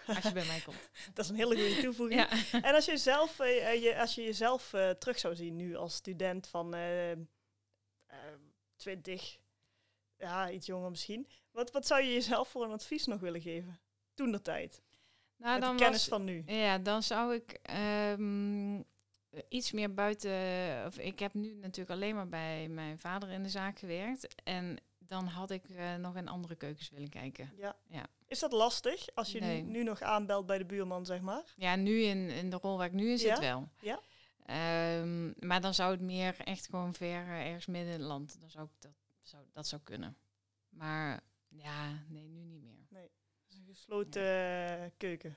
Als 0.06 0.22
je 0.22 0.32
bij 0.32 0.46
mij 0.46 0.60
komt. 0.60 0.88
Dat 1.14 1.24
is 1.24 1.30
een 1.30 1.36
hele 1.36 1.56
goede 1.56 1.80
toevoeging. 1.82 2.20
Ja. 2.20 2.60
En 2.62 2.74
als 2.74 2.84
je, 2.84 2.96
zelf, 2.96 3.38
eh, 3.40 3.70
eh, 3.72 3.82
je, 3.82 3.98
als 3.98 4.14
je 4.14 4.22
jezelf 4.22 4.72
eh, 4.72 4.90
terug 4.90 5.18
zou 5.18 5.34
zien 5.34 5.56
nu 5.56 5.76
als 5.76 5.94
student 5.94 6.46
van 6.46 6.74
eh, 6.74 7.12
20, 8.76 9.38
ja, 10.16 10.50
iets 10.50 10.66
jonger 10.66 10.90
misschien. 10.90 11.26
Wat, 11.50 11.70
wat 11.70 11.86
zou 11.86 12.02
je 12.02 12.12
jezelf 12.12 12.48
voor 12.48 12.64
een 12.64 12.70
advies 12.72 13.06
nog 13.06 13.20
willen 13.20 13.40
geven? 13.40 13.80
Toen 14.14 14.32
de 14.32 14.42
tijd. 14.42 14.82
Nou, 15.36 15.52
met 15.52 15.60
de 15.62 15.66
dan 15.68 15.76
kennis 15.76 16.08
was- 16.08 16.18
van 16.18 16.24
nu. 16.24 16.42
Ja, 16.46 16.78
dan 16.78 17.02
zou 17.02 17.34
ik 17.34 17.58
ehm, 17.62 18.80
iets 19.48 19.72
meer 19.72 19.94
buiten. 19.94 20.32
Of 20.86 20.98
ik 20.98 21.18
heb 21.18 21.34
nu 21.34 21.54
natuurlijk 21.54 21.90
alleen 21.90 22.14
maar 22.14 22.28
bij 22.28 22.68
mijn 22.68 22.98
vader 22.98 23.28
in 23.30 23.42
de 23.42 23.48
zaak 23.48 23.78
gewerkt. 23.78 24.34
En 24.44 24.78
dan 24.98 25.26
had 25.26 25.50
ik 25.50 25.62
nog 25.98 26.16
in 26.16 26.28
andere 26.28 26.54
keukens 26.56 26.90
willen 26.90 27.08
kijken. 27.08 27.52
Ja. 27.56 27.76
Ja. 27.88 28.06
Is 28.32 28.38
dat 28.38 28.52
lastig 28.52 29.06
als 29.14 29.32
je 29.32 29.40
nu- 29.40 29.46
Nee. 29.46 29.62
nu, 29.62 29.82
nog 29.82 30.00
aanbelt 30.02 30.46
bij 30.46 30.58
de 30.58 30.64
buurman, 30.64 31.06
zeg 31.06 31.20
maar? 31.20 31.54
Ja, 31.56 31.76
nu 31.76 32.00
in, 32.02 32.28
in 32.30 32.50
de 32.50 32.56
rol 32.56 32.76
waar 32.76 32.86
ik 32.86 32.92
nu 32.92 33.10
in 33.10 33.18
zit 33.18 33.28
Ja? 33.28 33.40
wel. 33.40 33.68
Ja? 33.80 34.00
Ehm, 34.46 35.46
maar 35.46 35.60
dan 35.60 35.74
zou 35.74 35.90
het 35.90 36.00
meer 36.00 36.36
echt 36.44 36.66
gewoon 36.68 36.94
ver 36.94 37.26
eh, 37.26 37.46
ergens 37.46 37.66
midden 37.66 37.92
in 37.92 37.98
het 37.98 38.08
land. 38.08 38.40
Dan 38.40 38.50
zou 38.50 38.64
ik 38.64 38.70
dat, 38.78 38.92
zou, 39.22 39.42
dat 39.52 39.66
zou 39.66 39.82
kunnen. 39.82 40.16
Maar 40.68 41.20
ja, 41.48 42.02
nee, 42.08 42.28
nu 42.28 42.40
niet 42.44 42.62
meer. 42.62 43.08
Is 43.48 43.56
een 43.56 43.66
gesloten 43.74 44.22
eh, 44.22 44.90
keuken. 44.96 45.36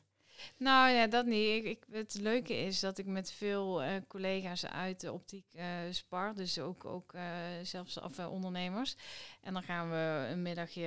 Nou 0.57 0.89
ja, 0.89 1.07
dat 1.07 1.25
niet. 1.25 1.47
Ik, 1.47 1.65
ik, 1.65 1.85
het 1.91 2.13
leuke 2.13 2.53
is 2.53 2.79
dat 2.79 2.97
ik 2.97 3.05
met 3.05 3.31
veel 3.31 3.83
eh, 3.83 4.01
collega's 4.07 4.65
uit 4.65 4.99
de 4.99 5.11
optiek 5.13 5.45
eh, 5.53 5.79
spar. 5.89 6.35
Dus 6.35 6.59
ook, 6.59 6.85
ook 6.85 7.13
eh, 7.13 7.23
zelfs 7.63 7.99
af 7.99 8.19
ondernemers. 8.19 8.95
En 9.41 9.53
dan 9.53 9.63
gaan 9.63 9.89
we 9.89 10.27
een 10.31 10.41
middagje, 10.41 10.81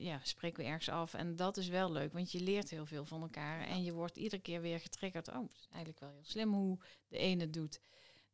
ja, 0.00 0.20
spreken 0.22 0.62
we 0.62 0.68
ergens 0.68 0.88
af. 0.88 1.14
En 1.14 1.36
dat 1.36 1.56
is 1.56 1.68
wel 1.68 1.92
leuk, 1.92 2.12
want 2.12 2.32
je 2.32 2.40
leert 2.40 2.70
heel 2.70 2.86
veel 2.86 3.04
van 3.04 3.22
elkaar. 3.22 3.66
En 3.66 3.84
je 3.84 3.92
wordt 3.92 4.16
iedere 4.16 4.42
keer 4.42 4.60
weer 4.60 4.80
getriggerd. 4.80 5.28
Oh, 5.28 5.42
het 5.42 5.54
is 5.54 5.66
eigenlijk 5.70 6.00
wel 6.00 6.10
heel 6.10 6.24
slim 6.24 6.52
hoe 6.52 6.78
de 7.08 7.18
ene 7.18 7.40
het 7.42 7.52
doet. 7.52 7.80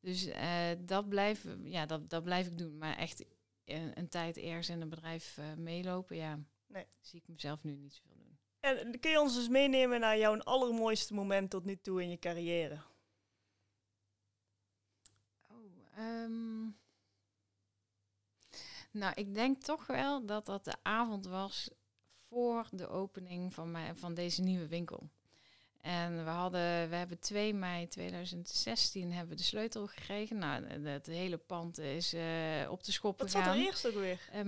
Dus 0.01 0.29
dat, 0.79 1.09
blijf, 1.09 1.47
ja, 1.65 1.87
dat, 1.87 2.11
dat 2.11 2.23
blijf 2.23 2.47
ik 2.47 2.59
doen. 2.59 2.79
Maar 2.79 2.97
echt 2.97 3.25
een, 3.65 3.99
een 3.99 4.09
tijd 4.09 4.37
ergens 4.37 4.69
in 4.69 4.81
een 4.81 4.89
bedrijf 4.89 5.39
meelopen, 5.57 6.17
ja, 6.17 6.39
Nee. 6.71 6.87
zie 7.01 7.21
ik 7.21 7.29
mezelf 7.29 7.63
nu 7.63 7.77
niet 7.77 7.95
zoveel. 7.95 8.20
En 8.61 9.01
kun 9.01 9.11
je 9.11 9.21
ons 9.21 9.37
eens 9.37 9.49
meenemen 9.49 10.01
naar 10.01 10.19
jouw 10.19 10.39
allermooiste 10.39 11.15
moment 11.15 11.51
tot 11.51 11.65
nu 11.65 11.77
toe 11.77 12.03
in 12.03 12.11
je 12.11 12.19
carrière? 12.19 12.83
Oh, 15.51 15.97
ehm, 15.97 16.69
nou, 18.91 19.13
ik 19.15 19.35
denk 19.35 19.63
toch 19.63 19.87
wel 19.87 20.27
dat 20.27 20.47
dat 20.47 20.65
de 20.65 20.75
avond 20.83 21.27
was 21.27 21.71
voor 22.29 22.69
de 22.71 22.89
opening 22.89 23.55
van, 23.55 23.71
mijn, 23.71 23.97
van 23.97 24.15
deze 24.15 24.43
nieuwe 24.43 24.67
winkel. 24.67 25.09
En 25.81 26.25
we, 26.25 26.31
hadden, 26.31 26.89
we 26.89 26.97
hebben 26.97 27.19
2 27.19 27.55
mei 27.55 27.89
2016 27.89 29.13
hebben 29.13 29.31
we 29.31 29.37
de 29.37 29.43
sleutel 29.43 29.87
gekregen. 29.87 30.39
Nou, 30.39 30.65
het, 30.67 31.07
hele 31.07 31.37
pand 31.37 31.79
is 31.79 32.13
eh, 32.13 32.23
op 32.69 32.85
de 32.85 32.93
schop 32.93 33.19
Wat 33.19 33.31
zat 33.31 33.47
er 33.47 33.55
eerst 33.55 33.87
ook 33.87 33.95
weer? 33.95 34.21
Eh. 34.33 34.41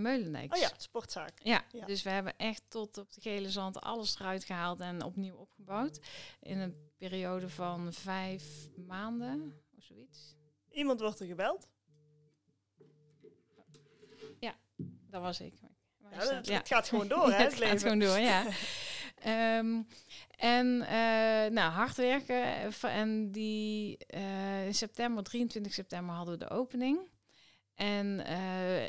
Oh 0.53 0.59
ja, 0.59 0.71
sportzaak. 0.77 1.33
Ja, 1.43 1.65
Ja. 1.73 1.87
dus 1.87 2.03
we 2.03 2.11
hebben 2.11 2.37
echt 2.37 2.63
tot 2.69 2.99
op 2.99 3.13
de 3.13 3.21
gele 3.21 3.51
zand 3.51 3.81
alles 3.81 4.19
eruit 4.19 4.45
gehaald 4.45 4.81
en 4.81 5.05
opnieuw 5.05 5.37
opgebouwd. 5.37 6.01
In 6.41 6.59
een 6.59 6.91
periode 6.97 7.49
van 7.49 7.93
vijf 7.93 8.45
maanden 8.87 9.63
of 9.77 9.85
zoiets. 9.85 10.37
Iemand 10.71 11.01
wordt 11.01 11.21
er 11.21 11.27
gebeld. 11.27 11.69
Dat 15.13 15.23
was 15.23 15.41
ik. 15.41 15.55
Ja, 16.43 16.59
het, 16.59 16.69
gaat 16.69 16.89
gewoon 16.89 17.09
door, 17.09 17.31
hè, 17.31 17.43
het, 17.43 17.53
het 17.59 17.63
gaat 17.63 17.83
gewoon 17.83 17.99
door, 17.99 18.19
ja. 18.19 18.43
Ehm, 19.25 19.83
en 20.37 20.83
eh, 20.83 21.51
nou, 21.53 21.73
hard 21.73 21.97
werken. 21.97 22.45
eh, 22.45 22.99
En 22.99 23.31
die 23.31 23.99
eh, 24.07 24.67
in 24.67 24.75
september, 24.75 25.23
23 25.23 25.73
september, 25.73 26.15
hadden 26.15 26.39
we 26.39 26.45
de 26.45 26.51
opening. 26.51 26.99
En, 27.75 28.27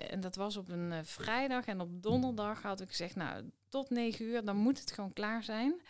en 0.10 0.20
dat 0.20 0.36
was 0.36 0.58
op 0.58 0.70
een 0.70 1.06
vrijdag. 1.06 1.66
En 1.66 1.80
op 1.80 2.04
donderdag 2.04 2.62
had 2.62 2.82
ik 2.82 2.90
gezegd, 2.90 3.16
nou, 3.16 3.50
tot 3.70 3.90
9 3.90 4.26
uur, 4.26 4.46
dan 4.46 4.56
moet 4.56 4.80
het 4.80 4.92
gewoon 4.92 5.14
klaar 5.14 5.44
zijn. 5.44 5.82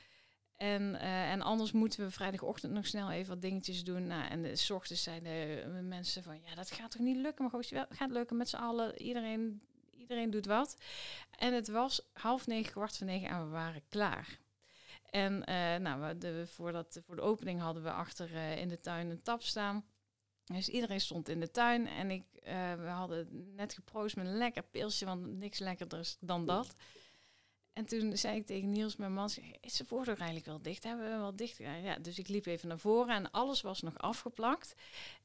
En, 0.58 0.99
en 0.99 1.41
anders 1.41 1.71
moeten 1.71 2.03
we 2.06 2.12
vrijdagochtend 2.12 2.73
nog 2.73 2.88
snel 2.88 3.12
even 3.12 3.29
wat 3.29 3.41
dingetjes 3.41 3.84
doen. 3.84 4.08
Nou, 4.08 4.27
en 4.27 4.58
s 4.58 4.69
ochtends 4.69 5.03
zeiden 5.03 5.73
de 5.75 5.82
mensen 5.82 6.23
van, 6.23 6.41
ja, 6.45 6.56
dat 6.56 6.71
gaat 6.71 6.91
toch 6.91 7.01
niet 7.01 7.17
lukken? 7.17 7.41
Maar 7.41 7.49
gewoon, 7.49 7.86
het 7.88 7.97
gaat 7.97 8.12
lukken 8.12 8.38
met 8.38 8.49
z'n 8.49 8.56
allen. 8.56 9.01
Iedereen, 9.01 9.62
iedereen 10.03 10.31
doet 10.31 10.45
wat. 10.45 10.77
En 11.37 11.53
het 11.53 11.67
was 11.67 12.01
half 12.13 12.47
negen, 12.47 12.71
kwart 12.71 12.97
voor 12.97 13.07
negen 13.07 13.29
en 13.29 13.43
we 13.43 13.49
waren 13.49 13.81
klaar. 13.89 14.39
En 15.09 15.45
eh, 15.45 15.75
nou, 15.75 16.01
we 16.01 16.17
de, 16.17 16.47
voor, 16.47 16.71
dat, 16.71 17.01
voor 17.05 17.15
de 17.15 17.21
opening 17.21 17.61
hadden 17.61 17.83
we 17.83 17.91
achter 17.91 18.35
eh, 18.35 18.57
in 18.57 18.67
de 18.67 18.79
tuin 18.79 19.09
een 19.09 19.21
tap 19.21 19.41
staan. 19.41 19.85
Dus 20.43 20.69
iedereen 20.69 21.01
stond 21.01 21.29
in 21.29 21.39
de 21.39 21.51
tuin 21.51 21.87
en 21.87 22.11
ik, 22.11 22.23
eh, 22.33 22.73
we 22.73 22.87
hadden 22.87 23.53
net 23.55 23.73
geproost 23.73 24.15
met 24.15 24.25
een 24.25 24.37
lekker 24.37 24.63
pilsje, 24.63 25.05
want 25.05 25.25
niks 25.25 25.59
lekkerder 25.59 25.99
is 25.99 26.17
dan 26.19 26.45
dat. 26.45 26.75
En 27.73 27.85
toen 27.85 28.17
zei 28.17 28.37
ik 28.37 28.45
tegen 28.45 28.69
Niels, 28.69 28.95
mijn 28.95 29.13
man, 29.13 29.29
is 29.59 29.77
de 29.77 29.85
voordeur 29.85 30.17
eigenlijk 30.17 30.45
wel 30.45 30.61
dicht? 30.61 30.83
Hebben 30.83 31.05
we 31.05 31.11
hem 31.11 31.19
wel 31.19 31.35
dicht? 31.35 31.57
Ja, 31.57 31.97
dus 31.97 32.19
ik 32.19 32.27
liep 32.27 32.45
even 32.45 32.67
naar 32.67 32.79
voren 32.79 33.15
en 33.15 33.31
alles 33.31 33.61
was 33.61 33.81
nog 33.81 33.97
afgeplakt. 33.97 34.75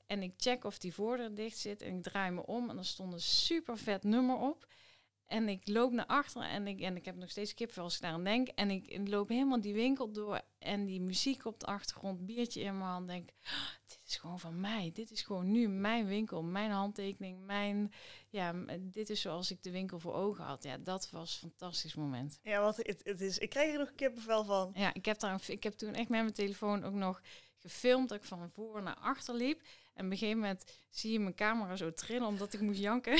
En 0.09 0.23
ik 0.23 0.33
check 0.37 0.65
of 0.65 0.79
die 0.79 0.95
voordeur 0.95 1.35
dicht 1.35 1.59
zit 1.59 1.83
en 1.83 1.97
ik 1.97 2.03
draai 2.03 2.31
me 2.31 2.47
om 2.47 2.71
en 2.71 2.79
er 2.79 2.85
stond 2.85 3.13
een 3.13 3.21
super 3.21 3.79
vet 3.79 4.03
nummer 4.03 4.37
op. 4.37 4.67
En 5.27 5.49
ik 5.49 5.69
loop 5.69 5.93
naar 5.93 6.07
achteren 6.07 6.49
en 6.49 6.67
ik, 6.67 6.81
en 6.81 6.97
ik 6.97 7.05
heb 7.05 7.17
nog 7.17 7.31
steeds 7.31 7.55
kipvel 7.55 7.83
als 7.83 7.95
ik 7.95 8.01
daar 8.01 8.13
aan 8.13 8.25
denk. 8.25 8.49
En 8.49 8.71
ik, 8.71 8.87
ik 8.87 9.09
loop 9.09 9.29
helemaal 9.29 9.61
die 9.61 9.75
winkel 9.75 10.13
door 10.13 10.41
en 10.59 10.85
die 10.85 11.01
muziek 11.01 11.45
op 11.45 11.61
de 11.61 11.67
achtergrond, 11.67 12.27
biertje 12.27 12.61
in 12.61 12.79
mijn 12.79 12.91
hand. 12.91 13.07
Denk, 13.09 13.31
"Oh, 13.45 13.69
dit 13.87 14.01
is 14.07 14.17
gewoon 14.17 14.41
van 14.41 14.61
mij. 14.61 14.91
Dit 14.95 15.11
is 15.11 15.23
gewoon 15.23 15.51
nu 15.51 15.69
mijn 15.69 16.07
winkel, 16.07 16.43
mijn 16.43 16.71
handtekening, 16.71 17.45
mijn... 17.47 17.93
Ja, 18.29 18.53
dit 18.81 19.11
is 19.11 19.21
zoals 19.21 19.51
ik 19.51 19.63
de 19.63 19.71
winkel 19.71 19.99
voor 19.99 20.15
ogen 20.15 20.45
had. 20.45 20.63
Ja, 20.63 20.79
dat 20.79 21.11
was 21.11 21.33
een 21.33 21.51
fantastisch 21.51 21.95
moment. 21.95 22.39
Ja, 22.43 22.61
want 22.61 22.77
het, 22.77 23.01
het 23.05 23.21
is, 23.21 23.39
ik 23.39 23.51
krijg 23.51 23.73
er 23.73 23.79
nog 23.79 23.95
kippenvel 23.95 24.45
van. 24.45 24.71
Ja, 24.75 24.95
ik 24.95 25.05
heb, 25.05 25.19
daar, 25.19 25.43
ik 25.47 25.63
heb 25.63 25.73
toen 25.73 25.95
echt 25.95 26.09
met 26.09 26.21
mijn 26.21 26.33
telefoon 26.33 26.85
ook 26.85 26.95
nog 26.95 27.21
gefilmd 27.59 28.09
dat 28.09 28.19
ik 28.19 28.25
van 28.25 28.51
voor 28.51 28.83
naar 28.83 28.97
achter 28.97 29.35
liep. 29.35 29.63
En 29.99 30.05
op 30.05 30.11
een 30.11 30.19
gegeven 30.19 30.41
moment 30.41 30.65
zie 30.89 31.13
je 31.13 31.21
mijn 31.21 31.35
camera 31.35 31.77
zo 31.77 31.93
trillen 31.93 32.27
omdat 32.27 32.53
ik 32.53 32.61
moest 32.61 32.79
janken. 32.79 33.13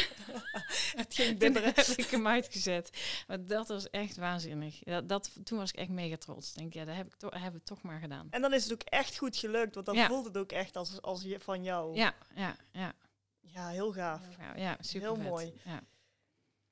Het 1.03 1.15
ging 1.15 1.39
bibberen. 1.39 1.73
heb 1.75 1.87
ik 1.87 2.11
hem 2.11 2.27
uitgezet. 2.27 2.91
Maar 3.27 3.47
dat 3.47 3.69
was 3.69 3.91
echt 3.91 4.17
waanzinnig. 4.17 4.79
Dat, 5.05 5.31
toen 5.45 5.59
was 5.59 5.71
ik 5.71 5.77
echt 5.77 5.89
mega 5.89 6.17
trots. 6.17 6.53
Denk, 6.53 6.73
ja, 6.73 6.85
dat 6.85 6.95
heb 6.97 7.07
ik, 7.07 7.15
to 7.15 7.29
heb 7.31 7.55
ik 7.55 7.65
toch 7.65 7.83
maar 7.83 8.01
gedaan. 8.01 8.27
En 8.31 8.41
dan 8.43 8.53
is 8.55 8.63
het 8.63 8.73
ook 8.73 8.83
echt 8.83 9.17
goed 9.19 9.37
gelukt, 9.37 9.75
want 9.75 9.87
dan 9.87 9.95
Ja. 9.95 10.07
voelt 10.07 10.25
het 10.25 10.37
ook 10.37 10.53
echt 10.53 10.77
als, 10.77 11.03
als 11.03 11.23
je, 11.23 11.41
van 11.41 11.63
jou. 11.63 11.97
Ja, 11.97 12.15
ja, 12.35 12.57
ja. 12.73 12.93
Ja, 13.41 13.69
heel 13.69 13.93
gaaf. 13.93 14.23
Ja, 14.39 14.57
ja 14.57 14.77
super 14.81 15.07
Heel 15.09 15.17
vet. 15.17 15.25
mooi. 15.29 15.61
Ja. 15.65 15.83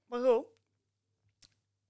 Margot, 0.07 0.47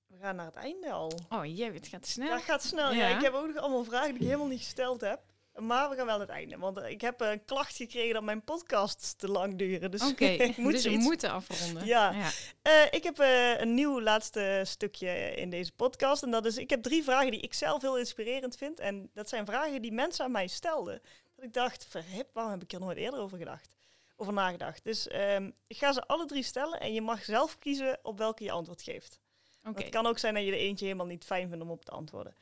we 0.06 0.16
gaan 0.18 0.36
naar 0.36 0.46
het 0.46 0.54
einde 0.54 0.92
al. 0.92 1.20
Oh 1.28 1.44
jee, 1.44 1.72
het 1.72 1.86
gaat 1.86 2.06
snel. 2.06 2.26
Ja, 2.28 2.34
het 2.34 2.44
gaat 2.44 2.62
snel. 2.62 2.92
Ja. 2.92 3.08
Ja. 3.08 3.16
ik 3.16 3.22
heb 3.22 3.32
ook 3.32 3.46
nog 3.46 3.56
allemaal 3.56 3.84
vragen 3.84 4.12
die 4.12 4.20
ik 4.20 4.26
helemaal 4.26 4.46
niet 4.46 4.62
gesteld 4.62 5.00
heb. 5.00 5.34
Maar 5.56 5.90
we 5.90 5.96
gaan 5.96 6.06
wel 6.06 6.18
naar 6.18 6.26
het 6.26 6.36
einde. 6.36 6.58
Want 6.58 6.82
ik 6.82 7.00
heb 7.00 7.20
een 7.20 7.44
klacht 7.44 7.76
gekregen 7.76 8.14
dat 8.14 8.22
mijn 8.22 8.44
podcasts 8.44 9.14
te 9.14 9.28
lang 9.28 9.56
duren. 9.56 9.90
Dus 9.90 10.02
Oké, 10.02 10.24
ik 10.50 10.56
moet 10.56 10.72
dus 10.72 10.84
we 10.84 10.90
moeten 10.90 11.30
afronden. 11.30 11.86
Ja. 11.86 12.10
ja. 12.10 12.30
Eh, 12.62 12.84
ik 12.90 13.02
heb 13.02 13.18
eh, 13.18 13.60
een 13.60 13.74
nieuw 13.74 14.00
laatste 14.00 14.62
stukje 14.64 15.34
in 15.34 15.50
deze 15.50 15.72
podcast. 15.72 16.22
En 16.22 16.30
dat 16.30 16.46
is, 16.46 16.56
ik 16.56 16.70
heb 16.70 16.82
drie 16.82 17.04
vragen 17.04 17.30
die 17.30 17.40
ik 17.40 17.54
zelf 17.54 17.82
heel 17.82 17.98
inspirerend 17.98 18.56
vind. 18.56 18.80
En 18.80 19.10
dat 19.14 19.28
zijn 19.28 19.46
vragen 19.46 19.82
die 19.82 19.92
mensen 19.92 20.24
aan 20.24 20.30
mij 20.30 20.46
stelden. 20.46 21.02
Dat 21.36 21.44
ik 21.44 21.52
dacht, 21.52 21.86
verhip, 21.88 22.28
waarom 22.32 22.52
heb 22.52 22.62
ik 22.62 22.72
er 22.72 22.80
nooit 22.80 22.98
eerder 22.98 23.20
over 23.20 23.38
gedacht? 23.38 23.68
Over 24.16 24.32
nagedacht. 24.32 24.84
Dus 24.84 25.08
ehm, 25.08 25.50
ik 25.66 25.76
ga 25.76 25.92
ze 25.92 26.06
alle 26.06 26.26
drie 26.26 26.42
stellen 26.42 26.80
en 26.80 26.92
je 26.92 27.02
mag 27.02 27.24
zelf 27.24 27.58
kiezen 27.58 27.98
op 28.02 28.18
welke 28.18 28.44
je 28.44 28.50
antwoord 28.50 28.82
geeft. 28.82 29.20
Oké. 29.64 29.82
Het 29.82 29.90
kan 29.90 30.06
ook 30.06 30.18
zijn 30.18 30.34
dat 30.34 30.44
je 30.44 30.50
de 30.50 30.56
eentje 30.56 30.84
helemaal 30.84 31.06
niet 31.06 31.24
fijn 31.24 31.48
vindt 31.48 31.64
om 31.64 31.70
op 31.70 31.84
te 31.84 31.90
antwoorden. 31.90 32.34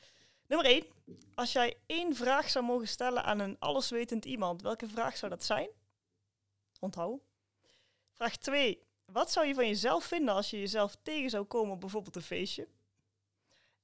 Nummer 0.55 0.73
1. 0.73 0.85
Als 1.35 1.53
jij 1.53 1.77
één 1.87 2.17
vraag 2.17 2.51
zou 2.51 2.65
mogen 2.65 2.89
stellen 2.89 3.25
aan 3.25 3.39
een 3.39 3.57
alleswetend 3.59 4.25
iemand, 4.25 4.63
welke 4.63 4.89
vraag 4.89 5.17
zou 5.17 5.31
dat 5.31 5.45
zijn? 5.45 5.69
Onthoud. 6.81 7.21
Vraag 8.13 8.37
2. 8.37 8.83
Wat 9.05 9.33
zou 9.33 9.47
je 9.47 9.55
van 9.55 9.67
jezelf 9.67 10.05
vinden 10.05 10.35
als 10.35 10.51
je 10.51 10.59
jezelf 10.59 10.97
tegen 11.03 11.31
zou 11.31 11.45
komen 11.45 11.73
op 11.73 11.81
bijvoorbeeld 11.81 12.17
een 12.17 12.23
feestje? 12.23 12.69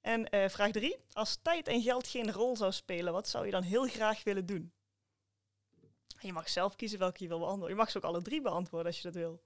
En 0.00 0.28
eh, 0.28 0.48
vraag 0.48 0.70
3. 0.70 0.96
Als 1.12 1.38
tijd 1.42 1.68
en 1.68 1.82
geld 1.82 2.06
geen 2.06 2.32
rol 2.32 2.56
zou 2.56 2.72
spelen, 2.72 3.12
wat 3.12 3.28
zou 3.28 3.44
je 3.44 3.50
dan 3.50 3.62
heel 3.62 3.86
graag 3.86 4.22
willen 4.22 4.46
doen? 4.46 4.72
En 6.18 6.26
je 6.26 6.32
mag 6.32 6.48
zelf 6.48 6.76
kiezen 6.76 6.98
welke 6.98 7.22
je 7.22 7.28
wil 7.28 7.38
beantwoorden. 7.38 7.76
Je 7.76 7.82
mag 7.82 7.90
ze 7.90 7.96
ook 7.96 8.04
alle 8.04 8.22
drie 8.22 8.40
beantwoorden 8.40 8.86
als 8.86 8.96
je 8.96 9.02
dat 9.02 9.14
wil. 9.14 9.42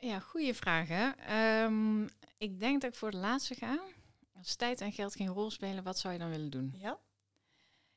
Ja, 0.00 0.20
goede 0.20 0.54
vragen. 0.54 1.18
Ehm, 1.18 2.02
ik 2.36 2.60
denk 2.60 2.80
dat 2.80 2.90
ik 2.90 2.96
voor 2.96 3.10
de 3.10 3.16
laatste 3.16 3.54
ga. 3.54 3.80
Als 4.46 4.56
tijd 4.56 4.80
en 4.80 4.92
geld 4.92 5.14
geen 5.16 5.28
rol 5.28 5.50
spelen, 5.50 5.82
wat 5.84 5.98
zou 5.98 6.12
je 6.12 6.18
dan 6.20 6.30
willen 6.30 6.50
doen? 6.50 6.74
Ja? 6.78 6.98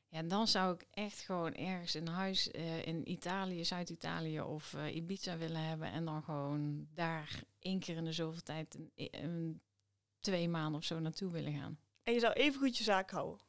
Ja, 0.08 0.22
dan 0.22 0.48
zou 0.48 0.74
ik 0.74 0.86
echt 0.90 1.20
gewoon 1.20 1.54
ergens 1.54 1.94
een 1.94 2.08
huis 2.08 2.50
eh, 2.50 2.86
in 2.86 3.10
Italië, 3.10 3.64
Zuid-Italië 3.64 4.40
of 4.40 4.74
eh, 4.74 4.94
Ibiza 4.94 5.36
willen 5.36 5.62
hebben. 5.64 5.90
En 5.92 6.04
dan 6.04 6.22
gewoon 6.22 6.88
daar 6.94 7.42
één 7.58 7.78
keer 7.80 7.96
in 7.96 8.04
de 8.04 8.12
zoveel 8.12 8.42
tijd, 8.42 8.74
een, 8.74 8.90
een- 8.94 9.60
twee 10.20 10.48
maanden 10.48 10.80
of 10.80 10.84
zo 10.86 10.98
naartoe 10.98 11.30
willen 11.30 11.52
gaan. 11.52 11.78
En 12.02 12.12
je 12.12 12.20
zou 12.20 12.32
even 12.32 12.60
goed 12.60 12.78
je 12.78 12.84
zaak 12.84 13.10
houden. 13.10 13.40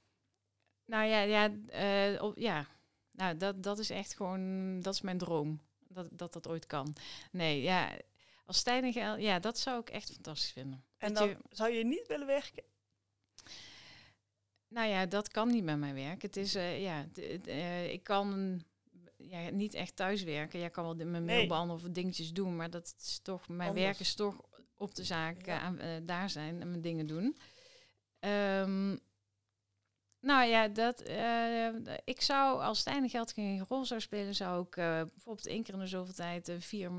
Nou 0.86 1.06
ja, 1.06 1.22
ja, 1.22 1.52
eh, 1.68 2.22
op, 2.24 2.38
ja. 2.38 2.68
Nou, 3.12 3.38
dat, 3.38 3.64
dat 3.64 3.80
is 3.80 3.90
echt 3.90 4.16
gewoon, 4.16 4.80
dat 4.82 4.94
is 4.94 5.02
mijn 5.02 5.18
droom. 5.18 5.62
Dat, 5.88 6.08
dat 6.12 6.34
dat 6.34 6.48
ooit 6.48 6.66
kan. 6.66 6.96
Nee, 7.32 7.62
ja, 7.62 7.98
als 8.46 8.64
tijd 8.64 8.84
en 8.84 8.94
geld, 8.94 9.22
ja, 9.22 9.40
dat 9.40 9.60
zou 9.60 9.80
ik 9.80 9.90
echt 9.90 10.12
fantastisch 10.12 10.52
vinden. 10.52 10.84
En 10.98 11.14
Dat 11.14 11.18
dan 11.18 11.30
je- 11.30 11.38
zou 11.50 11.72
je 11.72 11.84
niet 11.86 12.08
willen 12.08 12.28
werken. 12.28 12.64
Nou 14.68 14.88
ja, 14.88 15.06
dat 15.06 15.28
kan 15.28 15.48
niet 15.48 15.64
met 15.64 15.78
mijn 15.78 15.94
werk. 15.96 16.22
Het 16.22 16.38
is, 16.38 16.56
eh, 16.56 16.82
ja, 16.82 17.06
eh, 17.46 17.92
ik 17.92 18.04
kan 18.04 18.60
ja, 19.18 19.50
niet 19.50 19.74
echt 19.74 19.96
thuiswerken. 19.96 20.60
Ja, 20.60 20.66
ik 20.66 20.72
kan 20.72 20.84
wel 20.84 20.96
mijn 20.96 21.12
Nee. 21.12 21.36
mail 21.36 21.48
behandelen 21.48 21.84
of 21.86 21.92
dingetjes 21.92 22.34
doen, 22.34 22.56
maar 22.56 22.70
dat 22.70 22.96
is 23.00 23.20
toch, 23.24 23.48
mijn 23.48 23.70
Anders. 23.70 23.86
werk 23.86 24.00
is 24.00 24.16
toch 24.16 24.42
op 24.76 24.96
de 24.96 25.04
zaak 25.04 25.46
Ja. 25.46 25.58
eh, 25.58 25.64
aan, 25.64 26.06
daar 26.06 26.30
zijn 26.30 26.62
en 26.62 26.70
mijn 26.70 26.82
dingen 26.82 27.08
doen. 27.08 27.38
Ehm, 28.20 28.98
nou 30.20 30.46
ja, 30.50 30.68
dat, 30.68 31.00
ik 32.04 32.22
zou 32.22 32.62
als 32.62 32.78
het 32.78 32.88
einde 32.88 33.10
geld 33.10 33.32
geen 33.32 33.66
rol 33.68 33.86
zou 33.86 34.02
spelen, 34.02 34.36
zou 34.36 34.66
ik 34.66 34.76
bijvoorbeeld 34.76 35.48
één 35.48 35.64
keer 35.64 35.74
in 35.74 35.80
de 35.80 35.88
zoveel 35.88 36.14
tijd 36.14 36.52
vier, 36.60 36.92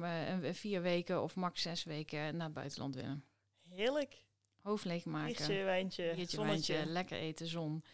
vier 0.53 0.83
weken 0.83 1.23
of 1.23 1.35
max 1.35 1.63
zes 1.63 1.85
weken 1.85 2.37
naar 2.37 2.45
het 2.47 2.55
buitenland 2.55 2.95
willen. 2.95 3.25
Heerlijk. 3.69 4.25
Hoofd 4.63 4.85
leegmaken. 4.85 5.27
Biertje, 5.37 5.63
wijntje, 5.65 6.03
Biertje, 6.15 6.37
zonnetje. 6.37 6.73
wijntje, 6.73 6.93
lekker 6.93 7.19
eten, 7.19 7.47
zon. 7.47 7.85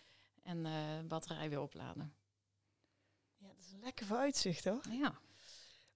En 0.42 0.66
eh, 0.66 0.72
batterij 1.08 1.48
weer 1.48 1.60
opladen. 1.60 2.14
Ja, 3.36 3.46
dat 3.46 3.64
is 3.64 3.72
een 3.72 3.80
lekker 3.80 4.06
vooruitzicht 4.06 4.64
hoor. 4.64 4.80
Ja. 4.90 5.18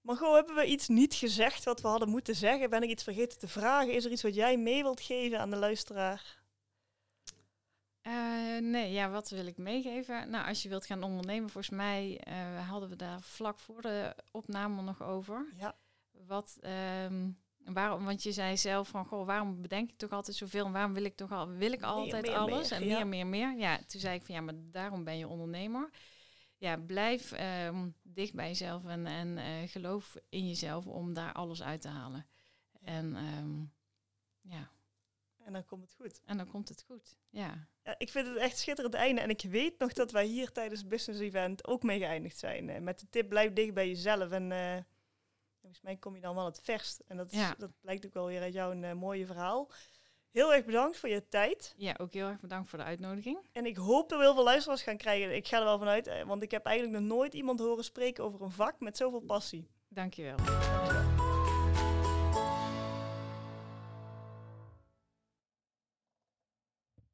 Maar 0.01 0.15
gewoon, 0.17 0.35
hebben 0.35 0.55
we 0.55 0.65
iets 0.65 0.87
niet 0.87 1.13
gezegd 1.13 1.63
wat 1.63 1.81
we 1.81 1.87
hadden 1.87 2.09
moeten 2.09 2.35
zeggen? 2.35 2.69
Ben 2.69 2.83
ik 2.83 2.89
iets 2.89 3.03
vergeten 3.03 3.39
te 3.39 3.47
vragen? 3.47 3.93
Is 3.93 4.05
er 4.05 4.11
iets 4.11 4.21
wat 4.21 4.35
jij 4.35 4.57
mee 4.57 4.81
wilt 4.81 5.01
geven 5.01 5.39
aan 5.39 5.49
de 5.49 5.55
luisteraar? 5.55 6.41
Eh, 8.01 8.57
nee, 8.61 8.91
ja, 8.91 9.09
wat 9.09 9.29
wil 9.29 9.45
ik 9.45 9.57
meegeven? 9.57 10.29
Nou, 10.29 10.47
als 10.47 10.63
je 10.63 10.69
wilt 10.69 10.85
gaan 10.85 11.03
ondernemen, 11.03 11.49
volgens 11.49 11.75
mij 11.75 12.19
eh, 12.19 12.69
hadden 12.69 12.89
we 12.89 12.95
daar 12.95 13.21
vlak 13.21 13.59
voor 13.59 13.81
de 13.81 14.15
opname 14.31 14.81
nog 14.81 15.03
over. 15.03 15.53
Ja, 15.57 15.75
Wat, 16.11 16.57
ehm, 16.61 17.29
waarom, 17.65 18.05
want 18.05 18.23
je 18.23 18.31
zei 18.31 18.57
zelf 18.57 18.87
van, 18.87 19.05
goh, 19.05 19.25
waarom 19.25 19.61
bedenk 19.61 19.89
ik 19.89 19.97
toch 19.97 20.11
altijd 20.11 20.37
zoveel? 20.37 20.65
En 20.65 20.71
waarom 20.71 20.93
wil 20.93 21.03
ik 21.03 21.15
toch 21.15 21.31
al, 21.31 21.49
wil 21.49 21.71
ik 21.71 21.81
altijd 21.81 22.25
meer, 22.25 22.35
alles? 22.35 22.69
meer, 22.69 22.81
en 22.81 22.87
ja. 22.87 22.97
meer, 22.97 23.07
meer, 23.07 23.27
meer. 23.27 23.59
Ja, 23.59 23.77
toen 23.87 23.99
zei 23.99 24.15
ik 24.15 24.25
van, 24.25 24.35
ja, 24.35 24.41
maar 24.41 24.53
daarom 24.57 25.03
ben 25.03 25.17
je 25.17 25.27
ondernemer. 25.27 25.89
Ja, 26.57 26.77
blijf 26.77 27.31
ehm, 27.31 27.89
dicht 28.01 28.33
bij 28.33 28.47
jezelf 28.47 28.85
en, 28.85 29.05
en 29.05 29.37
eh, 29.37 29.69
geloof 29.69 30.15
in 30.29 30.47
jezelf 30.47 30.87
om 30.87 31.13
daar 31.13 31.33
alles 31.33 31.63
uit 31.63 31.81
te 31.81 31.87
halen. 31.87 32.27
En 32.81 33.15
ehm, 33.15 33.61
ja, 34.41 34.71
en 35.45 35.53
dan 35.53 35.65
komt 35.65 35.83
het 35.83 35.93
goed. 35.93 36.21
en 36.25 36.37
dan 36.37 36.47
komt 36.47 36.69
het 36.69 36.83
goed. 36.83 37.15
Ja. 37.29 37.67
Ja, 37.83 37.95
ik 37.97 38.09
vind 38.09 38.27
het 38.27 38.37
echt 38.37 38.57
schitterend 38.57 38.93
einde. 38.93 39.21
En 39.21 39.29
ik 39.29 39.41
weet 39.41 39.79
nog 39.79 39.93
dat 39.93 40.11
wij 40.11 40.25
hier 40.25 40.51
tijdens 40.51 40.79
het 40.79 40.89
business 40.89 41.21
event 41.21 41.67
ook 41.67 41.83
mee 41.83 41.99
geëindigd 41.99 42.37
zijn. 42.37 42.69
eh, 42.69 42.81
met 42.81 42.99
de 42.99 43.09
tip, 43.09 43.29
blijf 43.29 43.53
dicht 43.53 43.73
bij 43.73 43.87
jezelf. 43.87 44.31
En 44.31 44.51
eh, 44.51 44.83
volgens 45.73 45.81
mij 45.93 45.95
kom 45.97 46.15
je 46.15 46.21
dan 46.21 46.35
wel 46.35 46.45
het 46.45 46.59
verst. 46.63 47.03
En 47.07 47.17
dat, 47.17 47.31
is, 47.31 47.37
Ja. 47.37 47.55
dat 47.57 47.71
blijkt 47.81 48.05
ook 48.05 48.13
wel 48.13 48.25
weer 48.25 48.41
uit 48.41 48.53
jouw 48.53 48.71
eh, 48.81 48.93
mooie 48.93 49.25
verhaal. 49.25 49.71
Heel 50.31 50.53
erg 50.53 50.65
bedankt 50.65 50.97
voor 50.97 51.09
je 51.09 51.27
tijd. 51.27 51.73
ja, 51.77 51.95
ook 51.97 52.13
heel 52.13 52.27
erg 52.27 52.39
bedankt 52.39 52.69
voor 52.69 52.79
de 52.79 52.85
uitnodiging. 52.85 53.37
En 53.51 53.65
ik 53.65 53.77
hoop 53.77 54.09
dat 54.09 54.17
we 54.19 54.25
heel 54.25 54.33
veel 54.33 54.43
luisteraars 54.43 54.81
gaan 54.83 54.97
krijgen. 54.97 55.35
Ik 55.35 55.47
ga 55.47 55.57
er 55.57 55.63
wel 55.63 55.77
vanuit, 55.77 56.07
eh, 56.07 56.23
want 56.23 56.43
ik 56.43 56.51
heb 56.51 56.65
eigenlijk 56.65 56.99
nog 56.99 57.09
nooit 57.17 57.33
iemand 57.33 57.59
horen 57.59 57.83
spreken 57.83 58.23
over 58.23 58.41
een 58.41 58.51
vak 58.51 58.79
met 58.79 58.97
zoveel 58.97 59.21
passie. 59.21 59.67
Dankjewel. 59.87 60.35